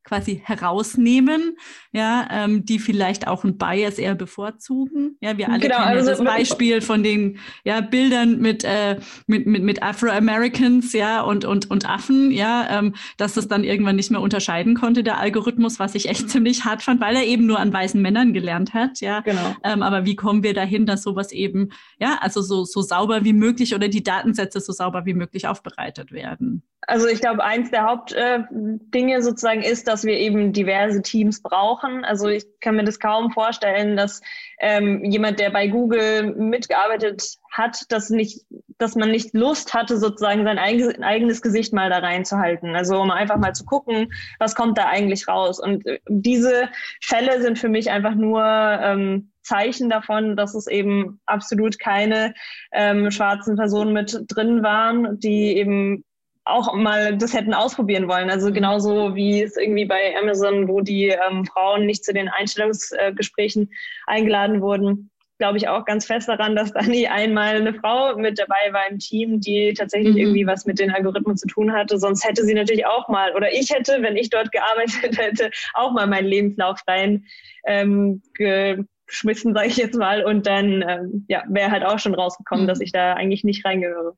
quasi 0.06 0.40
herausnehmen, 0.44 1.56
ja, 1.92 2.28
ähm, 2.30 2.64
die 2.64 2.78
vielleicht 2.78 3.26
auch 3.26 3.44
ein 3.44 3.58
Bias 3.58 3.98
eher 3.98 4.14
bevorzugen. 4.14 5.16
Ja, 5.20 5.36
wir 5.36 5.48
alle 5.48 5.58
genau, 5.58 5.78
kennen 5.78 5.88
also, 5.88 6.10
das 6.10 6.24
Beispiel 6.24 6.80
von 6.80 7.02
den 7.02 7.38
ja, 7.64 7.80
Bildern 7.80 8.38
mit, 8.38 8.62
äh, 8.62 9.00
mit, 9.26 9.46
mit, 9.46 9.64
mit 9.64 9.82
Afro-Americans, 9.82 10.92
ja, 10.92 11.22
und, 11.22 11.44
und, 11.44 11.70
und 11.70 11.88
Affen, 11.88 12.30
ja, 12.30 12.78
ähm, 12.78 12.94
dass 13.16 13.36
es 13.36 13.48
dann 13.48 13.64
irgendwann 13.64 13.96
nicht 13.96 14.12
mehr 14.12 14.20
unterscheiden 14.20 14.76
konnte, 14.76 15.02
der 15.02 15.18
Algorithmus, 15.18 15.80
was 15.80 15.96
ich 15.96 16.08
echt 16.08 16.30
ziemlich 16.30 16.64
hart 16.64 16.82
fand, 16.82 17.00
weil 17.00 17.16
er 17.16 17.24
eben 17.24 17.46
nur 17.46 17.58
an 17.58 17.72
weißen 17.72 18.00
Männern 18.00 18.32
gelernt 18.32 18.74
hat, 18.74 19.00
ja. 19.00 19.20
Genau. 19.22 19.56
Ähm, 19.64 19.82
aber 19.82 20.04
wie 20.04 20.14
kommen 20.14 20.44
wir 20.44 20.54
dahin, 20.54 20.86
dass 20.86 21.02
sowas 21.02 21.32
eben, 21.32 21.70
ja, 21.98 22.18
also 22.20 22.42
so, 22.42 22.64
so 22.64 22.80
sauber 22.80 23.24
wie 23.24 23.32
möglich 23.32 23.74
oder 23.74 23.88
die 23.88 24.04
Datensätze 24.04 24.60
so 24.60 24.72
sauber 24.72 25.04
wie 25.04 25.14
möglich 25.14 25.48
aufbereitet 25.48 26.12
werden? 26.12 26.62
Also 26.88 27.08
ich 27.08 27.20
glaube, 27.20 27.42
eins 27.42 27.70
der 27.70 27.84
Hauptdinge 27.84 29.16
äh, 29.16 29.20
sozusagen 29.20 29.62
ist, 29.62 29.88
dass 29.88 30.04
wir 30.04 30.14
eben 30.18 30.52
diverse 30.52 31.02
Teams 31.02 31.42
brauchen. 31.42 32.04
Also 32.04 32.28
ich 32.28 32.44
kann 32.60 32.76
mir 32.76 32.84
das 32.84 33.00
kaum 33.00 33.32
vorstellen, 33.32 33.96
dass 33.96 34.20
ähm, 34.60 35.04
jemand, 35.04 35.40
der 35.40 35.50
bei 35.50 35.66
Google 35.66 36.34
mitgearbeitet 36.36 37.38
hat, 37.50 37.90
dass 37.90 38.10
nicht, 38.10 38.46
dass 38.78 38.94
man 38.94 39.10
nicht 39.10 39.34
Lust 39.34 39.74
hatte, 39.74 39.98
sozusagen 39.98 40.44
sein 40.44 40.58
eigenes 40.58 41.42
Gesicht 41.42 41.72
mal 41.72 41.90
da 41.90 41.98
reinzuhalten. 41.98 42.76
Also 42.76 43.00
um 43.00 43.10
einfach 43.10 43.38
mal 43.38 43.54
zu 43.54 43.64
gucken, 43.64 44.12
was 44.38 44.54
kommt 44.54 44.78
da 44.78 44.86
eigentlich 44.86 45.26
raus. 45.26 45.58
Und 45.58 45.84
äh, 45.86 45.98
diese 46.08 46.68
Fälle 47.02 47.42
sind 47.42 47.58
für 47.58 47.68
mich 47.68 47.90
einfach 47.90 48.14
nur 48.14 48.44
ähm, 48.44 49.32
Zeichen 49.42 49.88
davon, 49.88 50.36
dass 50.36 50.54
es 50.54 50.68
eben 50.68 51.20
absolut 51.26 51.80
keine 51.80 52.34
ähm, 52.72 53.10
schwarzen 53.10 53.56
Personen 53.56 53.92
mit 53.92 54.24
drin 54.28 54.62
waren, 54.62 55.18
die 55.18 55.56
eben 55.56 56.04
auch 56.46 56.72
mal 56.74 57.18
das 57.18 57.34
hätten 57.34 57.52
ausprobieren 57.52 58.08
wollen. 58.08 58.30
Also 58.30 58.52
genauso 58.52 59.14
wie 59.14 59.42
es 59.42 59.56
irgendwie 59.56 59.84
bei 59.84 60.16
Amazon, 60.16 60.68
wo 60.68 60.80
die 60.80 61.08
ähm, 61.08 61.44
Frauen 61.44 61.86
nicht 61.86 62.04
zu 62.04 62.14
den 62.14 62.28
Einstellungsgesprächen 62.28 63.70
eingeladen 64.06 64.62
wurden, 64.62 65.10
glaube 65.38 65.58
ich 65.58 65.68
auch 65.68 65.84
ganz 65.84 66.06
fest 66.06 66.28
daran, 66.28 66.56
dass 66.56 66.72
da 66.72 66.82
nie 66.82 67.08
einmal 67.08 67.56
eine 67.56 67.74
Frau 67.74 68.16
mit 68.16 68.38
dabei 68.38 68.72
war 68.72 68.88
im 68.88 68.98
Team, 68.98 69.40
die 69.40 69.74
tatsächlich 69.74 70.14
mhm. 70.14 70.20
irgendwie 70.20 70.46
was 70.46 70.66
mit 70.66 70.78
den 70.78 70.90
Algorithmen 70.90 71.36
zu 71.36 71.46
tun 71.46 71.72
hatte. 71.72 71.98
Sonst 71.98 72.24
hätte 72.24 72.44
sie 72.44 72.54
natürlich 72.54 72.86
auch 72.86 73.08
mal, 73.08 73.34
oder 73.34 73.52
ich 73.52 73.70
hätte, 73.70 74.02
wenn 74.02 74.16
ich 74.16 74.30
dort 74.30 74.52
gearbeitet 74.52 75.18
hätte, 75.18 75.50
auch 75.74 75.92
mal 75.92 76.06
meinen 76.06 76.26
Lebenslauf 76.26 76.80
rein 76.86 77.24
ähm, 77.66 78.22
geschmissen, 78.34 79.52
sage 79.52 79.68
ich 79.68 79.76
jetzt 79.76 79.98
mal. 79.98 80.24
Und 80.24 80.46
dann 80.46 80.84
ähm, 80.88 81.26
ja, 81.28 81.42
wäre 81.48 81.70
halt 81.70 81.84
auch 81.84 81.98
schon 81.98 82.14
rausgekommen, 82.14 82.64
mhm. 82.64 82.68
dass 82.68 82.80
ich 82.80 82.92
da 82.92 83.14
eigentlich 83.14 83.44
nicht 83.44 83.64
reingehöre. 83.64 84.16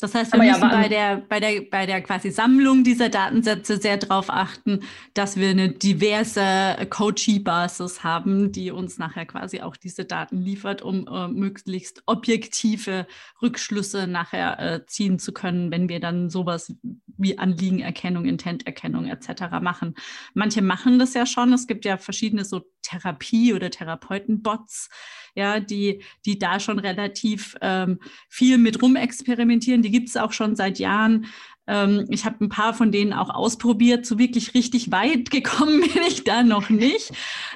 Das 0.00 0.14
heißt, 0.14 0.32
wir 0.32 0.40
Aber 0.40 0.48
müssen 0.50 0.62
ja, 0.62 0.68
bei, 0.68 0.88
der, 0.88 1.16
bei, 1.16 1.40
der, 1.40 1.60
bei 1.70 1.86
der 1.86 2.02
quasi 2.02 2.30
Sammlung 2.30 2.82
dieser 2.82 3.08
Datensätze 3.08 3.80
sehr 3.80 3.96
darauf 3.96 4.28
achten, 4.28 4.80
dass 5.14 5.36
wir 5.36 5.50
eine 5.50 5.70
diverse 5.70 6.76
Coachee-Basis 6.90 8.02
haben, 8.02 8.50
die 8.50 8.72
uns 8.72 8.98
nachher 8.98 9.24
quasi 9.24 9.60
auch 9.60 9.76
diese 9.76 10.04
Daten 10.04 10.38
liefert, 10.42 10.82
um 10.82 11.06
äh, 11.06 11.28
möglichst 11.28 12.02
objektive 12.06 13.06
Rückschlüsse 13.40 14.08
nachher 14.08 14.58
äh, 14.58 14.86
ziehen 14.86 15.20
zu 15.20 15.32
können, 15.32 15.70
wenn 15.70 15.88
wir 15.88 16.00
dann 16.00 16.28
sowas 16.28 16.74
wie 17.16 17.38
Anliegenerkennung, 17.38 18.24
Intenterkennung 18.24 19.06
etc. 19.06 19.60
machen. 19.62 19.94
Manche 20.34 20.60
machen 20.60 20.98
das 20.98 21.14
ja 21.14 21.24
schon. 21.24 21.52
Es 21.52 21.68
gibt 21.68 21.84
ja 21.84 21.98
verschiedene 21.98 22.44
so 22.44 22.62
Therapie- 22.82 23.54
oder 23.54 23.70
Therapeutenbots, 23.70 24.90
ja, 25.34 25.60
die, 25.60 26.02
die 26.26 26.38
da 26.38 26.60
schon 26.60 26.78
relativ 26.78 27.56
ähm, 27.60 28.00
viel 28.28 28.58
mit 28.58 28.82
rumexperimentieren. 28.82 29.82
Die 29.84 29.90
gibt 29.90 30.08
es 30.08 30.16
auch 30.16 30.32
schon 30.32 30.56
seit 30.56 30.78
Jahren. 30.78 31.26
Ähm, 31.66 32.06
ich 32.10 32.24
habe 32.24 32.44
ein 32.44 32.48
paar 32.48 32.74
von 32.74 32.92
denen 32.92 33.12
auch 33.12 33.30
ausprobiert. 33.30 34.04
So 34.06 34.18
wirklich 34.18 34.54
richtig 34.54 34.90
weit 34.90 35.30
gekommen 35.30 35.80
bin 35.80 36.02
ich 36.06 36.24
da 36.24 36.42
noch 36.42 36.70
nicht. 36.70 37.12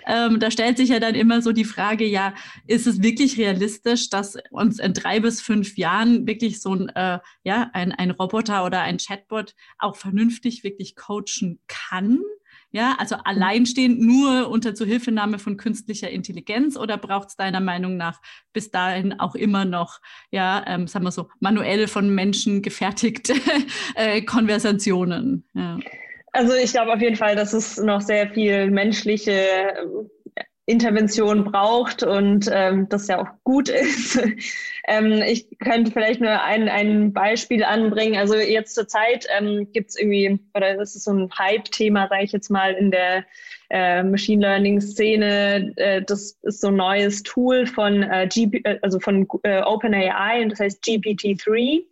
Ähm, 0.07 0.41
da 0.41 0.51
stellt 0.51 0.77
sich 0.77 0.91
ja 0.91 1.01
dann 1.01 1.15
immer 1.15 1.43
so 1.43 1.53
die 1.53 1.65
Frage, 1.65 2.05
ja, 2.05 2.35
ist 2.67 2.87
es 2.87 3.03
wirklich 3.03 3.39
realistisch, 3.39 4.11
dass 4.11 4.37
uns 4.51 4.79
in 4.79 4.95
drei 4.95 5.21
bis 5.21 5.41
fünf 5.41 5.77
Jahren 5.77 6.27
wirklich 6.27 6.61
so 6.61 6.75
ein, 6.75 6.89
äh, 6.91 7.19
ja, 7.45 7.71
ein, 7.73 7.93
ein 7.93 8.11
Roboter 8.11 8.65
oder 8.65 8.81
ein 8.83 8.99
Chatbot 8.99 9.55
auch 9.79 9.97
vernünftig 9.97 10.65
wirklich 10.65 10.97
coachen 10.97 11.59
kann? 11.67 12.21
Ja, 12.71 12.97
also 12.99 13.17
mhm. 13.17 13.23
alleinstehend 13.25 14.01
nur 14.01 14.49
unter 14.49 14.75
Zuhilfenahme 14.75 15.39
von 15.39 15.57
künstlicher 15.57 16.11
Intelligenz 16.11 16.77
oder 16.77 16.99
braucht 16.99 17.29
es 17.29 17.37
deiner 17.37 17.61
Meinung 17.61 17.97
nach 17.97 18.21
bis 18.53 18.71
dahin 18.71 19.19
auch 19.19 19.35
immer 19.35 19.65
noch, 19.65 20.01
ja, 20.31 20.65
ähm, 20.67 20.87
sagen 20.87 21.05
wir 21.05 21.11
so, 21.11 21.29
manuell 21.41 21.89
von 21.89 22.15
Menschen 22.15 22.61
gefertigte 22.61 23.35
äh, 23.95 24.21
Konversationen? 24.23 25.49
Ja. 25.55 25.79
Also 26.33 26.55
ich 26.55 26.73
glaube 26.73 26.93
auf 26.93 27.01
jeden 27.01 27.17
Fall, 27.17 27.37
dass 27.37 27.53
es 27.55 27.79
noch 27.79 28.03
sehr 28.03 28.29
viel 28.29 28.71
menschliche 28.71 29.33
ähm, 29.33 30.11
Intervention 30.69 31.45
braucht 31.45 32.03
und 32.03 32.51
ähm, 32.53 32.89
das 32.91 33.09
ja 33.09 33.21
auch 33.23 33.29
gut 33.43 33.69
ist. 33.71 34.21
ähm, 34.87 35.23
ich 35.27 35.47
könnte 35.61 35.91
vielleicht 35.91 36.21
nur 36.21 36.43
ein, 36.43 36.69
ein 36.69 37.15
Beispiel 37.15 37.65
anbringen. 37.65 38.19
Also 38.19 38.37
jetzt 38.37 38.75
zur 38.75 38.87
Zeit 38.87 39.27
ähm, 39.37 39.69
gibt 39.73 39.91
es 39.91 39.99
irgendwie, 39.99 40.39
oder 40.55 40.77
das 40.77 40.95
ist 40.95 41.05
so 41.05 41.13
ein 41.13 41.31
Hype-Thema, 41.39 42.09
sage 42.09 42.25
ich 42.25 42.33
jetzt 42.33 42.51
mal, 42.51 42.75
in 42.75 42.91
der 42.91 43.25
äh, 43.71 44.03
Machine 44.03 44.43
Learning-Szene. 44.43 45.73
Äh, 45.77 46.03
das 46.03 46.39
ist 46.43 46.61
so 46.61 46.69
ein 46.69 46.77
neues 46.77 47.23
Tool 47.23 47.67
von, 47.67 48.03
äh, 48.03 48.29
GP, 48.31 48.61
äh, 48.65 48.79
also 48.83 49.01
von 49.01 49.27
äh, 49.45 49.63
OpenAI 49.63 50.43
und 50.43 50.51
das 50.51 50.61
heißt 50.61 50.85
GPT-3. 50.85 51.83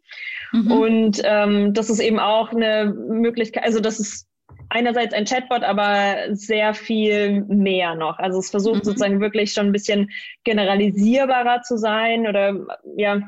Mhm. 0.53 0.71
Und 0.71 1.23
ähm, 1.25 1.73
das 1.73 1.89
ist 1.89 2.01
eben 2.01 2.21
auch 2.21 2.53
eine 2.53 2.95
Möglichkeit, 3.09 3.65
also 3.65 3.81
das 3.81 3.99
ist 4.01 4.29
einerseits 4.69 5.15
ein 5.15 5.25
Chatbot, 5.25 5.63
aber 5.63 6.35
sehr 6.35 6.75
viel 6.75 7.43
mehr 7.43 7.95
noch. 7.95 8.19
Also 8.19 8.39
es 8.39 8.51
versucht 8.51 8.81
mhm. 8.81 8.85
sozusagen 8.85 9.21
wirklich 9.21 9.53
schon 9.53 9.67
ein 9.67 9.73
bisschen 9.73 10.11
generalisierbarer 10.45 11.63
zu 11.63 11.77
sein 11.77 12.27
oder 12.27 12.55
ja, 12.97 13.21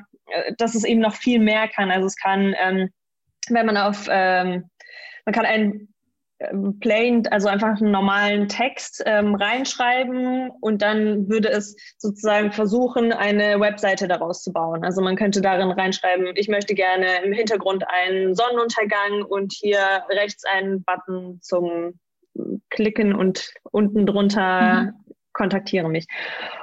dass 0.59 0.75
es 0.75 0.85
eben 0.85 1.01
noch 1.01 1.15
viel 1.15 1.39
mehr 1.39 1.69
kann. 1.69 1.91
Also 1.91 2.07
es 2.07 2.17
kann, 2.17 2.55
ähm, 2.61 2.91
wenn 3.49 3.67
man 3.67 3.77
auf, 3.77 4.09
ähm, 4.11 4.65
man 5.25 5.35
kann 5.35 5.47
ein 5.47 5.89
plain, 6.81 7.27
also 7.29 7.49
einfach 7.49 7.81
einen 7.81 7.91
normalen 7.91 8.49
Text 8.49 9.03
ähm, 9.07 9.35
reinschreiben 9.35 10.51
und 10.61 10.83
dann 10.83 11.29
würde 11.29 11.49
es 11.49 11.77
sozusagen 11.99 12.53
versuchen, 12.53 13.13
eine 13.13 13.59
Webseite 13.61 14.07
daraus 14.07 14.43
zu 14.43 14.53
bauen. 14.53 14.85
Also 14.85 15.03
man 15.03 15.17
könnte 15.17 15.41
darin 15.41 15.71
reinschreiben, 15.71 16.29
ich 16.37 16.49
möchte 16.49 16.75
gerne 16.75 17.25
im 17.25 17.33
Hintergrund 17.33 17.85
einen 17.89 18.35
Sonnenuntergang 18.35 19.23
und 19.23 19.53
hier 19.53 19.81
rechts 20.11 20.45
einen 20.45 20.85
Button 20.85 21.41
zum 21.43 21.99
Klicken 22.71 23.15
und 23.15 23.53
unten 23.73 24.07
drunter 24.07 24.85
mhm 24.85 25.08
kontaktiere 25.39 25.89
mich. 25.89 26.07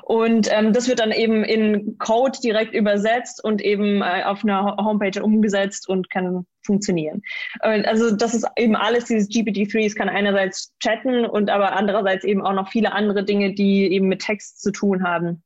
Und 0.03 0.47
ähm, 0.51 0.73
das 0.73 0.87
wird 0.87 0.99
dann 0.99 1.11
eben 1.11 1.43
in 1.43 1.97
Code 1.97 2.37
direkt 2.43 2.75
übersetzt 2.75 3.43
und 3.43 3.61
eben 3.61 4.03
äh, 4.03 4.23
auf 4.23 4.43
einer 4.43 4.75
Homepage 4.77 5.23
umgesetzt 5.23 5.89
und 5.89 6.11
kann 6.11 6.45
funktionieren. 6.63 7.21
Und 7.63 7.87
also 7.87 8.15
das 8.15 8.35
ist 8.35 8.45
eben 8.57 8.75
alles, 8.75 9.05
dieses 9.05 9.29
GPT-3, 9.29 9.85
es 9.85 9.95
kann 9.95 10.09
einerseits 10.09 10.73
chatten 10.79 11.25
und 11.25 11.49
aber 11.49 11.73
andererseits 11.73 12.23
eben 12.25 12.45
auch 12.45 12.53
noch 12.53 12.69
viele 12.69 12.91
andere 12.91 13.23
Dinge, 13.23 13.53
die 13.53 13.91
eben 13.91 14.07
mit 14.07 14.21
Text 14.21 14.61
zu 14.61 14.71
tun 14.71 15.03
haben. 15.03 15.41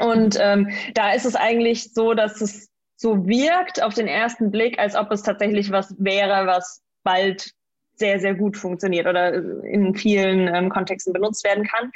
Und 0.00 0.36
ähm, 0.40 0.70
da 0.94 1.12
ist 1.12 1.24
es 1.24 1.36
eigentlich 1.36 1.94
so, 1.94 2.14
dass 2.14 2.40
es 2.40 2.68
so 2.96 3.26
wirkt 3.26 3.82
auf 3.82 3.94
den 3.94 4.08
ersten 4.08 4.50
Blick, 4.50 4.78
als 4.78 4.96
ob 4.96 5.12
es 5.12 5.22
tatsächlich 5.22 5.70
was 5.70 5.94
wäre, 5.98 6.46
was 6.46 6.82
bald 7.04 7.52
sehr, 7.96 8.20
sehr 8.20 8.34
gut 8.34 8.56
funktioniert 8.56 9.06
oder 9.06 9.34
in 9.34 9.94
vielen 9.94 10.52
ähm, 10.54 10.68
Kontexten 10.70 11.12
benutzt 11.12 11.44
werden 11.44 11.64
kann. 11.64 11.92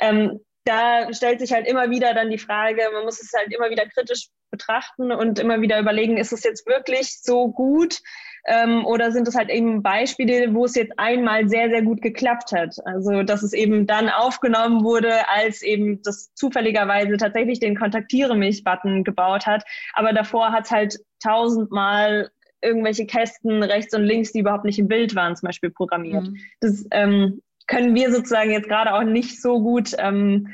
Ähm, 0.00 0.40
da 0.64 1.12
stellt 1.14 1.40
sich 1.40 1.52
halt 1.52 1.66
immer 1.66 1.90
wieder 1.90 2.12
dann 2.12 2.30
die 2.30 2.38
Frage, 2.38 2.82
man 2.92 3.04
muss 3.04 3.22
es 3.22 3.32
halt 3.32 3.52
immer 3.54 3.70
wieder 3.70 3.86
kritisch 3.86 4.28
betrachten 4.50 5.12
und 5.12 5.38
immer 5.38 5.60
wieder 5.60 5.78
überlegen, 5.78 6.16
ist 6.16 6.32
es 6.32 6.44
jetzt 6.44 6.66
wirklich 6.66 7.20
so 7.22 7.48
gut 7.48 8.00
ähm, 8.46 8.84
oder 8.86 9.10
sind 9.12 9.28
es 9.28 9.34
halt 9.34 9.50
eben 9.50 9.82
Beispiele, 9.82 10.54
wo 10.54 10.64
es 10.64 10.74
jetzt 10.74 10.92
einmal 10.98 11.48
sehr, 11.48 11.68
sehr 11.70 11.82
gut 11.82 12.02
geklappt 12.02 12.52
hat? 12.52 12.76
Also, 12.84 13.22
dass 13.22 13.42
es 13.42 13.52
eben 13.52 13.86
dann 13.86 14.08
aufgenommen 14.08 14.84
wurde, 14.84 15.28
als 15.28 15.62
eben 15.62 16.02
das 16.02 16.32
zufälligerweise 16.34 17.16
tatsächlich 17.16 17.60
den 17.60 17.76
Kontaktiere 17.76 18.36
mich-Button 18.36 19.04
gebaut 19.04 19.46
hat, 19.46 19.64
aber 19.94 20.12
davor 20.12 20.52
hat 20.52 20.66
es 20.66 20.70
halt 20.70 20.98
tausendmal 21.22 22.30
irgendwelche 22.60 23.06
Kästen 23.06 23.62
rechts 23.62 23.94
und 23.94 24.04
links, 24.04 24.32
die 24.32 24.40
überhaupt 24.40 24.64
nicht 24.64 24.78
im 24.78 24.88
Bild 24.88 25.14
waren, 25.14 25.36
zum 25.36 25.46
Beispiel 25.46 25.70
programmiert. 25.70 26.28
Mhm. 26.28 26.36
Das 26.60 26.84
ähm, 26.90 27.42
können 27.66 27.94
wir 27.94 28.12
sozusagen 28.12 28.50
jetzt 28.50 28.68
gerade 28.68 28.94
auch 28.94 29.04
nicht 29.04 29.40
so 29.40 29.60
gut 29.60 29.94
ähm, 29.98 30.48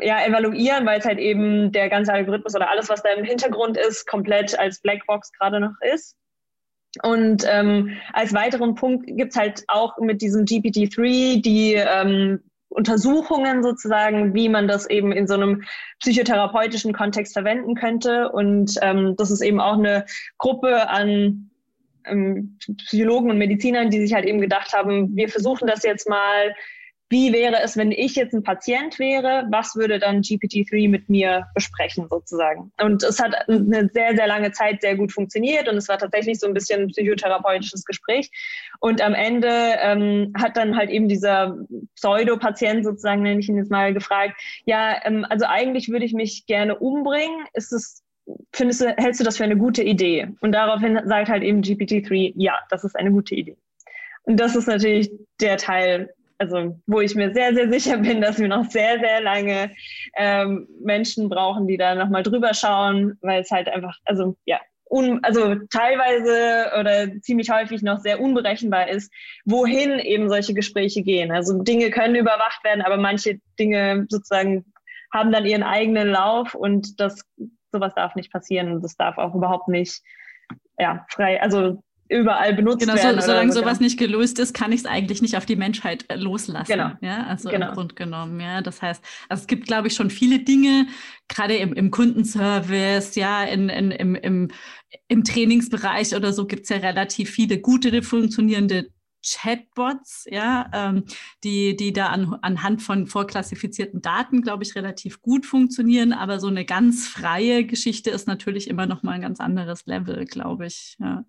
ja, 0.00 0.24
evaluieren, 0.24 0.86
weil 0.86 0.98
es 0.98 1.04
halt 1.04 1.18
eben 1.18 1.72
der 1.72 1.88
ganze 1.88 2.12
Algorithmus 2.12 2.54
oder 2.54 2.70
alles, 2.70 2.88
was 2.88 3.02
da 3.02 3.10
im 3.10 3.24
Hintergrund 3.24 3.76
ist, 3.76 4.06
komplett 4.06 4.58
als 4.58 4.80
Blackbox 4.80 5.32
gerade 5.32 5.60
noch 5.60 5.74
ist. 5.94 6.16
Und 7.02 7.44
ähm, 7.48 7.96
als 8.12 8.32
weiteren 8.32 8.74
Punkt 8.76 9.06
gibt 9.06 9.32
es 9.32 9.36
halt 9.36 9.64
auch 9.66 9.98
mit 9.98 10.22
diesem 10.22 10.44
GPT-3 10.44 11.42
die 11.42 11.74
ähm, 11.74 12.40
Untersuchungen 12.74 13.62
sozusagen, 13.62 14.34
wie 14.34 14.48
man 14.48 14.68
das 14.68 14.88
eben 14.90 15.12
in 15.12 15.26
so 15.26 15.34
einem 15.34 15.62
psychotherapeutischen 16.00 16.92
Kontext 16.92 17.32
verwenden 17.32 17.74
könnte. 17.74 18.30
Und 18.30 18.78
ähm, 18.82 19.14
das 19.16 19.30
ist 19.30 19.42
eben 19.42 19.60
auch 19.60 19.78
eine 19.78 20.04
Gruppe 20.38 20.88
an 20.88 21.50
ähm, 22.04 22.58
Psychologen 22.86 23.30
und 23.30 23.38
Medizinern, 23.38 23.90
die 23.90 24.00
sich 24.00 24.12
halt 24.12 24.24
eben 24.26 24.40
gedacht 24.40 24.72
haben, 24.72 25.16
wir 25.16 25.28
versuchen 25.28 25.66
das 25.66 25.82
jetzt 25.82 26.08
mal 26.08 26.54
wie 27.14 27.32
wäre 27.32 27.62
es, 27.62 27.76
wenn 27.76 27.92
ich 27.92 28.16
jetzt 28.16 28.34
ein 28.34 28.42
Patient 28.42 28.98
wäre, 28.98 29.46
was 29.48 29.76
würde 29.76 30.00
dann 30.00 30.20
GPT-3 30.20 30.88
mit 30.88 31.08
mir 31.08 31.46
besprechen 31.54 32.08
sozusagen. 32.10 32.72
Und 32.82 33.04
es 33.04 33.20
hat 33.20 33.48
eine 33.48 33.88
sehr, 33.92 34.16
sehr 34.16 34.26
lange 34.26 34.50
Zeit 34.50 34.80
sehr 34.80 34.96
gut 34.96 35.12
funktioniert 35.12 35.68
und 35.68 35.76
es 35.76 35.88
war 35.88 35.96
tatsächlich 35.96 36.40
so 36.40 36.48
ein 36.48 36.54
bisschen 36.54 36.82
ein 36.82 36.88
psychotherapeutisches 36.88 37.84
Gespräch. 37.84 38.32
Und 38.80 39.00
am 39.00 39.14
Ende 39.14 39.48
ähm, 39.48 40.32
hat 40.36 40.56
dann 40.56 40.76
halt 40.76 40.90
eben 40.90 41.06
dieser 41.08 41.56
Pseudo-Patient 41.94 42.84
sozusagen, 42.84 43.22
nenne 43.22 43.38
ich 43.38 43.48
ihn 43.48 43.58
jetzt 43.58 43.70
mal, 43.70 43.94
gefragt, 43.94 44.34
ja, 44.64 44.96
ähm, 45.04 45.24
also 45.30 45.44
eigentlich 45.46 45.90
würde 45.90 46.06
ich 46.06 46.14
mich 46.14 46.46
gerne 46.46 46.76
umbringen. 46.76 47.46
Ist 47.52 47.72
es 47.72 48.02
Findest 48.52 48.80
du, 48.80 48.86
hältst 48.96 49.20
du 49.20 49.24
das 49.24 49.36
für 49.36 49.44
eine 49.44 49.56
gute 49.56 49.82
Idee? 49.84 50.28
Und 50.40 50.52
daraufhin 50.52 50.98
sagt 51.04 51.28
halt 51.28 51.44
eben 51.44 51.60
GPT-3, 51.60 52.32
ja, 52.34 52.58
das 52.70 52.82
ist 52.82 52.96
eine 52.96 53.12
gute 53.12 53.36
Idee. 53.36 53.56
Und 54.24 54.40
das 54.40 54.56
ist 54.56 54.66
natürlich 54.66 55.10
der 55.40 55.58
Teil, 55.58 56.13
also 56.38 56.80
wo 56.86 57.00
ich 57.00 57.14
mir 57.14 57.32
sehr, 57.32 57.54
sehr 57.54 57.70
sicher 57.70 57.98
bin, 57.98 58.20
dass 58.20 58.38
wir 58.38 58.48
noch 58.48 58.70
sehr, 58.70 58.98
sehr 58.98 59.20
lange 59.20 59.70
ähm, 60.16 60.68
Menschen 60.80 61.28
brauchen, 61.28 61.66
die 61.66 61.76
da 61.76 61.94
nochmal 61.94 62.22
drüber 62.22 62.54
schauen, 62.54 63.18
weil 63.20 63.42
es 63.42 63.50
halt 63.50 63.68
einfach, 63.68 63.96
also 64.04 64.36
ja, 64.44 64.60
un, 64.90 65.20
also 65.22 65.56
teilweise 65.70 66.72
oder 66.78 67.20
ziemlich 67.20 67.50
häufig 67.50 67.82
noch 67.82 67.98
sehr 68.00 68.20
unberechenbar 68.20 68.88
ist, 68.88 69.12
wohin 69.44 69.98
eben 69.98 70.28
solche 70.28 70.54
Gespräche 70.54 71.02
gehen. 71.02 71.32
Also 71.32 71.62
Dinge 71.62 71.90
können 71.90 72.14
überwacht 72.14 72.62
werden, 72.64 72.82
aber 72.82 72.96
manche 72.96 73.40
Dinge 73.58 74.06
sozusagen 74.08 74.64
haben 75.12 75.32
dann 75.32 75.46
ihren 75.46 75.62
eigenen 75.62 76.08
Lauf 76.08 76.54
und 76.54 77.00
das 77.00 77.24
sowas 77.72 77.94
darf 77.94 78.14
nicht 78.14 78.32
passieren 78.32 78.72
und 78.72 78.82
das 78.82 78.96
darf 78.96 79.18
auch 79.18 79.34
überhaupt 79.34 79.68
nicht 79.68 80.02
ja, 80.78 81.06
frei, 81.08 81.40
also 81.40 81.82
überall 82.08 82.54
benutzt 82.54 82.80
genau, 82.80 82.94
werden. 82.94 83.20
So, 83.20 83.26
solange 83.26 83.52
so, 83.52 83.60
sowas 83.60 83.80
nicht 83.80 83.98
gelöst 83.98 84.38
ist, 84.38 84.54
kann 84.54 84.72
ich 84.72 84.80
es 84.80 84.86
eigentlich 84.86 85.22
nicht 85.22 85.36
auf 85.36 85.46
die 85.46 85.56
Menschheit 85.56 86.04
äh, 86.08 86.16
loslassen. 86.16 86.70
Genau. 86.70 86.90
Ja, 87.00 87.26
also 87.26 87.48
genau. 87.48 87.68
im 87.68 87.74
Grunde 87.74 87.94
genommen. 87.94 88.40
Ja, 88.40 88.60
das 88.60 88.82
heißt, 88.82 89.02
also 89.28 89.42
es 89.42 89.46
gibt, 89.46 89.66
glaube 89.66 89.88
ich, 89.88 89.94
schon 89.94 90.10
viele 90.10 90.40
Dinge, 90.40 90.86
gerade 91.28 91.56
im, 91.56 91.72
im 91.72 91.90
Kundenservice, 91.90 93.14
ja, 93.14 93.44
in, 93.44 93.68
in, 93.68 93.90
im, 93.90 94.14
im, 94.14 94.50
im 95.08 95.24
Trainingsbereich 95.24 96.14
oder 96.14 96.32
so 96.32 96.46
gibt 96.46 96.64
es 96.64 96.68
ja 96.68 96.76
relativ 96.76 97.30
viele 97.30 97.60
gute, 97.60 98.02
funktionierende 98.02 98.90
Chatbots, 99.26 100.26
ja, 100.30 100.70
ähm, 100.74 101.04
die, 101.42 101.76
die 101.76 101.92
da 101.92 102.08
an, 102.08 102.36
anhand 102.42 102.82
von 102.82 103.06
vorklassifizierten 103.06 104.02
Daten, 104.02 104.42
glaube 104.42 104.64
ich, 104.64 104.74
relativ 104.74 105.22
gut 105.22 105.46
funktionieren. 105.46 106.12
Aber 106.12 106.40
so 106.40 106.48
eine 106.48 106.64
ganz 106.64 107.08
freie 107.08 107.64
Geschichte 107.64 108.10
ist 108.10 108.28
natürlich 108.28 108.68
immer 108.68 108.86
noch 108.86 109.02
mal 109.02 109.12
ein 109.12 109.22
ganz 109.22 109.40
anderes 109.40 109.86
Level, 109.86 110.26
glaube 110.26 110.66
ich. 110.66 110.96
Ja. 111.00 111.24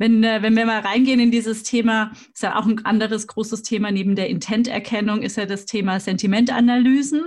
Wenn, 0.00 0.24
äh, 0.24 0.40
wenn 0.40 0.56
wir 0.56 0.64
mal 0.64 0.80
reingehen 0.80 1.20
in 1.20 1.30
dieses 1.30 1.62
Thema, 1.62 2.12
ist 2.32 2.42
ja 2.42 2.58
auch 2.58 2.64
ein 2.64 2.86
anderes 2.86 3.26
großes 3.26 3.62
Thema 3.62 3.90
neben 3.90 4.16
der 4.16 4.30
Intenterkennung, 4.30 5.20
ist 5.20 5.36
ja 5.36 5.44
das 5.44 5.66
Thema 5.66 6.00
Sentimentanalysen. 6.00 7.22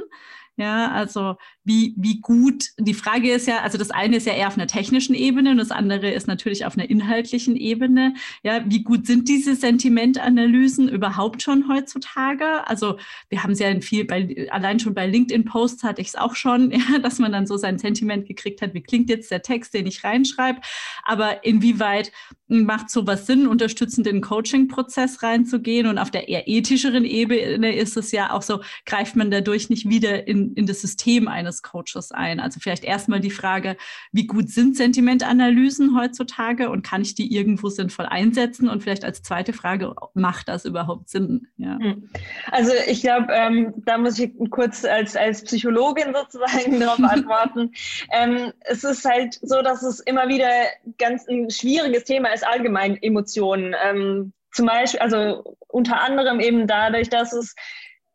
Ja, 0.57 0.91
also 0.91 1.36
wie, 1.63 1.93
wie 1.97 2.19
gut, 2.19 2.65
die 2.78 2.93
Frage 2.93 3.32
ist 3.32 3.47
ja, 3.47 3.62
also 3.62 3.78
das 3.78 3.91
eine 3.91 4.17
ist 4.17 4.28
ja 4.28 4.34
eher 4.34 4.47
auf 4.47 4.58
einer 4.58 4.67
technischen 4.67 5.15
Ebene 5.15 5.52
und 5.52 5.58
das 5.58 5.71
andere 5.71 6.12
ist 6.12 6.28
natürlich 6.28 6.65
auf 6.65 6.78
einer 6.78 6.89
inhaltlichen 6.89 7.56
Ebene. 7.56 8.13
Ja, 8.43 8.63
wie 8.65 8.84
gut 8.84 9.08
sind 9.08 9.28
diese 9.28 9.56
Sentimentanalysen 9.56 10.89
überhaupt 10.89 11.41
schon 11.41 11.67
heutzutage? 11.67 12.67
Also 12.67 12.97
wir 13.30 13.43
haben 13.43 13.52
es 13.52 13.60
ja 13.60 13.69
in 13.69 13.82
viel, 13.82 14.06
bei, 14.06 14.47
allein 14.52 14.80
schon 14.80 14.93
bei 14.93 15.08
LinkedIn-Posts 15.08 15.84
hatte 15.84 16.02
ich 16.02 16.10
es 16.10 16.15
auch 16.15 16.36
schon, 16.36 16.71
ja, 16.91 16.99
dass 16.99 17.19
man 17.19 17.32
dann 17.32 17.47
so 17.47 17.58
sein 17.58 17.78
Sentiment 17.78 18.28
gekriegt 18.28 18.62
hat, 18.62 18.73
wie 18.73 18.82
klingt 18.82 19.10
jetzt 19.10 19.32
der 19.32 19.41
Text, 19.41 19.73
den 19.73 19.88
ich 19.88 20.04
reinschreibe, 20.04 20.62
aber 21.04 21.43
inwieweit 21.43 22.12
macht 22.47 22.89
sowas 22.91 23.26
Sinn, 23.26 23.47
unterstützend 23.47 24.06
in 24.06 24.17
den 24.17 24.21
Coaching-Prozess 24.21 25.23
reinzugehen 25.23 25.88
und 25.88 25.97
auf 25.97 26.12
der 26.12 26.30
eher 26.30 26.47
ethischeren 26.47 27.06
Ebene 27.06 27.76
ist 27.76 27.97
es 27.97 28.12
ja 28.12 28.32
auch 28.32 28.43
so, 28.43 28.62
greift 28.86 29.15
man 29.15 29.32
dadurch 29.32 29.69
nicht 29.69 29.89
wieder 29.89 30.28
in 30.28 30.43
in, 30.56 30.65
das 30.65 30.82
System 30.82 31.28
eines 31.28 31.52
Coaches 31.61 32.11
ein? 32.11 32.39
Also 32.39 32.59
vielleicht 32.59 32.83
erstmal 32.83 33.19
die 33.19 33.31
Frage, 33.31 33.77
wie 34.11 34.27
gut 34.27 34.49
sind 34.49 34.75
Sentimentanalysen 34.75 35.97
heutzutage 35.97 36.69
und 36.69 36.83
kann 36.83 37.01
ich 37.01 37.15
die 37.15 37.33
irgendwo 37.33 37.69
sinnvoll 37.69 38.05
einsetzen? 38.05 38.69
Und 38.69 38.83
vielleicht 38.83 39.05
als 39.05 39.21
zweite 39.21 39.53
Frage, 39.53 39.93
macht 40.13 40.49
das 40.49 40.65
überhaupt 40.65 41.09
Sinn? 41.09 41.47
Ja. 41.57 41.77
Hm. 41.79 42.09
Also 42.51 42.71
ich 42.87 43.01
glaube, 43.01 43.27
ähm, 43.31 43.73
da 43.85 43.97
muss 43.97 44.19
ich 44.19 44.31
kurz 44.49 44.85
als, 44.85 45.15
als 45.15 45.43
Psychologin 45.43 46.13
sozusagen 46.15 46.79
darauf 46.79 46.99
antworten. 47.03 47.71
ähm, 48.11 48.51
es 48.61 48.83
ist 48.83 49.05
halt 49.05 49.39
so, 49.41 49.61
dass 49.61 49.83
es 49.83 49.99
immer 49.99 50.27
wieder 50.27 50.49
ganz 50.97 51.27
ein 51.27 51.49
schwieriges 51.49 52.05
Thema 52.05 52.29
ist, 52.29 52.45
allgemein 52.45 52.97
Emotionen. 53.01 53.75
Ähm, 53.83 54.33
zum 54.53 54.67
Beispiel, 54.67 54.99
also 54.99 55.57
unter 55.67 56.01
anderem 56.01 56.39
eben 56.39 56.67
dadurch, 56.67 57.09
dass 57.09 57.33
es 57.33 57.55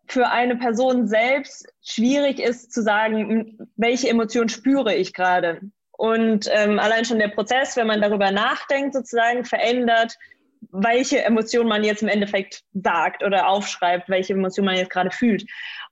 für 0.09 0.29
eine 0.29 0.57
Person 0.57 1.07
selbst 1.07 1.73
schwierig 1.83 2.41
ist 2.41 2.73
zu 2.73 2.83
sagen, 2.83 3.59
welche 3.77 4.09
Emotion 4.09 4.49
spüre 4.49 4.95
ich 4.95 5.13
gerade. 5.13 5.61
Und 5.93 6.49
ähm, 6.53 6.79
allein 6.79 7.05
schon 7.05 7.19
der 7.19 7.29
Prozess, 7.29 7.77
wenn 7.77 7.89
man 7.89 8.01
darüber 8.01 8.31
nachdenkt, 8.31 8.95
sozusagen 8.95 9.45
verändert, 9.45 10.17
welche 10.71 11.25
Emotion 11.25 11.67
man 11.67 11.85
jetzt 11.85 12.03
im 12.03 12.09
Endeffekt 12.09 12.63
sagt 12.73 13.23
oder 13.23 13.49
aufschreibt, 13.49 14.09
welche 14.09 14.33
Emotion 14.35 14.67
man 14.67 14.77
jetzt 14.77 14.91
gerade 14.91 15.11
fühlt. 15.11 15.45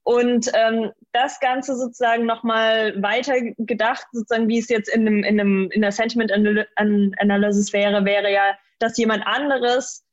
Und 0.02 0.50
ähm, 0.55 0.92
das 1.12 1.40
Ganze 1.40 1.76
sozusagen 1.76 2.26
nochmal 2.26 3.00
weiter 3.02 3.35
gedacht, 3.59 4.07
sozusagen 4.12 4.48
wie 4.48 4.59
es 4.59 4.68
jetzt 4.68 4.88
in, 4.88 5.00
einem, 5.00 5.24
in, 5.24 5.40
einem, 5.40 5.70
in 5.72 5.83
der 5.83 5.92
Sentiment 5.92 6.31
Analysis 6.33 7.72
wäre, 7.72 8.05
wäre 8.05 8.33
ja, 8.33 8.57
dass 8.79 8.96
jemand 8.96 9.26
anderes 9.26 10.06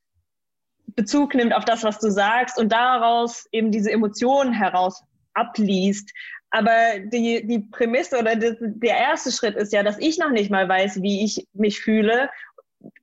Bezug 0.96 1.36
nimmt 1.36 1.54
auf 1.54 1.66
das, 1.66 1.84
was 1.84 2.00
du 2.00 2.10
sagst 2.10 2.60
und 2.60 2.72
daraus 2.72 3.48
eben 3.52 3.72
diese 3.72 3.92
Emotionen 3.92 4.54
heraus 4.54 5.04
abliest. 5.34 6.12
Aber 6.52 7.00
die, 7.06 7.46
die 7.48 7.60
Prämisse 7.60 8.20
oder 8.20 8.36
die, 8.36 8.56
der 8.60 8.98
erste 8.98 9.32
Schritt 9.32 9.56
ist 9.56 9.74
ja, 9.74 9.82
dass 9.82 9.98
ich 9.98 10.20
noch 10.20 10.30
nicht 10.30 10.52
mal 10.52 10.70
weiß, 10.70 11.02
wie 11.02 11.24
ich 11.24 11.48
mich 11.54 11.80
fühle 11.80 12.30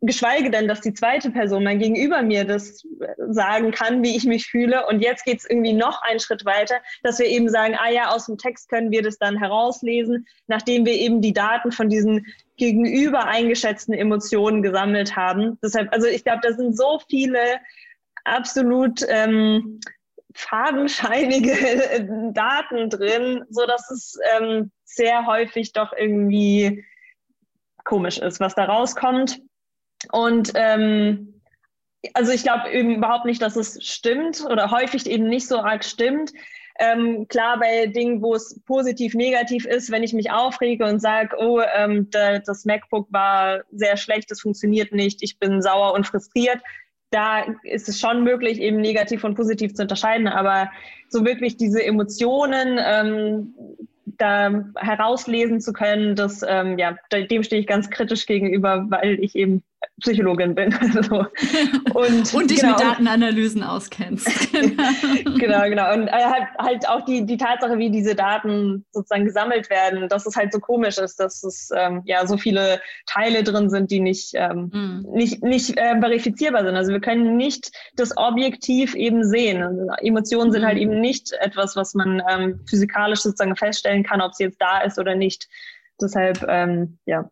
geschweige 0.00 0.50
denn, 0.50 0.68
dass 0.68 0.80
die 0.80 0.92
zweite 0.92 1.30
Person, 1.30 1.64
mein 1.64 1.78
Gegenüber 1.78 2.22
mir 2.22 2.44
das 2.44 2.86
sagen 3.28 3.70
kann, 3.70 4.02
wie 4.02 4.16
ich 4.16 4.24
mich 4.24 4.46
fühle. 4.46 4.86
Und 4.86 5.00
jetzt 5.00 5.24
geht 5.24 5.38
es 5.38 5.48
irgendwie 5.48 5.72
noch 5.72 6.02
einen 6.02 6.20
Schritt 6.20 6.44
weiter, 6.44 6.76
dass 7.02 7.18
wir 7.18 7.26
eben 7.26 7.48
sagen, 7.48 7.76
ah 7.78 7.90
ja, 7.90 8.10
aus 8.10 8.26
dem 8.26 8.38
Text 8.38 8.68
können 8.68 8.90
wir 8.90 9.02
das 9.02 9.18
dann 9.18 9.38
herauslesen, 9.38 10.26
nachdem 10.46 10.84
wir 10.84 10.94
eben 10.94 11.22
die 11.22 11.32
Daten 11.32 11.72
von 11.72 11.88
diesen 11.88 12.26
gegenüber 12.60 13.24
eingeschätzten 13.24 13.94
Emotionen 13.94 14.62
gesammelt 14.62 15.16
haben. 15.16 15.58
Deshalb, 15.64 15.92
also 15.92 16.06
ich 16.06 16.22
glaube, 16.22 16.40
da 16.42 16.52
sind 16.52 16.76
so 16.76 17.00
viele 17.08 17.40
absolut 18.24 19.00
ähm, 19.08 19.80
fadenscheinige 20.34 22.30
Daten 22.34 22.90
drin, 22.90 23.44
so 23.48 23.66
dass 23.66 23.90
es 23.90 24.18
ähm, 24.36 24.70
sehr 24.84 25.26
häufig 25.26 25.72
doch 25.72 25.92
irgendwie 25.96 26.84
komisch 27.84 28.18
ist, 28.18 28.40
was 28.40 28.54
da 28.54 28.66
rauskommt. 28.66 29.40
Und 30.12 30.52
ähm, 30.54 31.40
also 32.12 32.32
ich 32.32 32.42
glaube 32.42 32.68
überhaupt 32.70 33.24
nicht, 33.24 33.40
dass 33.40 33.56
es 33.56 33.82
stimmt 33.82 34.44
oder 34.44 34.70
häufig 34.70 35.06
eben 35.06 35.28
nicht 35.28 35.48
so 35.48 35.60
arg 35.60 35.82
stimmt. 35.82 36.32
Ähm, 36.82 37.28
klar, 37.28 37.60
bei 37.60 37.86
Dingen, 37.86 38.22
wo 38.22 38.34
es 38.34 38.58
positiv, 38.64 39.14
negativ 39.14 39.66
ist, 39.66 39.90
wenn 39.90 40.02
ich 40.02 40.14
mich 40.14 40.30
aufrege 40.30 40.86
und 40.86 40.98
sage, 40.98 41.36
oh, 41.38 41.60
ähm, 41.76 42.08
das 42.10 42.64
MacBook 42.64 43.06
war 43.12 43.64
sehr 43.70 43.98
schlecht, 43.98 44.30
es 44.30 44.40
funktioniert 44.40 44.90
nicht, 44.90 45.22
ich 45.22 45.38
bin 45.38 45.60
sauer 45.60 45.92
und 45.92 46.06
frustriert, 46.06 46.58
da 47.10 47.44
ist 47.64 47.88
es 47.90 48.00
schon 48.00 48.24
möglich, 48.24 48.60
eben 48.60 48.80
negativ 48.80 49.24
und 49.24 49.34
positiv 49.34 49.74
zu 49.74 49.82
unterscheiden. 49.82 50.26
Aber 50.26 50.70
so 51.10 51.24
wirklich 51.26 51.58
diese 51.58 51.84
Emotionen, 51.84 52.78
ähm, 52.82 53.54
da 54.06 54.64
herauslesen 54.76 55.60
zu 55.60 55.74
können, 55.74 56.14
das, 56.14 56.42
ähm, 56.46 56.78
ja, 56.78 56.96
dem 57.12 57.42
stehe 57.42 57.60
ich 57.60 57.66
ganz 57.66 57.90
kritisch 57.90 58.26
gegenüber, 58.26 58.86
weil 58.88 59.22
ich 59.22 59.34
eben 59.34 59.62
Psychologin 60.00 60.54
bin. 60.54 60.72
so. 61.02 61.26
und, 61.94 62.34
und 62.34 62.50
dich 62.50 62.60
genau, 62.60 62.72
mit 62.72 62.80
Datenanalysen 62.80 63.62
auskennst. 63.62 64.26
genau, 64.52 65.62
genau. 65.64 65.94
Und 65.94 66.08
äh, 66.08 66.10
halt, 66.10 66.48
halt, 66.58 66.88
auch 66.88 67.04
die, 67.04 67.24
die 67.26 67.36
Tatsache, 67.36 67.78
wie 67.78 67.90
diese 67.90 68.14
Daten 68.14 68.84
sozusagen 68.92 69.24
gesammelt 69.24 69.70
werden, 69.70 70.08
dass 70.08 70.26
es 70.26 70.36
halt 70.36 70.52
so 70.52 70.58
komisch 70.58 70.98
ist, 70.98 71.20
dass 71.20 71.42
es 71.44 71.70
ähm, 71.74 72.02
ja 72.04 72.26
so 72.26 72.36
viele 72.36 72.80
Teile 73.06 73.42
drin 73.42 73.70
sind, 73.70 73.90
die 73.90 74.00
nicht, 74.00 74.32
ähm, 74.34 74.70
mm. 74.72 75.12
nicht, 75.12 75.42
nicht 75.42 75.76
äh, 75.78 75.98
verifizierbar 75.98 76.64
sind. 76.64 76.76
Also 76.76 76.92
wir 76.92 77.00
können 77.00 77.36
nicht 77.36 77.70
das 77.96 78.16
objektiv 78.16 78.94
eben 78.94 79.24
sehen. 79.24 79.62
Also 79.62 79.86
Emotionen 80.00 80.52
sind 80.52 80.64
halt 80.64 80.78
mm. 80.78 80.82
eben 80.82 81.00
nicht 81.00 81.32
etwas, 81.40 81.76
was 81.76 81.94
man 81.94 82.22
ähm, 82.30 82.60
physikalisch 82.68 83.20
sozusagen 83.20 83.56
feststellen 83.56 84.02
kann, 84.02 84.20
ob 84.20 84.34
sie 84.34 84.44
jetzt 84.44 84.60
da 84.60 84.80
ist 84.80 84.98
oder 84.98 85.14
nicht. 85.14 85.48
Deshalb, 86.00 86.44
ähm, 86.48 86.98
ja, 87.04 87.28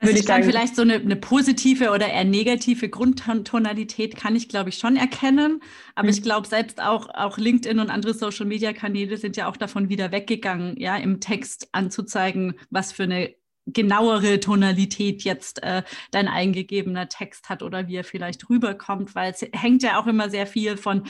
also 0.00 0.16
ich, 0.16 0.26
kann 0.26 0.42
vielleicht 0.42 0.76
so 0.76 0.82
eine, 0.82 0.94
eine, 0.94 1.16
positive 1.16 1.90
oder 1.90 2.08
eher 2.08 2.24
negative 2.24 2.88
Grundtonalität 2.88 4.16
kann 4.16 4.34
ich, 4.34 4.48
glaube 4.48 4.70
ich, 4.70 4.78
schon 4.78 4.96
erkennen. 4.96 5.62
Aber 5.94 6.06
mhm. 6.06 6.14
ich 6.14 6.22
glaube, 6.22 6.48
selbst 6.48 6.80
auch, 6.80 7.08
auch 7.14 7.36
LinkedIn 7.36 7.78
und 7.78 7.90
andere 7.90 8.14
Social-Media-Kanäle 8.14 9.18
sind 9.18 9.36
ja 9.36 9.48
auch 9.48 9.56
davon 9.56 9.88
wieder 9.88 10.10
weggegangen, 10.10 10.78
ja, 10.78 10.96
im 10.96 11.20
Text 11.20 11.68
anzuzeigen, 11.72 12.54
was 12.70 12.92
für 12.92 13.02
eine 13.02 13.34
genauere 13.66 14.40
Tonalität 14.40 15.22
jetzt 15.22 15.62
äh, 15.62 15.82
dein 16.10 16.28
eingegebener 16.28 17.08
Text 17.08 17.48
hat 17.48 17.62
oder 17.62 17.88
wie 17.88 17.96
er 17.96 18.04
vielleicht 18.04 18.48
rüberkommt, 18.48 19.14
weil 19.14 19.32
es 19.32 19.46
hängt 19.52 19.82
ja 19.82 20.00
auch 20.00 20.06
immer 20.06 20.30
sehr 20.30 20.46
viel 20.46 20.76
von 20.76 21.04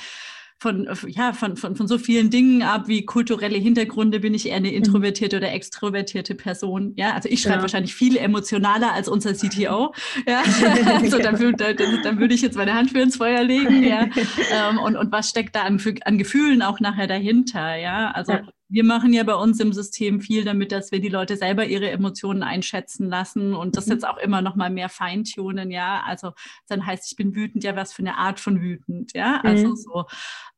von, 0.61 0.87
ja, 1.09 1.33
von, 1.33 1.57
von, 1.57 1.75
von 1.75 1.89
so 1.89 1.97
vielen 1.97 2.29
Dingen 2.29 2.63
ab, 2.63 2.87
wie 2.87 3.07
kulturelle 3.07 3.57
Hintergründe, 3.57 4.21
bin 4.21 4.35
ich 4.35 4.49
eher 4.49 4.57
eine 4.57 4.69
mhm. 4.69 4.77
introvertierte 4.77 5.39
oder 5.39 5.51
extrovertierte 5.53 6.35
Person. 6.35 6.93
Ja, 6.97 7.15
also 7.15 7.31
ich 7.31 7.41
schreibe 7.41 7.57
ja. 7.57 7.63
wahrscheinlich 7.63 7.95
viel 7.95 8.19
emotionaler 8.19 8.93
als 8.93 9.09
unser 9.09 9.33
CTO. 9.33 9.95
Ja, 10.29 10.43
also 11.01 11.19
dann, 11.19 11.39
dann, 11.57 11.77
dann 12.05 12.19
würde 12.19 12.35
ich 12.35 12.43
jetzt 12.43 12.57
meine 12.57 12.75
Hand 12.75 12.91
für 12.91 13.01
ins 13.01 13.17
Feuer 13.17 13.43
legen. 13.43 13.83
Ja, 13.83 14.03
ähm, 14.71 14.79
und, 14.79 14.97
und 14.97 15.11
was 15.11 15.31
steckt 15.31 15.57
da 15.57 15.63
an, 15.63 15.81
an 16.05 16.19
Gefühlen 16.19 16.61
auch 16.61 16.79
nachher 16.79 17.07
dahinter? 17.07 17.77
Ja, 17.77 18.11
also 18.11 18.33
ja 18.33 18.43
wir 18.71 18.85
machen 18.85 19.13
ja 19.13 19.25
bei 19.25 19.35
uns 19.35 19.59
im 19.61 19.73
System 19.73 20.21
viel 20.21 20.45
damit, 20.45 20.71
dass 20.71 20.93
wir 20.93 21.01
die 21.01 21.09
Leute 21.09 21.37
selber 21.37 21.67
ihre 21.67 21.91
Emotionen 21.91 22.43
einschätzen 22.43 23.09
lassen 23.09 23.55
und 23.55 23.77
das 23.77 23.87
mhm. 23.87 23.93
jetzt 23.93 24.09
auch 24.09 24.17
immer 24.17 24.43
noch 24.43 24.55
mal 24.55 24.71
mehr 24.71 24.89
feintunen, 24.89 25.71
ja. 25.71 26.03
Also 26.07 26.33
dann 26.69 26.87
heißt, 26.87 27.11
ich 27.11 27.17
bin 27.17 27.35
wütend, 27.35 27.65
ja, 27.65 27.75
was 27.75 27.93
für 27.93 28.03
eine 28.03 28.17
Art 28.17 28.39
von 28.39 28.61
wütend, 28.61 29.13
ja. 29.13 29.41
Also 29.43 29.69
mhm. 29.69 29.77
so, 29.77 30.05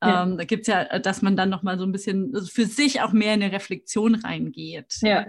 ja. 0.03 0.23
Ähm, 0.23 0.37
da 0.37 0.45
gibt's 0.45 0.69
ja, 0.69 0.99
dass 0.99 1.23
man 1.23 1.37
dann 1.37 1.49
noch 1.49 1.63
mal 1.63 1.79
so 1.79 1.85
ein 1.85 1.93
bisschen 1.93 2.33
also 2.35 2.47
für 2.49 2.67
sich 2.67 3.01
auch 3.01 3.13
mehr 3.13 3.35
in 3.35 3.43
eine 3.43 3.53
Reflexion 3.53 4.15
reingeht. 4.15 4.99
Ja. 5.01 5.27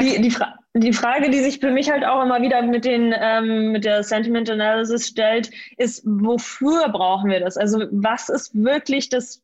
Die, 0.00 0.20
die, 0.22 0.30
Fra 0.30 0.54
die, 0.74 0.92
Frage, 0.92 1.28
die 1.28 1.40
sich 1.40 1.58
für 1.58 1.70
mich 1.70 1.90
halt 1.90 2.04
auch 2.04 2.22
immer 2.22 2.40
wieder 2.40 2.62
mit, 2.62 2.84
den, 2.86 3.14
ähm, 3.14 3.72
mit 3.72 3.84
der 3.84 4.02
Sentiment 4.02 4.48
Analysis 4.48 5.08
stellt, 5.08 5.50
ist, 5.76 6.02
wofür 6.06 6.88
brauchen 6.88 7.30
wir 7.30 7.40
das? 7.40 7.58
Also 7.58 7.84
was 7.90 8.30
ist 8.30 8.54
wirklich 8.54 9.10
das 9.10 9.42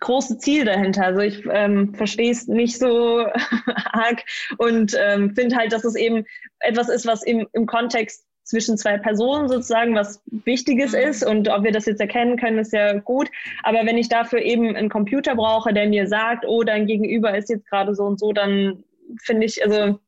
große 0.00 0.38
Ziel 0.38 0.64
dahinter. 0.64 1.04
Also 1.06 1.20
ich 1.20 1.42
ähm, 1.50 1.94
verstehe 1.94 2.30
es 2.30 2.48
nicht 2.48 2.78
so 2.78 3.26
arg 3.92 4.24
und 4.58 4.96
ähm, 4.98 5.34
finde 5.34 5.56
halt, 5.56 5.72
dass 5.72 5.84
es 5.84 5.94
eben 5.94 6.24
etwas 6.60 6.88
ist, 6.88 7.06
was 7.06 7.22
im, 7.22 7.46
im 7.52 7.66
Kontext 7.66 8.26
zwischen 8.50 8.76
zwei 8.76 8.98
Personen 8.98 9.48
sozusagen 9.48 9.94
was 9.94 10.22
Wichtiges 10.26 10.92
mhm. 10.92 10.98
ist 10.98 11.24
und 11.24 11.48
ob 11.48 11.62
wir 11.62 11.72
das 11.72 11.86
jetzt 11.86 12.00
erkennen 12.00 12.36
können, 12.36 12.58
ist 12.58 12.72
ja 12.72 12.98
gut. 12.98 13.30
Aber 13.62 13.86
wenn 13.86 13.96
ich 13.96 14.08
dafür 14.08 14.40
eben 14.40 14.74
einen 14.74 14.88
Computer 14.88 15.36
brauche, 15.36 15.72
der 15.72 15.88
mir 15.88 16.08
sagt, 16.08 16.44
oh, 16.46 16.64
dein 16.64 16.86
Gegenüber 16.86 17.36
ist 17.36 17.48
jetzt 17.48 17.68
gerade 17.68 17.94
so 17.94 18.04
und 18.04 18.18
so, 18.18 18.32
dann 18.32 18.82
finde 19.22 19.46
ich, 19.46 19.64
also, 19.64 20.00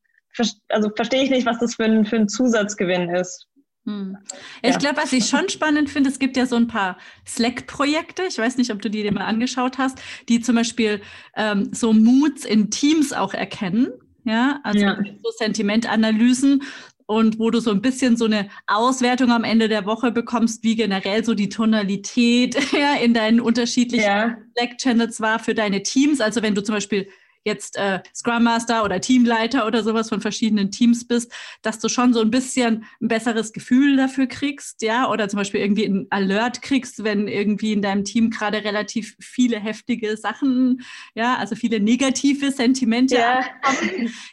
also 0.68 0.90
verstehe 0.94 1.22
ich 1.22 1.30
nicht, 1.30 1.46
was 1.46 1.60
das 1.60 1.76
für 1.76 1.84
ein, 1.84 2.04
für 2.04 2.16
ein 2.16 2.28
Zusatzgewinn 2.28 3.10
ist. 3.10 3.48
Hm. 3.84 4.16
Ja, 4.62 4.70
ich 4.70 4.78
glaube, 4.78 4.96
was 4.98 5.12
ich 5.12 5.26
schon 5.26 5.48
spannend 5.48 5.90
finde, 5.90 6.08
es 6.08 6.18
gibt 6.18 6.36
ja 6.36 6.46
so 6.46 6.54
ein 6.54 6.68
paar 6.68 6.98
Slack-Projekte, 7.26 8.22
ich 8.28 8.38
weiß 8.38 8.56
nicht, 8.56 8.70
ob 8.70 8.80
du 8.80 8.88
die 8.88 9.02
dir 9.02 9.12
mal 9.12 9.24
angeschaut 9.24 9.78
hast, 9.78 10.00
die 10.28 10.40
zum 10.40 10.54
Beispiel 10.54 11.00
ähm, 11.36 11.70
so 11.72 11.92
Moods 11.92 12.44
in 12.44 12.70
Teams 12.70 13.12
auch 13.12 13.34
erkennen. 13.34 13.88
Ja, 14.24 14.60
also 14.62 14.78
ja. 14.78 14.96
so 15.20 15.30
Sentimentanalysen 15.36 16.62
und 17.06 17.38
wo 17.38 17.50
du 17.50 17.60
so 17.60 17.72
ein 17.72 17.82
bisschen 17.82 18.16
so 18.16 18.24
eine 18.24 18.48
Auswertung 18.68 19.30
am 19.32 19.44
Ende 19.44 19.68
der 19.68 19.84
Woche 19.84 20.12
bekommst, 20.12 20.62
wie 20.62 20.76
generell 20.76 21.24
so 21.24 21.34
die 21.34 21.48
Tonalität 21.48 22.56
ja, 22.72 22.94
in 22.94 23.14
deinen 23.14 23.40
unterschiedlichen 23.40 24.04
ja. 24.04 24.36
Slack-Channels 24.56 25.20
war 25.20 25.38
für 25.38 25.54
deine 25.54 25.82
Teams. 25.82 26.20
Also 26.20 26.40
wenn 26.40 26.54
du 26.54 26.62
zum 26.62 26.76
Beispiel 26.76 27.08
jetzt 27.44 27.76
äh, 27.76 28.00
Scrum 28.14 28.44
Master 28.44 28.84
oder 28.84 29.00
Teamleiter 29.00 29.66
oder 29.66 29.82
sowas 29.82 30.08
von 30.08 30.20
verschiedenen 30.20 30.70
Teams 30.70 31.06
bist, 31.06 31.32
dass 31.62 31.78
du 31.78 31.88
schon 31.88 32.12
so 32.12 32.20
ein 32.20 32.30
bisschen 32.30 32.84
ein 33.00 33.08
besseres 33.08 33.52
Gefühl 33.52 33.96
dafür 33.96 34.26
kriegst, 34.26 34.82
ja, 34.82 35.08
oder 35.10 35.28
zum 35.28 35.38
Beispiel 35.38 35.60
irgendwie 35.60 35.84
ein 35.84 36.06
Alert 36.10 36.62
kriegst, 36.62 37.04
wenn 37.04 37.28
irgendwie 37.28 37.72
in 37.72 37.82
deinem 37.82 38.04
Team 38.04 38.30
gerade 38.30 38.64
relativ 38.64 39.16
viele 39.20 39.58
heftige 39.58 40.16
Sachen, 40.16 40.82
ja, 41.14 41.36
also 41.36 41.54
viele 41.54 41.80
negative 41.80 42.50
Sentimente 42.50 43.16
ja. 43.16 43.40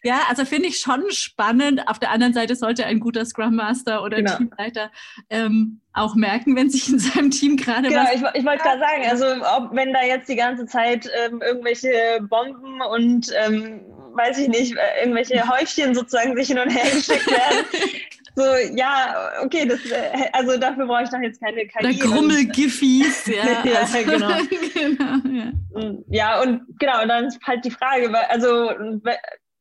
Ja, 0.04 0.22
also 0.30 0.46
finde 0.46 0.68
ich 0.70 0.80
schon 0.80 1.04
spannend. 1.10 1.88
Auf 1.88 2.00
der 2.00 2.12
anderen 2.12 2.34
Seite 2.34 2.56
sollte 2.56 2.86
ein 2.86 3.00
guter 3.00 3.26
Scrum 3.26 3.56
Master 3.56 4.04
oder 4.04 4.18
genau. 4.18 4.38
Teamleiter 4.38 4.92
ähm, 5.30 5.82
auch 5.94 6.16
merken, 6.16 6.56
wenn 6.56 6.70
sich 6.70 6.88
in 6.90 7.00
seinem 7.00 7.32
Team 7.32 7.58
gerade 7.58 7.90
genau, 7.90 8.04
was... 8.04 8.16
ich, 8.16 8.22
ich 8.42 8.46
wollte 8.46 8.64
gerade 8.64 8.80
sagen, 8.80 9.04
also 9.10 9.26
ob, 9.58 9.76
wenn 9.76 9.94
da 9.94 10.04
jetzt 10.04 10.30
die 10.30 10.36
ganze 10.36 10.66
Zeit 10.66 11.10
ähm, 11.26 11.42
irgendwelche 11.42 12.20
Bomben 12.22 12.82
und, 12.82 13.32
ähm, 13.46 13.82
weiß 14.14 14.38
ich 14.38 14.48
nicht, 14.50 14.76
äh, 14.76 15.02
irgendwelche 15.02 15.48
Häufchen 15.48 15.96
sozusagen 15.96 16.36
sich 16.36 16.48
hin 16.48 16.60
und 16.60 16.70
her 16.70 16.90
geschickt 16.92 17.28
werden, 17.32 17.66
so, 18.36 18.44
ja, 18.76 19.32
okay, 19.44 19.66
das, 19.66 19.80
äh, 19.86 20.30
also 20.32 20.58
dafür 20.58 20.86
brauche 20.86 21.04
ich 21.04 21.10
doch 21.10 21.20
jetzt 21.20 21.42
keine 21.42 21.66
KI. 21.66 21.98
Der 21.98 22.08
Grummel-Giffis, 22.08 23.26
ja. 23.28 23.64
ja, 23.66 23.80
also, 23.82 23.98
genau. 24.04 24.30
genau 24.74 25.52
ja. 25.76 25.94
ja, 26.10 26.42
und 26.42 26.62
genau, 26.80 27.06
dann 27.06 27.26
ist 27.26 27.40
halt 27.46 27.66
die 27.66 27.72
Frage, 27.72 28.10
also 28.30 28.72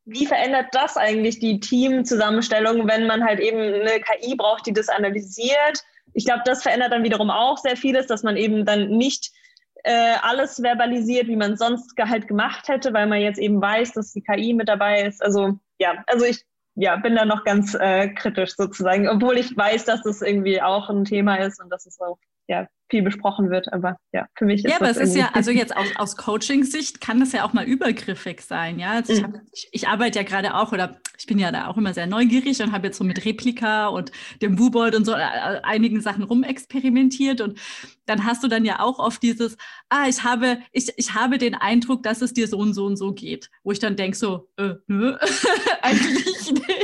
wie 0.05 0.27
verändert 0.27 0.67
das 0.73 0.97
eigentlich 0.97 1.38
die 1.38 1.61
Teamzusammenstellung, 1.61 2.87
wenn 2.87 3.07
man 3.07 3.25
halt 3.25 3.41
eben 3.41 3.59
eine 3.59 4.01
KI 4.01 4.37
braucht, 4.37 4.67
die 4.67 4.73
das 4.73 4.88
analysiert 4.88 5.83
ich 6.19 6.25
glaube, 6.25 6.43
das 6.45 6.65
verändert 6.65 6.91
dann 6.91 7.05
wiederum 7.05 7.31
auch 7.31 7.59
sehr 7.59 7.77
vieles, 7.77 8.09
dass 8.09 8.25
man 8.25 8.37
eben 8.37 8.67
dann 8.67 8.89
nicht 8.89 9.31
äh, 9.85 10.17
alles 10.21 10.57
verbalisiert, 10.61 11.29
wie 11.29 11.37
man 11.37 11.57
sonst 11.57 11.95
halt 11.97 12.27
gemacht 12.27 12.67
hätte, 12.67 12.93
weil 12.93 13.07
man 13.07 13.21
jetzt 13.21 13.39
eben 13.39 13.63
weiß, 13.63 13.93
dass 13.93 14.13
die 14.13 14.23
KI 14.23 14.53
mit 14.53 14.69
dabei 14.69 15.03
ist. 15.03 15.23
Also 15.23 15.61
ja, 15.79 16.03
also 16.09 16.25
ich 16.25 16.43
ja, 16.75 16.97
bin 16.97 17.15
da 17.15 17.25
noch 17.25 17.45
ganz 17.45 17.75
äh, 17.75 18.09
kritisch 18.09 18.57
sozusagen, 18.57 19.09
obwohl 19.09 19.39
ich 19.39 19.57
weiß, 19.57 19.85
dass 19.85 20.03
das 20.03 20.21
irgendwie 20.21 20.61
auch 20.61 20.91
ein 20.91 21.05
Thema 21.05 21.37
ist 21.37 21.63
und 21.63 21.71
dass 21.71 21.87
es 21.87 22.01
auch 22.01 22.19
ja, 22.49 22.67
viel 22.91 23.03
besprochen 23.03 23.51
wird. 23.51 23.73
Aber 23.73 23.97
ja, 24.13 24.27
für 24.35 24.45
mich 24.45 24.65
ist 24.65 24.71
Ja, 24.71 24.77
aber 24.77 24.91
es 24.91 24.97
ist 24.97 25.15
ja, 25.15 25.31
also 25.35 25.51
jetzt 25.51 25.77
aus, 25.77 25.89
aus 25.97 26.17
Coaching-Sicht 26.17 27.01
kann 27.01 27.21
das 27.21 27.33
ja 27.33 27.45
auch 27.45 27.53
mal 27.53 27.65
übergriffig 27.65 28.41
sein. 28.41 28.79
Ja, 28.79 28.93
also 28.93 29.13
ich, 29.13 29.23
hab, 29.23 29.35
ich, 29.53 29.69
ich, 29.73 29.89
arbeite 29.89 30.19
ja 30.19 30.25
gerade 30.25 30.55
auch 30.55 30.73
oder 30.73 30.99
ich 31.19 31.27
bin 31.27 31.39
ja 31.39 31.53
da 31.53 31.67
auch 31.67 31.77
immer 31.77 31.93
sehr 31.93 32.07
neugierig 32.07 32.61
und 32.63 32.73
habe 32.73 32.87
jetzt 32.87 32.99
so 32.99 33.05
mit 33.05 33.25
Replika 33.25 33.89
und 33.89 34.11
dem 34.41 34.59
Wubold 34.59 34.95
und 34.95 35.05
so 35.05 35.13
äh, 35.13 35.61
einigen 35.63 36.01
Sachen 36.01 36.25
rumexperimentiert 36.25 37.41
und 37.41 37.59
dann 38.07 38.25
hast 38.25 38.43
du 38.43 38.49
dann 38.49 38.65
ja 38.65 38.81
auch 38.81 38.99
oft 38.99 39.23
dieses, 39.23 39.59
ah, 39.91 40.07
ich 40.09 40.25
habe, 40.25 40.59
ich, 40.73 40.91
ich 40.97 41.15
habe 41.15 41.37
den 41.37 41.55
Eindruck, 41.55 42.03
dass 42.03 42.23
es 42.23 42.33
dir 42.33 42.49
so 42.49 42.57
und 42.59 42.73
so 42.73 42.87
und 42.87 42.97
so 42.97 43.13
geht, 43.13 43.51
wo 43.63 43.73
ich 43.73 43.79
dann 43.79 43.97
denke 43.97 44.17
so, 44.17 44.49
äh, 44.57 44.75
nö, 44.87 45.17
eigentlich 45.83 46.53
nicht. 46.53 46.78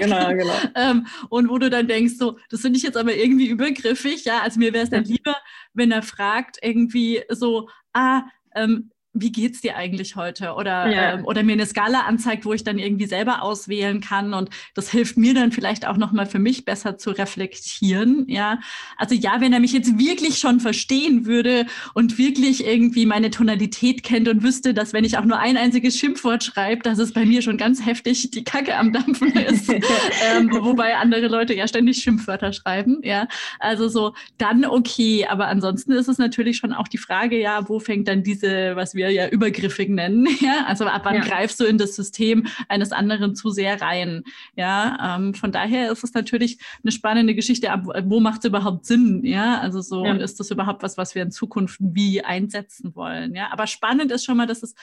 Ja, 0.00 0.06
genau, 0.32 0.44
genau. 0.44 0.54
Ähm, 0.74 1.06
und 1.28 1.48
wo 1.48 1.58
du 1.58 1.70
dann 1.70 1.88
denkst 1.88 2.14
so, 2.18 2.38
das 2.50 2.60
finde 2.60 2.76
ich 2.76 2.82
jetzt 2.82 2.96
aber 2.96 3.14
irgendwie 3.14 3.48
übergriffig, 3.48 4.24
ja, 4.24 4.40
also 4.40 4.58
mir 4.58 4.72
wäre 4.72 4.84
es 4.84 4.90
dann 4.90 5.04
lieber, 5.04 5.36
wenn 5.74 5.92
er 5.92 6.02
fragt 6.02 6.58
irgendwie 6.62 7.22
so, 7.30 7.68
ah, 7.92 8.22
ähm, 8.54 8.90
wie 9.14 9.32
geht's 9.32 9.60
dir 9.60 9.76
eigentlich 9.76 10.16
heute? 10.16 10.52
Oder, 10.52 10.88
ja. 10.88 11.14
ähm, 11.14 11.24
oder 11.24 11.42
mir 11.42 11.54
eine 11.54 11.66
Skala 11.66 12.02
anzeigt, 12.02 12.44
wo 12.44 12.52
ich 12.52 12.62
dann 12.62 12.78
irgendwie 12.78 13.06
selber 13.06 13.42
auswählen 13.42 14.00
kann. 14.00 14.34
Und 14.34 14.50
das 14.74 14.90
hilft 14.90 15.16
mir 15.16 15.34
dann 15.34 15.50
vielleicht 15.50 15.86
auch 15.86 15.96
nochmal 15.96 16.26
für 16.26 16.38
mich 16.38 16.64
besser 16.64 16.98
zu 16.98 17.10
reflektieren. 17.10 18.26
Ja, 18.28 18.60
also 18.96 19.14
ja, 19.14 19.40
wenn 19.40 19.52
er 19.52 19.60
mich 19.60 19.72
jetzt 19.72 19.98
wirklich 19.98 20.38
schon 20.38 20.60
verstehen 20.60 21.26
würde 21.26 21.66
und 21.94 22.18
wirklich 22.18 22.66
irgendwie 22.66 23.06
meine 23.06 23.30
Tonalität 23.30 24.02
kennt 24.02 24.28
und 24.28 24.42
wüsste, 24.42 24.74
dass 24.74 24.92
wenn 24.92 25.04
ich 25.04 25.16
auch 25.16 25.24
nur 25.24 25.38
ein 25.38 25.56
einziges 25.56 25.98
Schimpfwort 25.98 26.44
schreibe, 26.44 26.82
dass 26.82 26.98
es 26.98 27.12
bei 27.12 27.24
mir 27.24 27.42
schon 27.42 27.56
ganz 27.56 27.84
heftig 27.84 28.30
die 28.30 28.44
Kacke 28.44 28.76
am 28.76 28.92
Dampfen 28.92 29.32
ist. 29.32 29.68
ähm, 29.72 30.50
wobei 30.52 30.96
andere 30.96 31.28
Leute 31.28 31.54
ja 31.54 31.66
ständig 31.66 32.02
Schimpfwörter 32.02 32.52
schreiben. 32.52 33.00
Ja, 33.02 33.26
also 33.58 33.88
so 33.88 34.14
dann 34.36 34.64
okay. 34.64 35.26
Aber 35.26 35.48
ansonsten 35.48 35.92
ist 35.92 36.08
es 36.08 36.18
natürlich 36.18 36.58
schon 36.58 36.72
auch 36.72 36.88
die 36.88 36.98
Frage, 36.98 37.40
ja, 37.40 37.68
wo 37.68 37.80
fängt 37.80 38.06
dann 38.06 38.22
diese, 38.22 38.76
was 38.76 38.94
wir 38.98 39.10
ja 39.10 39.28
übergriffig 39.28 39.88
nennen. 39.88 40.28
Ja? 40.40 40.66
Also 40.66 40.84
ab 40.84 41.02
wann 41.04 41.16
ja. 41.16 41.20
greifst 41.22 41.58
du 41.58 41.64
in 41.64 41.78
das 41.78 41.96
System 41.96 42.46
eines 42.68 42.92
anderen 42.92 43.34
zu 43.34 43.50
sehr 43.50 43.80
rein? 43.80 44.24
Ja, 44.56 45.16
ähm, 45.16 45.34
von 45.34 45.52
daher 45.52 45.90
ist 45.90 46.04
es 46.04 46.12
natürlich 46.12 46.58
eine 46.82 46.92
spannende 46.92 47.34
Geschichte. 47.34 47.70
Ab, 47.70 47.86
wo 48.04 48.20
macht 48.20 48.40
es 48.40 48.44
überhaupt 48.44 48.84
Sinn? 48.84 49.24
Ja, 49.24 49.58
also 49.58 49.80
so 49.80 50.04
ja. 50.04 50.10
und 50.10 50.20
ist 50.20 50.38
das 50.38 50.50
überhaupt 50.50 50.82
was, 50.82 50.98
was 50.98 51.14
wir 51.14 51.22
in 51.22 51.30
Zukunft 51.30 51.78
wie 51.80 52.22
einsetzen 52.22 52.94
wollen? 52.94 53.34
Ja, 53.34 53.50
aber 53.52 53.66
spannend 53.66 54.12
ist 54.12 54.24
schon 54.24 54.36
mal, 54.36 54.46
dass 54.46 54.62
es 54.62 54.74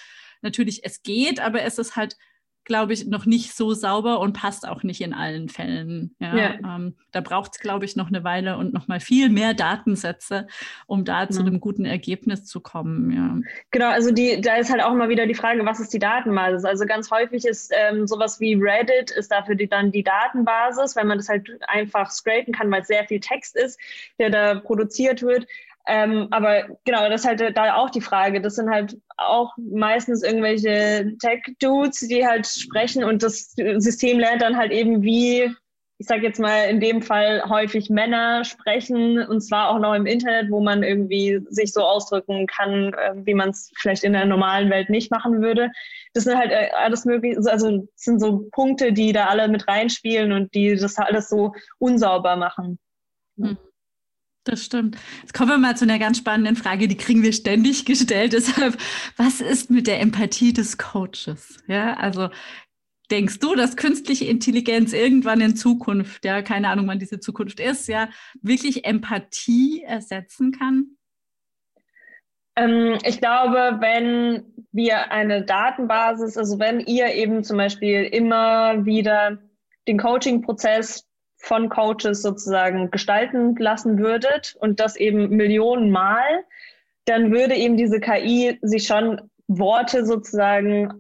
natürlich 0.41 0.84
es 0.84 1.04
geht, 1.04 1.39
aber 1.39 1.62
es 1.62 1.78
ist 1.78 1.95
halt 1.95 2.17
glaube 2.65 2.93
ich, 2.93 3.06
noch 3.06 3.25
nicht 3.25 3.56
so 3.56 3.73
sauber 3.73 4.19
und 4.19 4.34
passt 4.34 4.67
auch 4.67 4.84
nicht 4.84 5.01
in 5.01 5.13
allen 5.13 5.49
Fällen. 5.49 6.15
Ja, 6.19 6.36
ja. 6.36 6.54
Ähm, 6.63 6.95
da 7.12 7.21
braucht 7.21 7.54
es, 7.54 7.60
glaube 7.60 7.86
ich, 7.86 7.95
noch 7.95 8.08
eine 8.08 8.23
Weile 8.23 8.58
und 8.58 8.73
noch 8.73 8.88
mal 8.88 8.99
viel 8.99 9.30
mehr 9.30 9.54
Datensätze, 9.54 10.47
um 10.88 11.06
da 11.06 11.30
zu 11.30 11.41
einem 11.41 11.60
guten 11.60 11.86
Ergebnis 11.86 12.45
zu 12.45 12.60
kommen. 12.60 13.12
Ja. 13.12 13.39
Genau, 13.71 13.89
also 13.89 14.12
die, 14.12 14.41
da 14.41 14.56
ist 14.56 14.71
halt 14.71 14.84
auch 14.84 14.91
immer 14.91 15.10
wieder 15.10 15.28
die 15.28 15.36
Frage, 15.36 15.65
was 15.65 15.80
ist 15.80 15.93
die 15.93 15.99
Datenbasis? 15.99 16.65
Also 16.65 16.86
ganz 16.86 17.12
häufig 17.12 17.45
ist 17.45 17.71
ähm, 17.73 18.08
sowas 18.08 18.39
wie 18.39 18.56
Reddit 18.56 19.12
ist 19.12 19.32
dafür 19.32 19.56
die, 19.56 19.67
dann 19.67 19.91
die 19.91 20.04
Datenbasis, 20.04 20.95
weil 20.95 21.06
man 21.06 21.19
das 21.19 21.30
halt 21.30 21.49
einfach 21.67 22.10
scrapen 22.10 22.54
kann, 22.54 22.71
weil 22.71 22.82
es 22.82 22.88
sehr 22.88 23.06
viel 23.06 23.19
Text 23.19 23.56
ist, 23.56 23.80
der 24.19 24.32
da 24.32 24.56
produziert 24.56 25.21
wird. 25.21 25.45
Ähm, 25.88 26.28
aber 26.32 26.63
genau, 26.84 27.10
das 27.10 27.21
ist 27.21 27.28
halt 27.28 27.58
da 27.58 27.76
auch 27.76 27.89
die 27.89 28.02
Frage. 28.02 28.41
Das 28.41 28.56
sind 28.56 28.69
halt 28.69 28.98
auch 29.17 29.54
meistens 29.58 30.24
irgendwelche 30.24 31.15
Tech-Dudes, 31.19 32.08
die 32.08 32.26
halt 32.26 32.48
sprechen 32.48 33.04
und 33.04 33.21
das 33.21 33.54
System 33.78 34.19
lernt 34.19 34.41
dann 34.41 34.58
halt 34.58 34.71
eben, 34.71 35.04
wie, 35.04 35.56
ich 36.00 36.08
sag 36.08 36.24
jetzt 36.24 36.39
mal 36.39 36.69
in 36.69 36.80
dem 36.80 37.04
Fall 37.04 37.43
häufig 37.48 37.91
Männer 37.91 38.43
sprechen 38.45 39.19
und 39.19 39.41
zwar 39.41 39.69
auch 39.69 39.80
noch 39.80 39.93
im 39.93 40.08
Internet, 40.08 40.50
wo 40.50 40.60
man 40.60 40.82
irgendwie 40.82 41.39
sich 41.50 41.71
so 41.71 41.82
ausdrücken 41.82 42.48
kann, 42.48 42.93
äh, 42.93 43.13
wie 43.24 43.36
man 43.36 43.50
es 43.50 43.71
vielleicht 43.78 44.04
in 44.04 44.13
der 44.13 44.26
normalen 44.26 44.71
Welt 44.71 44.89
nicht 44.89 45.12
machen 45.12 45.41
würde. 45.41 45.71
Das 46.13 46.24
sind 46.24 46.36
halt 46.36 46.52
äh, 46.52 46.71
alles 46.76 47.06
möglich, 47.06 47.38
also 47.38 47.88
sind 47.95 48.19
so 48.19 48.48
Punkte, 48.52 48.91
die 48.91 49.13
da 49.13 49.28
alle 49.28 49.48
mit 49.48 49.67
reinspielen 49.67 50.32
und 50.32 50.54
die 50.56 50.76
das 50.76 50.98
alles 50.98 51.30
so 51.30 51.54
unsauber 51.78 52.36
machen. 52.38 52.80
Mhm. 53.36 53.58
Das 54.46 54.64
stimmt. 54.64 54.96
Jetzt 55.22 55.34
kommen 55.34 55.50
wir 55.50 55.58
mal 55.58 55.76
zu 55.76 55.86
einer 55.86 55.98
ganz 55.98 56.20
spannenden 56.20 56.56
Frage, 56.56 56.88
die 56.88 56.98
kriegen 56.98 57.24
wir 57.24 57.34
ständig 57.34 57.84
gestellt. 57.84 58.34
Deshalb, 58.34 58.78
was 59.18 59.42
ist 59.42 59.72
mit 59.72 59.88
der 59.88 60.00
Empathie 60.00 60.54
des 60.54 60.78
Coaches? 60.78 61.58
Ja, 61.68 61.96
also 61.96 62.30
denkst 63.10 63.40
du, 63.40 63.56
dass 63.56 63.76
künstliche 63.76 64.26
Intelligenz 64.26 64.94
irgendwann 64.94 65.42
in 65.42 65.56
Zukunft, 65.56 66.26
ja, 66.26 66.44
keine 66.44 66.70
Ahnung, 66.70 66.88
wann 66.88 67.00
diese 67.00 67.20
Zukunft 67.20 67.60
ist, 67.60 67.88
ja, 67.88 68.08
wirklich 68.42 68.86
Empathie 68.86 69.82
ersetzen 69.82 70.52
kann? 70.52 70.96
Ähm, 72.56 73.00
ich 73.04 73.20
glaube, 73.20 73.78
wenn 73.80 74.44
wir 74.72 75.12
eine 75.12 75.44
Datenbasis, 75.44 76.38
also 76.38 76.60
wenn 76.60 76.80
ihr 76.82 77.16
eben 77.16 77.44
zum 77.44 77.58
Beispiel 77.58 78.04
immer 78.04 78.86
wieder 78.86 79.40
den 79.88 79.98
Coaching-Prozess 79.98 81.08
von 81.38 81.69
Coaches 81.69 82.21
sozusagen 82.21 82.91
gestalten 82.91 83.56
lassen 83.58 84.00
würdet 84.00 84.56
und 84.60 84.80
das 84.80 84.95
eben 84.95 85.30
Millionenmal, 85.30 86.24
dann 87.06 87.32
würde 87.32 87.56
eben 87.56 87.78
diese 87.78 88.00
KI 88.00 88.58
sich 88.62 88.88
schon 88.88 89.21
Worte 89.48 90.06
sozusagen 90.06 90.93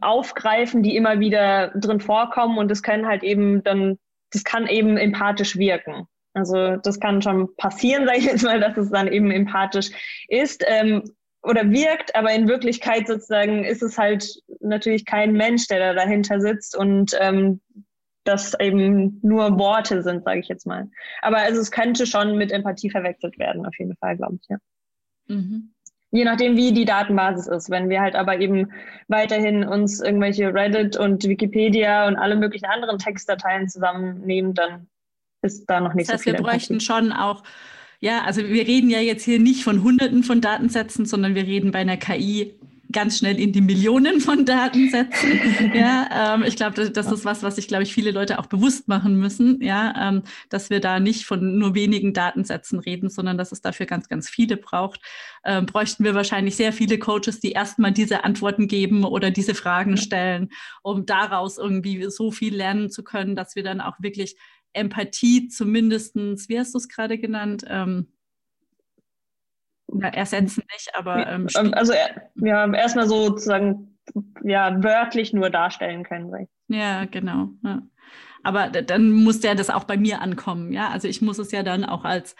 aufgreifen, 0.00 0.82
die 0.82 0.96
immer 0.96 1.18
wieder 1.18 1.68
drin 1.74 2.00
vorkommen 2.00 2.58
und 2.58 2.70
das 2.70 2.82
können 2.82 3.06
halt 3.06 3.22
eben 3.22 3.62
dann, 3.64 3.98
das 4.32 4.44
kann 4.44 4.68
eben 4.68 4.96
empathisch 4.96 5.56
wirken. 5.56 6.06
Also 6.32 6.76
das 6.76 7.00
kann 7.00 7.22
schon 7.22 7.54
passieren, 7.56 8.06
sage 8.06 8.18
ich 8.18 8.26
jetzt 8.26 8.44
mal, 8.44 8.60
dass 8.60 8.76
es 8.76 8.90
dann 8.90 9.08
eben 9.08 9.30
empathisch 9.30 9.90
ist 10.28 10.64
ähm, 10.66 11.02
oder 11.42 11.70
wirkt, 11.70 12.14
aber 12.14 12.32
in 12.32 12.48
Wirklichkeit 12.48 13.06
sozusagen 13.06 13.64
ist 13.64 13.82
es 13.82 13.98
halt 13.98 14.40
natürlich 14.60 15.04
kein 15.04 15.32
Mensch, 15.32 15.66
der 15.66 15.78
da 15.80 15.94
dahinter 15.94 16.40
sitzt 16.40 16.76
und 16.76 17.16
ähm, 17.20 17.60
das 18.24 18.58
eben 18.58 19.18
nur 19.22 19.58
Worte 19.58 20.02
sind, 20.02 20.24
sage 20.24 20.40
ich 20.40 20.48
jetzt 20.48 20.66
mal. 20.66 20.88
Aber 21.22 21.38
also 21.38 21.60
es 21.60 21.70
könnte 21.70 22.06
schon 22.06 22.36
mit 22.36 22.52
Empathie 22.52 22.90
verwechselt 22.90 23.38
werden, 23.38 23.66
auf 23.66 23.78
jeden 23.78 23.96
Fall, 23.96 24.16
glaube 24.16 24.38
ich, 24.40 24.48
ja. 24.48 24.56
Mhm. 25.28 25.70
Je 26.10 26.24
nachdem, 26.24 26.56
wie 26.56 26.72
die 26.72 26.84
Datenbasis 26.84 27.48
ist. 27.48 27.70
Wenn 27.70 27.88
wir 27.88 28.00
halt 28.00 28.14
aber 28.14 28.38
eben 28.38 28.70
weiterhin 29.08 29.64
uns 29.64 30.00
irgendwelche 30.00 30.54
Reddit 30.54 30.96
und 30.96 31.24
Wikipedia 31.24 32.06
und 32.06 32.16
alle 32.16 32.36
möglichen 32.36 32.66
anderen 32.66 32.98
Textdateien 32.98 33.68
zusammennehmen, 33.68 34.54
dann 34.54 34.86
ist 35.42 35.66
da 35.66 35.80
noch 35.80 35.94
nicht 35.94 36.08
das 36.08 36.14
heißt, 36.14 36.24
so 36.24 36.30
viel. 36.30 36.38
Wir 36.38 36.44
bräuchten 36.44 36.74
Empathie. 36.74 36.86
schon 36.86 37.12
auch 37.12 37.42
ja, 38.04 38.22
also 38.24 38.46
wir 38.46 38.66
reden 38.66 38.90
ja 38.90 38.98
jetzt 38.98 39.24
hier 39.24 39.38
nicht 39.38 39.64
von 39.64 39.82
Hunderten 39.82 40.24
von 40.24 40.42
Datensätzen, 40.42 41.06
sondern 41.06 41.34
wir 41.34 41.44
reden 41.44 41.70
bei 41.70 41.78
einer 41.78 41.96
KI 41.96 42.54
ganz 42.94 43.18
schnell 43.18 43.38
in 43.38 43.52
die 43.52 43.60
Millionen 43.60 44.20
von 44.20 44.46
Datensätzen. 44.46 45.40
ja, 45.74 46.34
ähm, 46.34 46.44
ich 46.44 46.56
glaube, 46.56 46.90
das, 46.90 47.12
ist 47.12 47.24
was, 47.26 47.42
was 47.42 47.56
sich, 47.56 47.68
glaube 47.68 47.82
ich, 47.82 47.92
viele 47.92 48.10
Leute 48.10 48.38
auch 48.38 48.46
bewusst 48.46 48.88
machen 48.88 49.16
müssen, 49.16 49.60
ja, 49.60 50.08
ähm, 50.08 50.22
dass 50.48 50.70
wir 50.70 50.80
da 50.80 51.00
nicht 51.00 51.26
von 51.26 51.58
nur 51.58 51.74
wenigen 51.74 52.14
Datensätzen 52.14 52.78
reden, 52.78 53.10
sondern 53.10 53.36
dass 53.36 53.52
es 53.52 53.60
dafür 53.60 53.84
ganz, 53.84 54.08
ganz 54.08 54.30
viele 54.30 54.56
braucht. 54.56 55.00
Ähm, 55.44 55.66
bräuchten 55.66 56.04
wir 56.04 56.14
wahrscheinlich 56.14 56.56
sehr 56.56 56.72
viele 56.72 56.98
Coaches, 56.98 57.40
die 57.40 57.52
erstmal 57.52 57.92
diese 57.92 58.24
Antworten 58.24 58.68
geben 58.68 59.04
oder 59.04 59.30
diese 59.30 59.54
Fragen 59.54 59.98
stellen, 59.98 60.48
um 60.82 61.04
daraus 61.04 61.58
irgendwie 61.58 62.06
so 62.08 62.30
viel 62.30 62.56
lernen 62.56 62.90
zu 62.90 63.04
können, 63.04 63.36
dass 63.36 63.56
wir 63.56 63.62
dann 63.62 63.82
auch 63.82 63.96
wirklich 64.00 64.36
Empathie 64.72 65.48
zumindestens, 65.48 66.48
wie 66.48 66.58
hast 66.58 66.74
du 66.74 66.78
es 66.78 66.88
gerade 66.88 67.18
genannt? 67.18 67.64
Ähm, 67.68 68.08
ja, 69.92 70.08
ersetzen 70.08 70.64
nicht, 70.72 70.90
aber. 70.94 71.26
Ähm, 71.26 71.46
ähm 71.56 71.74
also, 71.74 71.92
ja, 72.36 72.72
erstmal 72.72 73.06
sozusagen, 73.06 73.98
ja, 74.42 74.82
wörtlich 74.82 75.32
nur 75.32 75.50
darstellen 75.50 76.04
können. 76.04 76.48
Ja, 76.68 77.04
genau. 77.04 77.48
Ja. 77.62 77.82
Aber 78.42 78.68
dann 78.68 79.10
muss 79.10 79.40
der 79.40 79.54
das 79.54 79.70
auch 79.70 79.84
bei 79.84 79.96
mir 79.96 80.20
ankommen, 80.20 80.72
ja. 80.72 80.88
Also 80.90 81.08
ich 81.08 81.22
muss 81.22 81.38
es 81.38 81.50
ja 81.50 81.62
dann 81.62 81.84
auch 81.84 82.04
als 82.04 82.36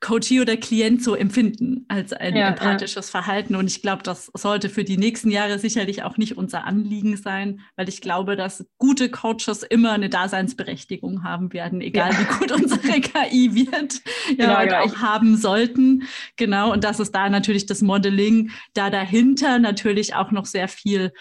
Coachee 0.00 0.40
oder 0.40 0.56
Klient 0.56 1.04
so 1.04 1.14
empfinden 1.14 1.84
als 1.88 2.14
ein 2.14 2.34
ja, 2.34 2.48
empathisches 2.48 3.08
ja. 3.08 3.20
Verhalten. 3.20 3.54
Und 3.54 3.66
ich 3.66 3.82
glaube, 3.82 4.02
das 4.02 4.30
sollte 4.34 4.70
für 4.70 4.82
die 4.82 4.96
nächsten 4.96 5.30
Jahre 5.30 5.58
sicherlich 5.58 6.02
auch 6.02 6.16
nicht 6.16 6.38
unser 6.38 6.64
Anliegen 6.64 7.18
sein, 7.18 7.60
weil 7.76 7.88
ich 7.88 8.00
glaube, 8.00 8.34
dass 8.34 8.66
gute 8.78 9.10
Coaches 9.10 9.62
immer 9.62 9.92
eine 9.92 10.08
Daseinsberechtigung 10.08 11.22
haben 11.22 11.52
werden, 11.52 11.82
egal 11.82 12.12
ja. 12.12 12.18
wie 12.18 12.38
gut 12.38 12.52
unsere 12.52 12.80
KI 13.00 13.54
wird, 13.54 14.00
ja, 14.38 14.64
genau, 14.64 14.84
auch 14.84 14.96
haben 14.96 15.36
sollten. 15.36 16.04
Genau. 16.36 16.72
Und 16.72 16.84
dass 16.84 16.98
es 16.98 17.12
da 17.12 17.28
natürlich 17.28 17.66
das 17.66 17.82
Modeling 17.82 18.50
da 18.72 18.88
dahinter 18.88 19.58
natürlich 19.58 20.14
auch 20.14 20.30
noch 20.30 20.46
sehr 20.46 20.68
viel 20.68 21.12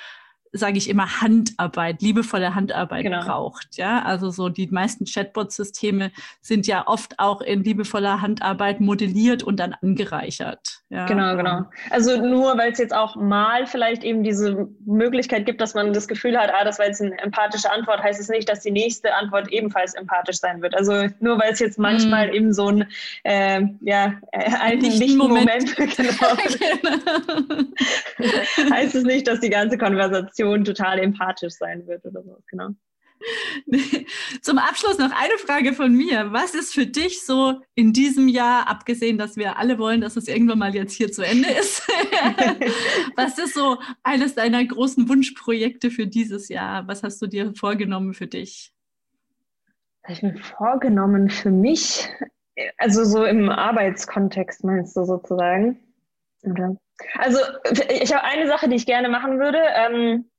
sage 0.52 0.78
ich 0.78 0.90
immer, 0.90 1.22
Handarbeit, 1.22 2.02
liebevolle 2.02 2.56
Handarbeit 2.56 3.04
Genau. 3.04 3.24
braucht. 3.24 3.78
Ja, 3.78 4.02
also 4.04 4.30
so 4.32 4.50
die 4.50 4.68
meisten 4.68 5.06
Chatbot-Systeme 5.06 6.12
sind 6.42 6.66
ja 6.68 6.88
oft 6.88 7.20
auch 7.20 7.42
in 7.42 7.64
liebevoller 7.64 8.22
Handarbeit 8.22 8.80
modelliert 8.82 9.44
und 9.44 9.60
dann 9.60 9.74
angereichert. 9.82 10.82
Ja, 10.90 11.06
Genau, 11.06 11.32
ähm, 11.32 11.38
genau. 11.38 11.62
Also 11.92 12.18
nur 12.18 12.58
weil 12.58 12.72
es 12.72 12.80
jetzt 12.80 12.96
auch 12.96 13.16
mal 13.16 13.68
vielleicht 13.68 14.04
eben 14.04 14.24
diese 14.24 14.68
Möglichkeit 14.86 15.46
gibt, 15.46 15.62
dass 15.62 15.76
man 15.76 15.94
das 15.94 16.08
Gefühl 16.08 16.38
hat, 16.38 16.52
ah, 16.52 16.64
das 16.64 16.80
war 16.80 16.88
jetzt 16.88 17.02
eine 17.02 17.18
empathische 17.20 17.72
Antwort, 17.72 18.02
heißt 18.02 18.20
es 18.20 18.30
nicht, 18.30 18.50
dass 18.50 18.62
die 18.62 18.72
nächste 18.72 19.14
Antwort 19.14 19.52
ebenfalls 19.52 19.94
empathisch 19.94 20.38
sein 20.38 20.62
wird. 20.62 20.76
Also 20.76 21.08
nur 21.20 21.40
weil 21.40 21.52
es 21.54 21.60
jetzt 21.60 21.78
manchmal 21.78 22.34
eben 22.34 22.54
so 22.54 22.70
ein 22.70 22.86
äh, 23.24 23.62
ja, 23.82 24.16
einen 24.32 24.80
Nicht 24.80 25.16
Moment. 25.18 25.76
Moment, 25.76 25.76
genau, 25.96 26.36
heißt 28.74 28.96
es 28.96 29.04
nicht, 29.04 29.28
dass 29.28 29.40
die 29.40 29.50
ganze 29.50 29.78
Konversation 29.78 30.39
total 30.64 31.00
empathisch 31.00 31.54
sein 31.54 31.88
wird 31.88 32.06
oder 32.06 32.24
so. 32.24 32.38
Genau. 32.48 32.70
Zum 34.42 34.58
Abschluss 34.58 34.98
noch 34.98 35.12
eine 35.12 35.38
Frage 35.38 35.74
von 35.74 35.94
mir. 35.94 36.32
Was 36.32 36.56
ist 36.56 36.74
für 36.74 36.86
dich 36.86 37.26
so 37.26 37.62
in 37.76 37.92
diesem 37.92 38.30
Jahr, 38.30 38.70
abgesehen, 38.70 39.18
dass 39.18 39.36
wir 39.36 39.58
alle 39.58 39.78
wollen, 39.78 40.00
dass 40.00 40.16
es 40.16 40.28
irgendwann 40.28 40.60
mal 40.60 40.74
jetzt 40.74 40.94
hier 40.94 41.12
zu 41.12 41.26
Ende 41.26 41.50
ist, 41.50 41.86
was 43.18 43.38
ist 43.38 43.54
so 43.54 43.78
eines 44.04 44.36
deiner 44.36 44.64
großen 44.64 45.10
Wunschprojekte 45.10 45.92
für 45.92 46.08
dieses 46.08 46.48
Jahr? 46.48 46.88
Was 46.88 47.04
hast 47.04 47.22
du 47.22 47.28
dir 47.28 47.54
vorgenommen 47.56 48.14
für 48.14 48.28
dich? 48.28 48.74
habe 50.10 50.14
ich 50.14 50.24
mir 50.24 50.38
vorgenommen 50.38 51.30
für 51.30 51.52
mich, 51.52 52.10
also 52.78 53.04
so 53.04 53.26
im 53.26 53.50
Arbeitskontext 53.50 54.64
meinst 54.64 54.96
du 54.98 55.04
sozusagen? 55.04 55.80
Oder? 56.44 56.78
Also 57.18 57.40
ich 57.90 58.14
habe 58.14 58.24
eine 58.24 58.48
Sache, 58.48 58.70
die 58.70 58.76
ich 58.76 58.86
gerne 58.86 59.10
machen 59.10 59.40
würde. 59.40 59.60
Ähm, 59.76 60.30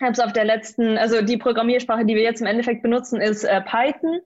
habe 0.00 0.12
es 0.12 0.20
auf 0.20 0.32
der 0.32 0.44
letzten, 0.44 0.96
also 0.96 1.22
die 1.22 1.36
Programmiersprache, 1.36 2.04
die 2.04 2.14
wir 2.14 2.22
jetzt 2.22 2.40
im 2.40 2.46
Endeffekt 2.46 2.82
benutzen, 2.82 3.20
ist 3.20 3.44
äh, 3.44 3.60
Python. 3.62 4.20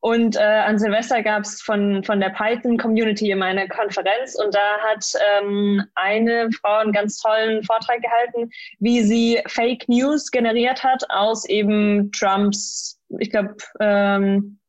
Und 0.00 0.36
äh, 0.36 0.40
an 0.40 0.78
Silvester 0.78 1.22
gab 1.22 1.42
es 1.42 1.60
von, 1.60 2.02
von 2.04 2.20
der 2.20 2.30
Python-Community 2.30 3.30
immer 3.30 3.46
eine 3.46 3.68
Konferenz 3.68 4.34
und 4.34 4.54
da 4.54 4.78
hat 4.88 5.04
ähm, 5.38 5.84
eine 5.94 6.50
Frau 6.52 6.78
einen 6.78 6.92
ganz 6.92 7.18
tollen 7.18 7.62
Vortrag 7.64 8.00
gehalten, 8.00 8.50
wie 8.78 9.02
sie 9.02 9.40
Fake 9.46 9.88
News 9.88 10.30
generiert 10.30 10.82
hat 10.82 11.04
aus 11.10 11.46
eben 11.46 12.10
Trumps, 12.12 12.98
ich 13.18 13.30
glaube, 13.30 13.56
ähm, 13.80 14.59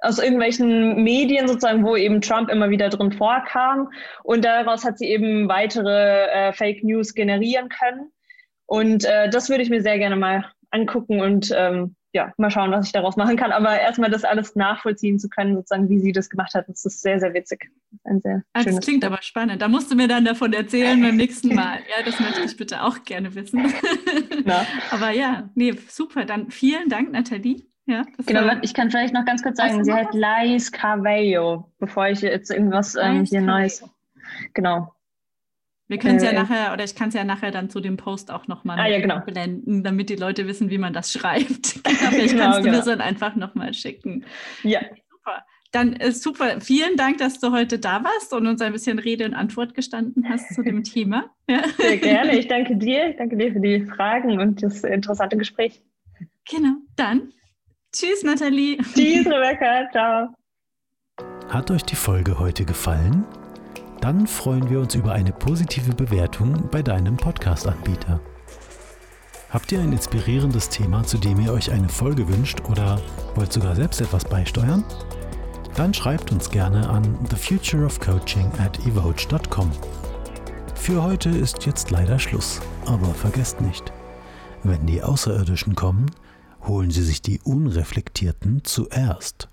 aus 0.00 0.18
irgendwelchen 0.18 1.02
Medien 1.02 1.48
sozusagen, 1.48 1.84
wo 1.84 1.96
eben 1.96 2.20
Trump 2.20 2.50
immer 2.50 2.70
wieder 2.70 2.88
drin 2.88 3.12
vorkam. 3.12 3.90
Und 4.22 4.44
daraus 4.44 4.84
hat 4.84 4.98
sie 4.98 5.06
eben 5.06 5.48
weitere 5.48 6.26
äh, 6.26 6.52
Fake 6.52 6.84
News 6.84 7.14
generieren 7.14 7.68
können. 7.68 8.10
Und 8.66 9.04
äh, 9.04 9.28
das 9.30 9.48
würde 9.48 9.62
ich 9.62 9.70
mir 9.70 9.82
sehr 9.82 9.98
gerne 9.98 10.16
mal 10.16 10.44
angucken 10.70 11.20
und 11.20 11.52
ähm, 11.56 11.94
ja, 12.14 12.32
mal 12.36 12.50
schauen, 12.50 12.70
was 12.70 12.86
ich 12.86 12.92
daraus 12.92 13.16
machen 13.16 13.36
kann. 13.36 13.50
Aber 13.50 13.78
erstmal 13.78 14.08
das 14.08 14.24
alles 14.24 14.54
nachvollziehen 14.54 15.18
zu 15.18 15.28
können, 15.28 15.56
sozusagen, 15.56 15.88
wie 15.90 15.98
sie 15.98 16.12
das 16.12 16.30
gemacht 16.30 16.54
hat, 16.54 16.68
das 16.68 16.84
ist 16.84 17.02
sehr, 17.02 17.18
sehr 17.18 17.34
witzig. 17.34 17.70
Ein 18.04 18.20
sehr 18.20 18.44
schönes 18.56 18.76
das 18.76 18.84
klingt 18.84 19.04
aber 19.04 19.20
spannend. 19.20 19.60
Da 19.60 19.68
musst 19.68 19.90
du 19.90 19.96
mir 19.96 20.06
dann 20.06 20.24
davon 20.24 20.52
erzählen 20.52 21.00
beim 21.00 21.16
nächsten 21.16 21.54
Mal. 21.54 21.80
Ja, 21.90 22.04
das 22.04 22.20
möchte 22.20 22.42
ich 22.42 22.56
bitte 22.56 22.82
auch 22.82 23.02
gerne 23.04 23.34
wissen. 23.34 23.64
Aber 24.90 25.10
ja, 25.10 25.50
nee, 25.54 25.74
super. 25.88 26.24
Dann 26.24 26.50
vielen 26.50 26.88
Dank, 26.88 27.10
Nathalie. 27.10 27.66
Ja, 27.86 28.02
Genau, 28.26 28.50
ich 28.62 28.72
kann 28.72 28.90
vielleicht 28.90 29.12
noch 29.12 29.24
ganz 29.26 29.42
kurz 29.42 29.58
sagen, 29.58 29.84
sie 29.84 29.92
heißt 29.92 30.14
Lais 30.14 30.70
Carvalho, 30.72 31.70
bevor 31.78 32.08
ich 32.08 32.20
jetzt 32.22 32.50
irgendwas 32.50 32.94
ähm, 32.94 33.24
hier. 33.24 33.42
Neues. 33.42 33.84
Genau. 34.54 34.94
Wir 35.86 35.98
können 35.98 36.16
es 36.16 36.22
ja 36.22 36.30
Äh, 36.30 36.34
nachher, 36.34 36.72
oder 36.72 36.82
ich 36.82 36.94
kann 36.94 37.08
es 37.08 37.14
ja 37.14 37.24
nachher 37.24 37.50
dann 37.50 37.68
zu 37.68 37.80
dem 37.80 37.98
Post 37.98 38.30
auch 38.30 38.48
nochmal 38.48 38.78
Ah, 38.80 38.86
ja, 38.86 39.00
genau. 39.00 39.20
blenden, 39.20 39.84
damit 39.84 40.08
die 40.08 40.16
Leute 40.16 40.46
wissen, 40.46 40.70
wie 40.70 40.78
man 40.78 40.94
das 40.94 41.12
schreibt. 41.12 41.74
Genau, 41.84 42.10
vielleicht 42.10 42.30
Genau, 42.32 42.42
kannst 42.44 42.58
du 42.60 42.62
genau. 42.64 42.76
das 42.78 42.86
dann 42.86 43.00
einfach 43.02 43.36
nochmal 43.36 43.74
schicken. 43.74 44.24
Ja, 44.62 44.80
Super. 45.10 45.44
Dann 45.72 45.92
äh, 45.96 46.12
super. 46.12 46.60
Vielen 46.62 46.96
Dank, 46.96 47.18
dass 47.18 47.38
du 47.40 47.50
heute 47.52 47.78
da 47.78 48.02
warst 48.02 48.32
und 48.32 48.46
uns 48.46 48.62
ein 48.62 48.72
bisschen 48.72 48.98
Rede 48.98 49.26
und 49.26 49.34
Antwort 49.34 49.74
gestanden 49.74 50.26
hast 50.28 50.54
zu 50.54 50.62
dem 50.62 50.84
Thema. 50.84 51.26
Ja. 51.50 51.62
sehr 51.76 51.98
gerne. 51.98 52.38
Ich 52.38 52.48
danke 52.48 52.76
dir. 52.76 53.10
Ich 53.10 53.16
danke 53.16 53.36
dir 53.36 53.52
für 53.52 53.60
die 53.60 53.84
Fragen 53.84 54.40
und 54.40 54.62
das 54.62 54.82
interessante 54.84 55.36
Gespräch. 55.36 55.82
Genau. 56.48 56.76
Dann 56.96 57.32
tschüss, 57.94 58.22
Nathalie. 58.22 58.76
Tschüss, 58.78 59.26
Rebecca. 59.26 59.88
Ciao. 59.92 60.28
Hat 61.48 61.70
euch 61.70 61.84
die 61.84 61.96
Folge 61.96 62.38
heute 62.38 62.64
gefallen? 62.64 63.24
Dann 64.00 64.26
freuen 64.26 64.68
wir 64.68 64.80
uns 64.80 64.94
über 64.94 65.12
eine 65.12 65.32
positive 65.32 65.94
Bewertung 65.94 66.68
bei 66.70 66.82
deinem 66.82 67.16
Podcast-Anbieter. 67.16 68.20
Habt 69.50 69.70
ihr 69.70 69.80
ein 69.80 69.92
inspirierendes 69.92 70.68
Thema, 70.68 71.04
zu 71.04 71.16
dem 71.16 71.40
ihr 71.40 71.52
euch 71.52 71.70
eine 71.70 71.88
Folge 71.88 72.28
wünscht 72.28 72.60
oder 72.68 73.00
wollt 73.36 73.52
sogar 73.52 73.76
selbst 73.76 74.00
etwas 74.00 74.24
beisteuern? 74.24 74.84
Dann 75.76 75.94
schreibt 75.94 76.32
uns 76.32 76.50
gerne 76.50 76.88
an 76.88 77.02
thefutureofcoaching 77.28 78.50
at 78.58 78.78
evoge.com. 78.86 79.70
Für 80.74 81.02
heute 81.02 81.30
ist 81.30 81.64
jetzt 81.66 81.90
leider 81.90 82.18
Schluss, 82.18 82.60
aber 82.86 83.14
vergesst 83.14 83.60
nicht, 83.60 83.92
wenn 84.64 84.84
die 84.86 85.02
Außerirdischen 85.02 85.74
kommen, 85.74 86.10
holen 86.66 86.90
sie 86.90 87.02
sich 87.02 87.22
die 87.22 87.40
Unreflektierten 87.42 88.64
zuerst. 88.64 89.48